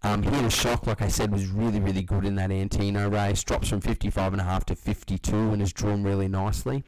Um, 0.02 0.22
here 0.22 0.42
to 0.42 0.50
shock, 0.50 0.86
like 0.86 1.00
I 1.00 1.08
said, 1.08 1.32
was 1.32 1.46
really 1.46 1.80
really 1.80 2.02
good 2.02 2.24
in 2.26 2.34
that 2.34 2.50
Antino 2.50 3.08
race. 3.08 3.42
Drops 3.42 3.68
from 3.68 3.80
55 3.80 4.32
and 4.32 4.40
a 4.40 4.44
half 4.44 4.64
to 4.66 4.76
52 4.76 5.34
and 5.34 5.62
is 5.62 5.72
drawn 5.72 6.02
really 6.02 6.28
nicely. 6.28 6.84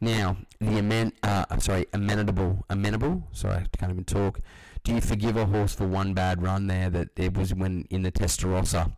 Now, 0.00 0.36
the 0.60 0.78
amen, 0.78 1.12
uh, 1.22 1.44
I'm 1.50 1.60
sorry, 1.60 1.86
amenable, 1.92 2.64
amenable. 2.68 3.28
Sorry, 3.32 3.56
I 3.56 3.66
can't 3.76 3.92
even 3.92 4.04
talk. 4.04 4.40
Do 4.84 4.94
you 4.94 5.00
forgive 5.00 5.36
a 5.36 5.46
horse 5.46 5.74
for 5.74 5.86
one 5.86 6.14
bad 6.14 6.42
run 6.42 6.66
there 6.66 6.88
that 6.90 7.10
it 7.16 7.36
was 7.36 7.54
when 7.54 7.86
in 7.90 8.02
the 8.02 8.12
Testarossa? 8.12 8.92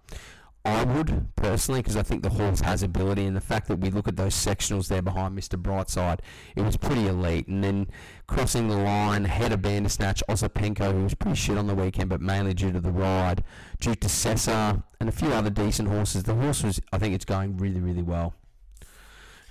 I 0.64 0.84
would 0.84 1.34
personally, 1.36 1.80
because 1.80 1.96
I 1.96 2.02
think 2.02 2.22
the 2.22 2.28
horse 2.28 2.60
has 2.60 2.82
ability, 2.82 3.24
and 3.24 3.34
the 3.34 3.40
fact 3.40 3.66
that 3.68 3.76
we 3.78 3.90
look 3.90 4.06
at 4.06 4.16
those 4.16 4.34
sectionals 4.34 4.88
there 4.88 5.00
behind 5.00 5.38
Mr. 5.38 5.60
Brightside, 5.60 6.20
it 6.54 6.60
was 6.60 6.76
pretty 6.76 7.06
elite. 7.06 7.48
And 7.48 7.64
then 7.64 7.86
crossing 8.26 8.68
the 8.68 8.76
line, 8.76 9.24
head 9.24 9.52
of 9.52 9.62
Bandersnatch, 9.62 10.22
Osipenko, 10.28 10.92
who 10.92 11.02
was 11.04 11.14
pretty 11.14 11.36
shit 11.36 11.56
on 11.56 11.66
the 11.66 11.74
weekend, 11.74 12.10
but 12.10 12.20
mainly 12.20 12.52
due 12.52 12.72
to 12.72 12.80
the 12.80 12.90
ride, 12.90 13.42
due 13.80 13.94
to 13.94 14.08
Cesar, 14.08 14.82
and 15.00 15.08
a 15.08 15.12
few 15.12 15.32
other 15.32 15.50
decent 15.50 15.88
horses. 15.88 16.24
The 16.24 16.34
horse 16.34 16.62
was, 16.62 16.78
I 16.92 16.98
think, 16.98 17.14
it's 17.14 17.24
going 17.24 17.56
really, 17.56 17.80
really 17.80 18.02
well. 18.02 18.34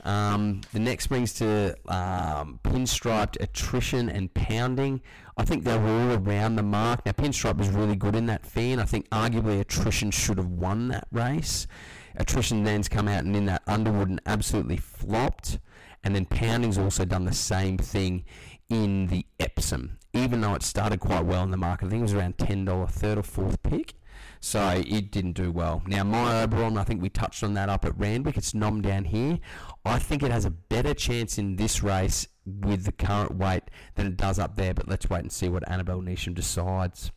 Um, 0.04 0.62
the 0.72 0.80
next 0.80 1.08
brings 1.08 1.34
to 1.36 1.76
um, 1.88 2.60
pinstriped 2.64 3.40
attrition 3.40 4.10
and 4.10 4.34
pounding. 4.34 5.02
I 5.38 5.46
think 5.46 5.64
they 5.64 5.78
were 5.78 5.88
all 5.88 6.18
around 6.18 6.56
the 6.56 6.64
mark. 6.64 7.06
Now, 7.06 7.14
pinstripe 7.14 7.58
was 7.58 7.70
really 7.70 7.96
good 7.96 8.16
in 8.16 8.26
that 8.28 8.46
fan. 8.46 8.80
I 8.80 8.86
think 8.86 9.10
arguably 9.10 9.60
attrition 9.60 10.12
should 10.12 10.38
have 10.38 10.50
won 10.50 10.90
that 10.90 11.08
race. 11.12 11.68
Attrition 12.16 12.64
then's 12.64 12.90
come 12.90 13.08
out 13.08 13.24
and 13.24 13.36
in 13.36 13.46
that 13.46 13.64
Underwood 13.68 14.10
and 14.10 14.22
absolutely 14.26 14.78
flopped. 14.78 15.60
And 16.04 16.16
then 16.16 16.26
pounding's 16.26 16.78
also 16.78 17.06
done 17.06 17.26
the 17.26 17.34
same 17.34 17.78
thing 17.78 18.26
in 18.70 19.08
the 19.08 19.26
Epsom. 19.40 19.98
Even 20.14 20.42
though 20.42 20.56
it 20.56 20.64
started 20.64 21.00
quite 21.00 21.26
well 21.26 21.44
in 21.44 21.52
the 21.52 21.58
market, 21.58 21.88
I 21.88 21.90
think 21.90 22.00
it 22.00 22.04
was 22.04 22.14
around 22.14 22.38
$10 22.38 22.90
third 22.90 23.18
or 23.18 23.24
fourth 23.24 23.62
pick. 23.64 23.94
So 24.42 24.82
it 24.86 25.12
didn't 25.12 25.34
do 25.34 25.52
well. 25.52 25.82
Now, 25.86 26.04
my 26.04 26.44
Oberon, 26.44 26.78
I 26.78 26.84
think 26.86 27.02
we 27.02 27.10
touched 27.10 27.44
on 27.44 27.54
that 27.56 27.68
up 27.68 27.84
at 27.84 27.98
Randwick. 27.98 28.38
It's 28.38 28.54
nom 28.54 28.82
down 28.82 29.06
here. 29.06 29.40
I 29.84 30.00
think 30.00 30.24
it 30.24 30.32
has 30.32 30.46
a 30.46 30.50
better 30.50 30.94
chance 30.94 31.38
in 31.38 31.58
this 31.58 31.84
race 31.84 32.28
with 32.46 32.86
the 32.86 32.92
current 32.92 33.36
weight 33.36 33.64
than 33.96 34.08
it 34.08 34.18
does 34.18 34.40
up 34.40 34.56
there, 34.56 34.74
but 34.74 34.88
let's 34.88 35.10
wait 35.10 35.20
and 35.20 35.32
see 35.32 35.50
what 35.50 35.70
Annabelle 35.70 36.02
Neasham 36.02 36.34
decides. 36.34 37.12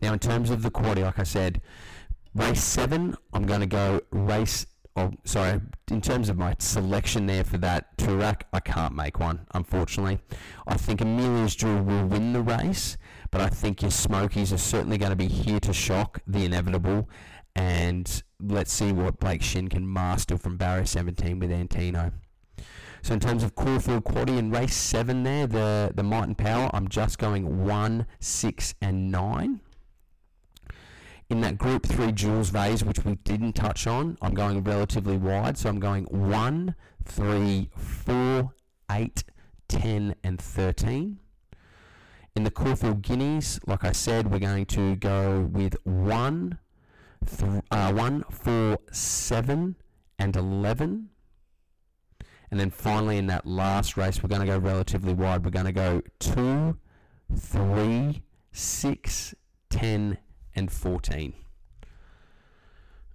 Now, 0.00 0.12
in 0.12 0.18
terms 0.18 0.50
of 0.50 0.62
the 0.62 0.70
quality, 0.70 1.02
like 1.02 1.18
I 1.18 1.24
said, 1.24 1.60
race 2.34 2.62
seven, 2.62 3.16
I'm 3.32 3.46
going 3.46 3.60
to 3.60 3.66
go 3.66 4.00
race. 4.10 4.66
Oh, 4.96 5.12
sorry. 5.24 5.60
In 5.90 6.00
terms 6.00 6.30
of 6.30 6.38
my 6.38 6.56
selection 6.58 7.26
there 7.26 7.44
for 7.44 7.58
that 7.58 7.96
Toorak, 7.98 8.42
I 8.52 8.60
can't 8.60 8.94
make 8.94 9.20
one, 9.20 9.46
unfortunately. 9.52 10.20
I 10.66 10.76
think 10.76 11.02
Amelia's 11.02 11.54
Jewel 11.54 11.82
will 11.82 12.06
win 12.06 12.32
the 12.32 12.40
race, 12.40 12.96
but 13.30 13.40
I 13.40 13.48
think 13.48 13.82
your 13.82 13.90
Smokies 13.90 14.52
are 14.52 14.58
certainly 14.58 14.98
going 14.98 15.10
to 15.10 15.16
be 15.16 15.28
here 15.28 15.60
to 15.60 15.72
shock 15.72 16.20
the 16.26 16.44
inevitable. 16.44 17.08
And 17.54 18.22
let's 18.40 18.72
see 18.72 18.92
what 18.92 19.18
Blake 19.18 19.42
Shinn 19.42 19.68
can 19.68 19.90
master 19.90 20.36
from 20.36 20.56
barrier 20.56 20.84
17 20.84 21.38
with 21.38 21.50
Antino. 21.50 22.12
So 23.02 23.14
in 23.14 23.20
terms 23.20 23.42
of 23.42 23.54
Caulfield 23.54 24.04
Quaddy 24.04 24.36
in 24.36 24.50
race 24.50 24.74
seven 24.74 25.22
there, 25.22 25.46
the, 25.46 25.92
the 25.94 26.02
Might 26.02 26.24
and 26.24 26.36
Power, 26.36 26.70
I'm 26.74 26.88
just 26.88 27.18
going 27.18 27.64
one, 27.64 28.06
six, 28.18 28.74
and 28.82 29.10
nine. 29.10 29.60
In 31.30 31.40
that 31.40 31.56
group 31.56 31.86
three 31.86 32.12
Jules 32.12 32.50
Vase, 32.50 32.82
which 32.82 33.04
we 33.04 33.16
didn't 33.16 33.54
touch 33.54 33.86
on, 33.86 34.18
I'm 34.20 34.34
going 34.34 34.62
relatively 34.62 35.16
wide. 35.16 35.56
So 35.56 35.68
I'm 35.68 35.80
going 35.80 36.04
one, 36.04 36.74
three, 37.04 37.70
four, 37.76 38.52
eight, 38.90 39.24
ten, 39.68 40.14
and 40.22 40.40
thirteen. 40.40 41.20
In 42.36 42.44
the 42.44 42.50
Caulfield 42.50 43.00
Guineas, 43.00 43.58
like 43.66 43.82
I 43.82 43.92
said, 43.92 44.30
we're 44.30 44.38
going 44.38 44.66
to 44.66 44.94
go 44.96 45.48
with 45.50 45.74
one, 45.84 46.58
th- 47.24 47.62
uh, 47.70 47.90
one, 47.94 48.24
four, 48.30 48.78
seven, 48.92 49.76
and 50.18 50.36
eleven. 50.36 51.08
And 52.50 52.60
then 52.60 52.68
finally, 52.68 53.16
in 53.16 53.26
that 53.28 53.46
last 53.46 53.96
race, 53.96 54.22
we're 54.22 54.28
going 54.28 54.42
to 54.42 54.46
go 54.46 54.58
relatively 54.58 55.14
wide. 55.14 55.46
We're 55.46 55.50
going 55.50 55.64
to 55.64 55.72
go 55.72 56.02
two, 56.18 56.76
three, 57.34 58.22
six, 58.52 59.34
ten, 59.70 60.18
and 60.54 60.70
fourteen. 60.70 61.32
All 61.32 61.45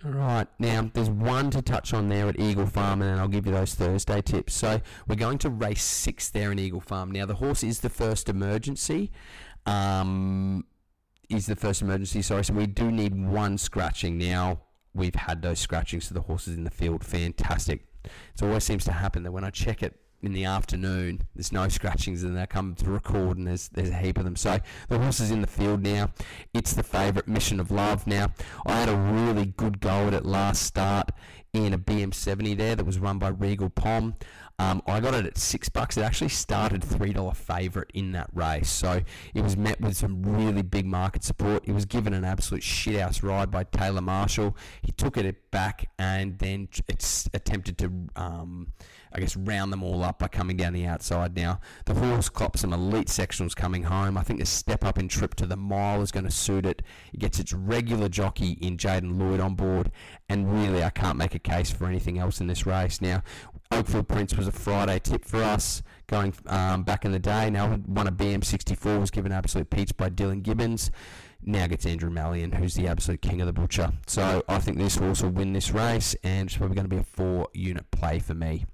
right, 0.03 0.47
now 0.59 0.89
there's 0.93 1.09
one 1.09 1.51
to 1.51 1.61
touch 1.61 1.93
on 1.93 2.09
there 2.09 2.27
at 2.27 2.39
Eagle 2.39 2.65
Farm, 2.65 3.01
and 3.01 3.19
I'll 3.19 3.27
give 3.27 3.45
you 3.45 3.51
those 3.51 3.75
Thursday 3.75 4.21
tips. 4.21 4.53
So 4.53 4.81
we're 5.07 5.15
going 5.15 5.37
to 5.39 5.49
race 5.49 5.83
six 5.83 6.29
there 6.29 6.51
in 6.51 6.59
Eagle 6.59 6.81
Farm. 6.81 7.11
Now 7.11 7.25
the 7.25 7.35
horse 7.35 7.63
is 7.63 7.81
the 7.81 7.89
first 7.89 8.29
emergency. 8.29 9.11
Um, 9.65 10.65
is 11.29 11.45
the 11.45 11.55
first 11.55 11.81
emergency, 11.81 12.21
sorry. 12.21 12.43
So 12.43 12.53
we 12.53 12.67
do 12.67 12.91
need 12.91 13.15
one 13.15 13.57
scratching. 13.57 14.17
Now 14.17 14.61
we've 14.93 15.15
had 15.15 15.41
those 15.41 15.59
scratchings 15.59 16.07
to 16.07 16.13
the 16.13 16.21
horses 16.21 16.55
in 16.57 16.63
the 16.63 16.71
field. 16.71 17.05
Fantastic. 17.05 17.85
It 18.03 18.43
always 18.43 18.63
seems 18.63 18.83
to 18.85 18.91
happen 18.91 19.23
that 19.23 19.31
when 19.31 19.43
I 19.43 19.49
check 19.49 19.83
it 19.83 20.00
in 20.21 20.33
the 20.33 20.45
afternoon. 20.45 21.21
There's 21.35 21.51
no 21.51 21.67
scratchings, 21.67 22.23
and 22.23 22.37
they 22.37 22.45
come 22.45 22.75
to 22.75 22.89
record, 22.89 23.37
and 23.37 23.47
there's 23.47 23.69
there's 23.69 23.89
a 23.89 23.97
heap 23.97 24.17
of 24.17 24.23
them. 24.23 24.35
So 24.35 24.59
the 24.89 24.99
horse 24.99 25.19
is 25.19 25.31
in 25.31 25.41
the 25.41 25.47
field 25.47 25.81
now. 25.81 26.11
It's 26.53 26.73
the 26.73 26.83
favourite 26.83 27.27
Mission 27.27 27.59
of 27.59 27.71
Love. 27.71 28.07
Now 28.07 28.31
I 28.65 28.79
had 28.79 28.89
a 28.89 28.95
really 28.95 29.45
good 29.45 29.79
go 29.79 30.07
at 30.07 30.13
it 30.13 30.25
last 30.25 30.63
start 30.63 31.11
in 31.53 31.73
a 31.73 31.77
BM70 31.77 32.57
there 32.57 32.75
that 32.75 32.85
was 32.85 32.97
run 32.97 33.19
by 33.19 33.29
Regal 33.29 33.69
Pom. 33.69 34.15
Um, 34.61 34.83
I 34.85 34.99
got 34.99 35.15
it 35.15 35.25
at 35.25 35.39
six 35.39 35.69
bucks. 35.69 35.97
It 35.97 36.01
actually 36.01 36.29
started 36.29 36.83
three 36.83 37.13
dollar 37.13 37.33
favourite 37.33 37.89
in 37.95 38.11
that 38.11 38.29
race, 38.31 38.69
so 38.69 39.01
it 39.33 39.41
was 39.41 39.57
met 39.57 39.81
with 39.81 39.97
some 39.97 40.21
really 40.21 40.61
big 40.61 40.85
market 40.85 41.23
support. 41.23 41.63
It 41.65 41.71
was 41.71 41.85
given 41.85 42.13
an 42.13 42.23
absolute 42.23 42.61
shithouse 42.61 43.23
ride 43.23 43.49
by 43.49 43.63
Taylor 43.63 44.01
Marshall. 44.01 44.55
He 44.83 44.91
took 44.91 45.17
it 45.17 45.49
back 45.49 45.89
and 45.97 46.37
then 46.37 46.67
it's 46.87 47.27
attempted 47.33 47.79
to, 47.79 47.91
um, 48.15 48.73
I 49.13 49.19
guess, 49.19 49.35
round 49.35 49.71
them 49.71 49.83
all 49.83 50.03
up 50.03 50.19
by 50.19 50.27
coming 50.27 50.57
down 50.57 50.73
the 50.73 50.85
outside. 50.85 51.35
Now 51.35 51.59
the 51.85 51.93
horse 51.93 52.29
clops 52.29 52.61
some 52.61 52.73
elite 52.73 53.07
sectionals 53.07 53.55
coming 53.55 53.83
home. 53.83 54.17
I 54.17 54.23
think 54.23 54.39
the 54.39 54.45
step 54.45 54.83
up 54.83 54.97
in 54.97 55.07
trip 55.07 55.35
to 55.35 55.45
the 55.45 55.57
mile 55.57 56.01
is 56.01 56.11
going 56.11 56.25
to 56.25 56.31
suit 56.31 56.65
it. 56.65 56.81
It 57.13 57.19
gets 57.19 57.39
its 57.39 57.53
regular 57.53 58.09
jockey 58.09 58.51
in 58.61 58.77
Jaden 58.77 59.19
Lloyd 59.19 59.39
on 59.39 59.55
board, 59.55 59.91
and 60.29 60.51
really 60.51 60.83
I 60.83 60.89
can't 60.89 61.17
make 61.17 61.35
a 61.35 61.39
case 61.39 61.71
for 61.71 61.85
anything 61.85 62.19
else 62.19 62.39
in 62.39 62.47
this 62.47 62.65
race. 62.65 63.01
Now 63.01 63.23
Oakfield 63.71 64.07
Prince 64.07 64.35
was 64.35 64.47
a 64.47 64.51
Friday 64.51 64.99
tip 64.99 65.25
for 65.25 65.41
us 65.41 65.81
going 66.07 66.33
um, 66.47 66.83
back 66.83 67.05
in 67.05 67.11
the 67.11 67.19
day. 67.19 67.49
Now 67.49 67.69
one 67.69 68.07
of 68.07 68.15
BM64 68.15 68.99
was 68.99 69.11
given 69.11 69.31
absolute 69.31 69.69
peach 69.69 69.95
by 69.95 70.09
Dylan 70.09 70.43
Gibbons. 70.43 70.91
Now 71.43 71.67
gets 71.67 71.85
Andrew 71.85 72.11
Mallyon, 72.11 72.53
who's 72.53 72.75
the 72.75 72.87
absolute 72.87 73.21
king 73.21 73.41
of 73.41 73.47
the 73.47 73.53
butcher. 73.53 73.91
So 74.05 74.43
I 74.47 74.59
think 74.59 74.77
this 74.77 74.97
horse 74.97 75.23
will 75.23 75.31
win 75.31 75.53
this 75.53 75.71
race, 75.71 76.15
and 76.23 76.47
it's 76.47 76.57
probably 76.57 76.75
going 76.75 76.85
to 76.85 76.95
be 76.95 77.01
a 77.01 77.03
four-unit 77.03 77.89
play 77.89 78.19
for 78.19 78.35
me. 78.35 78.65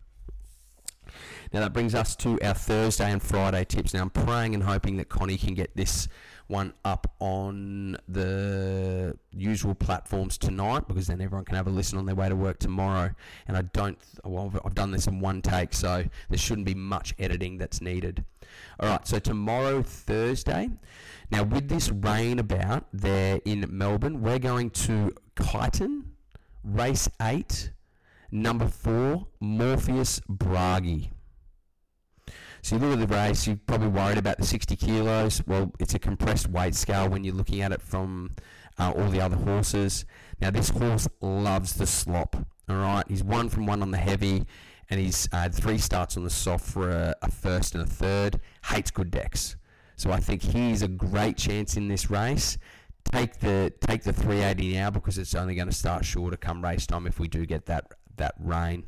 Now 1.53 1.61
that 1.61 1.73
brings 1.73 1.95
us 1.95 2.15
to 2.17 2.39
our 2.41 2.53
Thursday 2.53 3.11
and 3.11 3.21
Friday 3.21 3.63
tips. 3.65 3.93
Now 3.93 4.01
I'm 4.01 4.09
praying 4.09 4.53
and 4.53 4.63
hoping 4.63 4.97
that 4.97 5.09
Connie 5.09 5.37
can 5.37 5.53
get 5.53 5.75
this 5.75 6.07
one 6.47 6.73
up 6.85 7.13
on 7.19 7.97
the 8.07 9.17
usual 9.31 9.75
platforms 9.75 10.37
tonight 10.37 10.87
because 10.87 11.07
then 11.07 11.21
everyone 11.21 11.45
can 11.45 11.55
have 11.55 11.67
a 11.67 11.69
listen 11.69 11.97
on 11.97 12.05
their 12.05 12.15
way 12.15 12.29
to 12.29 12.35
work 12.35 12.59
tomorrow. 12.59 13.13
And 13.47 13.57
I 13.57 13.63
don't, 13.63 13.97
well, 14.23 14.51
I've 14.63 14.75
done 14.75 14.91
this 14.91 15.07
in 15.07 15.19
one 15.19 15.41
take, 15.41 15.73
so 15.73 16.03
there 16.29 16.37
shouldn't 16.37 16.65
be 16.65 16.73
much 16.73 17.13
editing 17.19 17.57
that's 17.57 17.81
needed. 17.81 18.23
All 18.79 18.89
right, 18.89 19.05
so 19.05 19.19
tomorrow, 19.19 19.81
Thursday. 19.83 20.69
Now, 21.29 21.43
with 21.43 21.67
this 21.67 21.91
rain 21.91 22.39
about 22.39 22.85
there 22.93 23.41
in 23.43 23.65
Melbourne, 23.69 24.21
we're 24.21 24.39
going 24.39 24.69
to 24.71 25.13
Kyneton, 25.35 26.03
race 26.63 27.09
eight, 27.21 27.71
number 28.31 28.67
four, 28.69 29.27
Morpheus 29.41 30.21
Bragi. 30.29 31.11
So 32.67 32.75
you 32.75 32.81
look 32.81 32.99
at 32.99 33.07
the 33.07 33.15
race, 33.15 33.47
you're 33.47 33.55
probably 33.65 33.87
worried 33.87 34.17
about 34.17 34.39
the 34.39 34.45
60 34.45 34.75
kilos. 34.75 35.41
Well, 35.47 35.71
it's 35.79 35.93
a 35.93 35.99
compressed 35.99 36.49
weight 36.49 36.75
scale 36.75 37.07
when 37.07 37.23
you're 37.23 37.33
looking 37.33 37.61
at 37.61 37.71
it 37.71 37.81
from 37.81 38.35
uh, 38.77 38.91
all 38.93 39.07
the 39.07 39.21
other 39.21 39.37
horses. 39.37 40.03
Now, 40.41 40.51
this 40.51 40.67
horse 40.67 41.07
loves 41.21 41.75
the 41.75 41.87
slop. 41.87 42.35
All 42.67 42.75
right, 42.75 43.05
he's 43.07 43.23
one 43.23 43.47
from 43.47 43.67
one 43.67 43.81
on 43.81 43.91
the 43.91 43.97
heavy, 43.97 44.43
and 44.89 44.99
he's 44.99 45.29
uh, 45.31 45.47
three 45.47 45.77
starts 45.77 46.17
on 46.17 46.25
the 46.25 46.29
soft 46.29 46.65
for 46.65 46.89
a, 46.89 47.15
a 47.21 47.31
first 47.31 47.73
and 47.73 47.85
a 47.85 47.87
third. 47.87 48.41
Hates 48.65 48.91
good 48.91 49.11
decks, 49.11 49.55
so 49.95 50.11
I 50.11 50.19
think 50.19 50.41
he's 50.41 50.81
a 50.81 50.89
great 50.89 51.37
chance 51.37 51.77
in 51.77 51.87
this 51.87 52.09
race. 52.09 52.57
Take 53.05 53.39
the 53.39 53.71
take 53.79 54.03
the 54.03 54.11
380 54.11 54.73
now 54.73 54.89
because 54.89 55.17
it's 55.17 55.35
only 55.35 55.55
going 55.55 55.69
to 55.69 55.73
start 55.73 56.03
shorter 56.03 56.35
come 56.35 56.61
race 56.61 56.85
time 56.85 57.07
if 57.07 57.17
we 57.17 57.29
do 57.29 57.45
get 57.45 57.65
that 57.67 57.93
that 58.17 58.35
rain. 58.37 58.83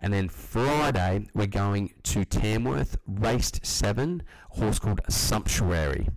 And 0.00 0.12
then 0.12 0.28
Friday, 0.28 1.26
we're 1.34 1.46
going 1.46 1.94
to 2.04 2.24
Tamworth, 2.24 2.98
raced 3.06 3.64
seven, 3.64 4.22
horse 4.56 4.78
called 4.78 5.00
Sumptuary. 5.08 6.08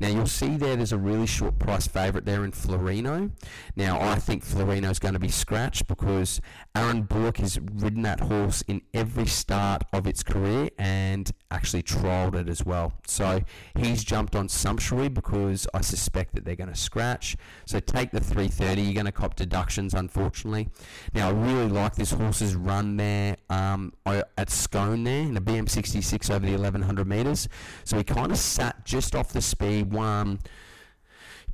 Now 0.00 0.08
you'll 0.08 0.26
see 0.26 0.56
there, 0.56 0.76
there's 0.76 0.92
a 0.92 0.98
really 0.98 1.26
short 1.26 1.58
price 1.58 1.86
favourite 1.86 2.24
there 2.24 2.44
in 2.44 2.52
Florino. 2.52 3.30
Now 3.76 4.00
I 4.00 4.16
think 4.16 4.44
Florino 4.44 4.90
is 4.90 4.98
going 4.98 5.14
to 5.14 5.20
be 5.20 5.28
scratched 5.28 5.86
because 5.86 6.40
Aaron 6.74 7.02
Bullock 7.02 7.38
has 7.38 7.58
ridden 7.60 8.02
that 8.02 8.20
horse 8.20 8.62
in 8.62 8.82
every 8.92 9.26
start 9.26 9.84
of 9.92 10.06
its 10.06 10.22
career 10.22 10.70
and 10.78 11.30
actually 11.50 11.82
trialled 11.82 12.34
it 12.34 12.48
as 12.48 12.64
well. 12.64 12.92
So 13.06 13.42
he's 13.76 14.02
jumped 14.02 14.34
on 14.34 14.48
Sumptuary 14.48 15.08
because 15.08 15.66
I 15.72 15.80
suspect 15.80 16.34
that 16.34 16.44
they're 16.44 16.56
going 16.56 16.72
to 16.72 16.76
scratch. 16.76 17.36
So 17.66 17.80
take 17.80 18.10
the 18.10 18.20
330. 18.20 18.82
You're 18.82 18.94
going 18.94 19.06
to 19.06 19.12
cop 19.12 19.36
deductions, 19.36 19.94
unfortunately. 19.94 20.68
Now 21.12 21.28
I 21.28 21.32
really 21.32 21.68
like 21.68 21.94
this 21.94 22.10
horse's 22.10 22.54
run 22.54 22.96
there 22.96 23.36
um, 23.48 23.92
at 24.04 24.50
Scone 24.50 25.04
there 25.04 25.22
in 25.22 25.36
a 25.36 25.40
BM66 25.40 26.30
over 26.30 26.44
the 26.44 26.52
1100 26.52 27.06
metres. 27.06 27.48
So 27.84 27.96
he 27.98 28.04
kind 28.04 28.32
of 28.32 28.38
sat 28.38 28.84
just 28.84 29.14
off 29.14 29.32
the 29.32 29.42
speed, 29.42 29.92
one, 29.92 30.38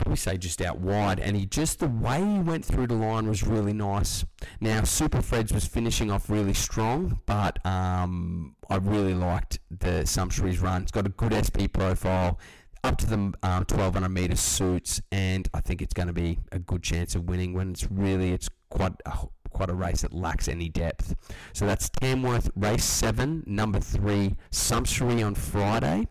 probably 0.00 0.16
say 0.16 0.36
just 0.36 0.62
out 0.62 0.78
wide, 0.78 1.20
and 1.20 1.36
he 1.36 1.44
just 1.46 1.78
the 1.78 1.88
way 1.88 2.18
he 2.18 2.38
went 2.38 2.64
through 2.64 2.86
the 2.86 2.94
line 2.94 3.28
was 3.28 3.42
really 3.42 3.72
nice. 3.72 4.24
Now 4.60 4.82
Super 4.84 5.18
Freds 5.18 5.52
was 5.52 5.66
finishing 5.66 6.10
off 6.10 6.30
really 6.30 6.54
strong, 6.54 7.20
but 7.26 7.64
um, 7.66 8.56
I 8.68 8.76
really 8.76 9.14
liked 9.14 9.58
the 9.70 10.04
Sumptuary's 10.04 10.60
run. 10.60 10.82
It's 10.82 10.92
got 10.92 11.06
a 11.06 11.10
good 11.10 11.34
SP 11.34 11.68
profile. 11.72 12.38
Up 12.82 12.96
to 12.96 13.06
the 13.06 13.16
um, 13.16 13.34
1200 13.42 14.08
meter 14.08 14.36
suits, 14.36 15.02
and 15.12 15.46
I 15.52 15.60
think 15.60 15.82
it's 15.82 15.92
going 15.92 16.06
to 16.06 16.14
be 16.14 16.38
a 16.50 16.58
good 16.58 16.82
chance 16.82 17.14
of 17.14 17.24
winning. 17.24 17.52
When 17.52 17.72
it's 17.72 17.86
really, 17.90 18.32
it's 18.32 18.48
quite 18.70 18.94
a, 19.04 19.12
quite 19.50 19.68
a 19.68 19.74
race 19.74 20.00
that 20.00 20.14
lacks 20.14 20.48
any 20.48 20.70
depth. 20.70 21.14
So 21.52 21.66
that's 21.66 21.90
Tamworth 21.90 22.50
race 22.56 22.84
seven, 22.84 23.44
number 23.46 23.80
three, 23.80 24.34
Sumptuary 24.50 25.22
on 25.22 25.34
Friday. 25.34 26.08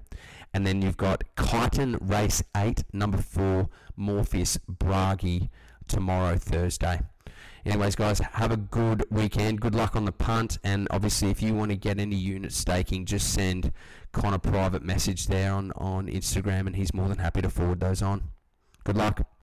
And 0.53 0.65
then 0.65 0.81
you've 0.81 0.97
got 0.97 1.23
Kyneton 1.35 1.97
race 2.01 2.43
eight, 2.57 2.83
number 2.91 3.19
four, 3.19 3.69
Morpheus 3.95 4.57
Bragi 4.67 5.49
tomorrow, 5.87 6.37
Thursday. 6.37 7.01
Anyways, 7.65 7.95
guys, 7.95 8.19
have 8.19 8.51
a 8.51 8.57
good 8.57 9.05
weekend. 9.11 9.61
Good 9.61 9.75
luck 9.75 9.95
on 9.95 10.05
the 10.05 10.11
punt. 10.11 10.57
And 10.63 10.87
obviously, 10.91 11.29
if 11.29 11.41
you 11.41 11.53
want 11.53 11.71
to 11.71 11.77
get 11.77 11.99
any 11.99 12.15
unit 12.15 12.53
staking, 12.53 13.05
just 13.05 13.33
send 13.33 13.73
Con 14.11 14.33
a 14.33 14.39
private 14.39 14.81
message 14.81 15.27
there 15.27 15.53
on, 15.53 15.71
on 15.75 16.07
Instagram, 16.07 16.65
and 16.65 16.75
he's 16.75 16.93
more 16.93 17.07
than 17.07 17.19
happy 17.19 17.41
to 17.41 17.49
forward 17.49 17.79
those 17.79 18.01
on. 18.01 18.23
Good 18.83 18.97
luck. 18.97 19.29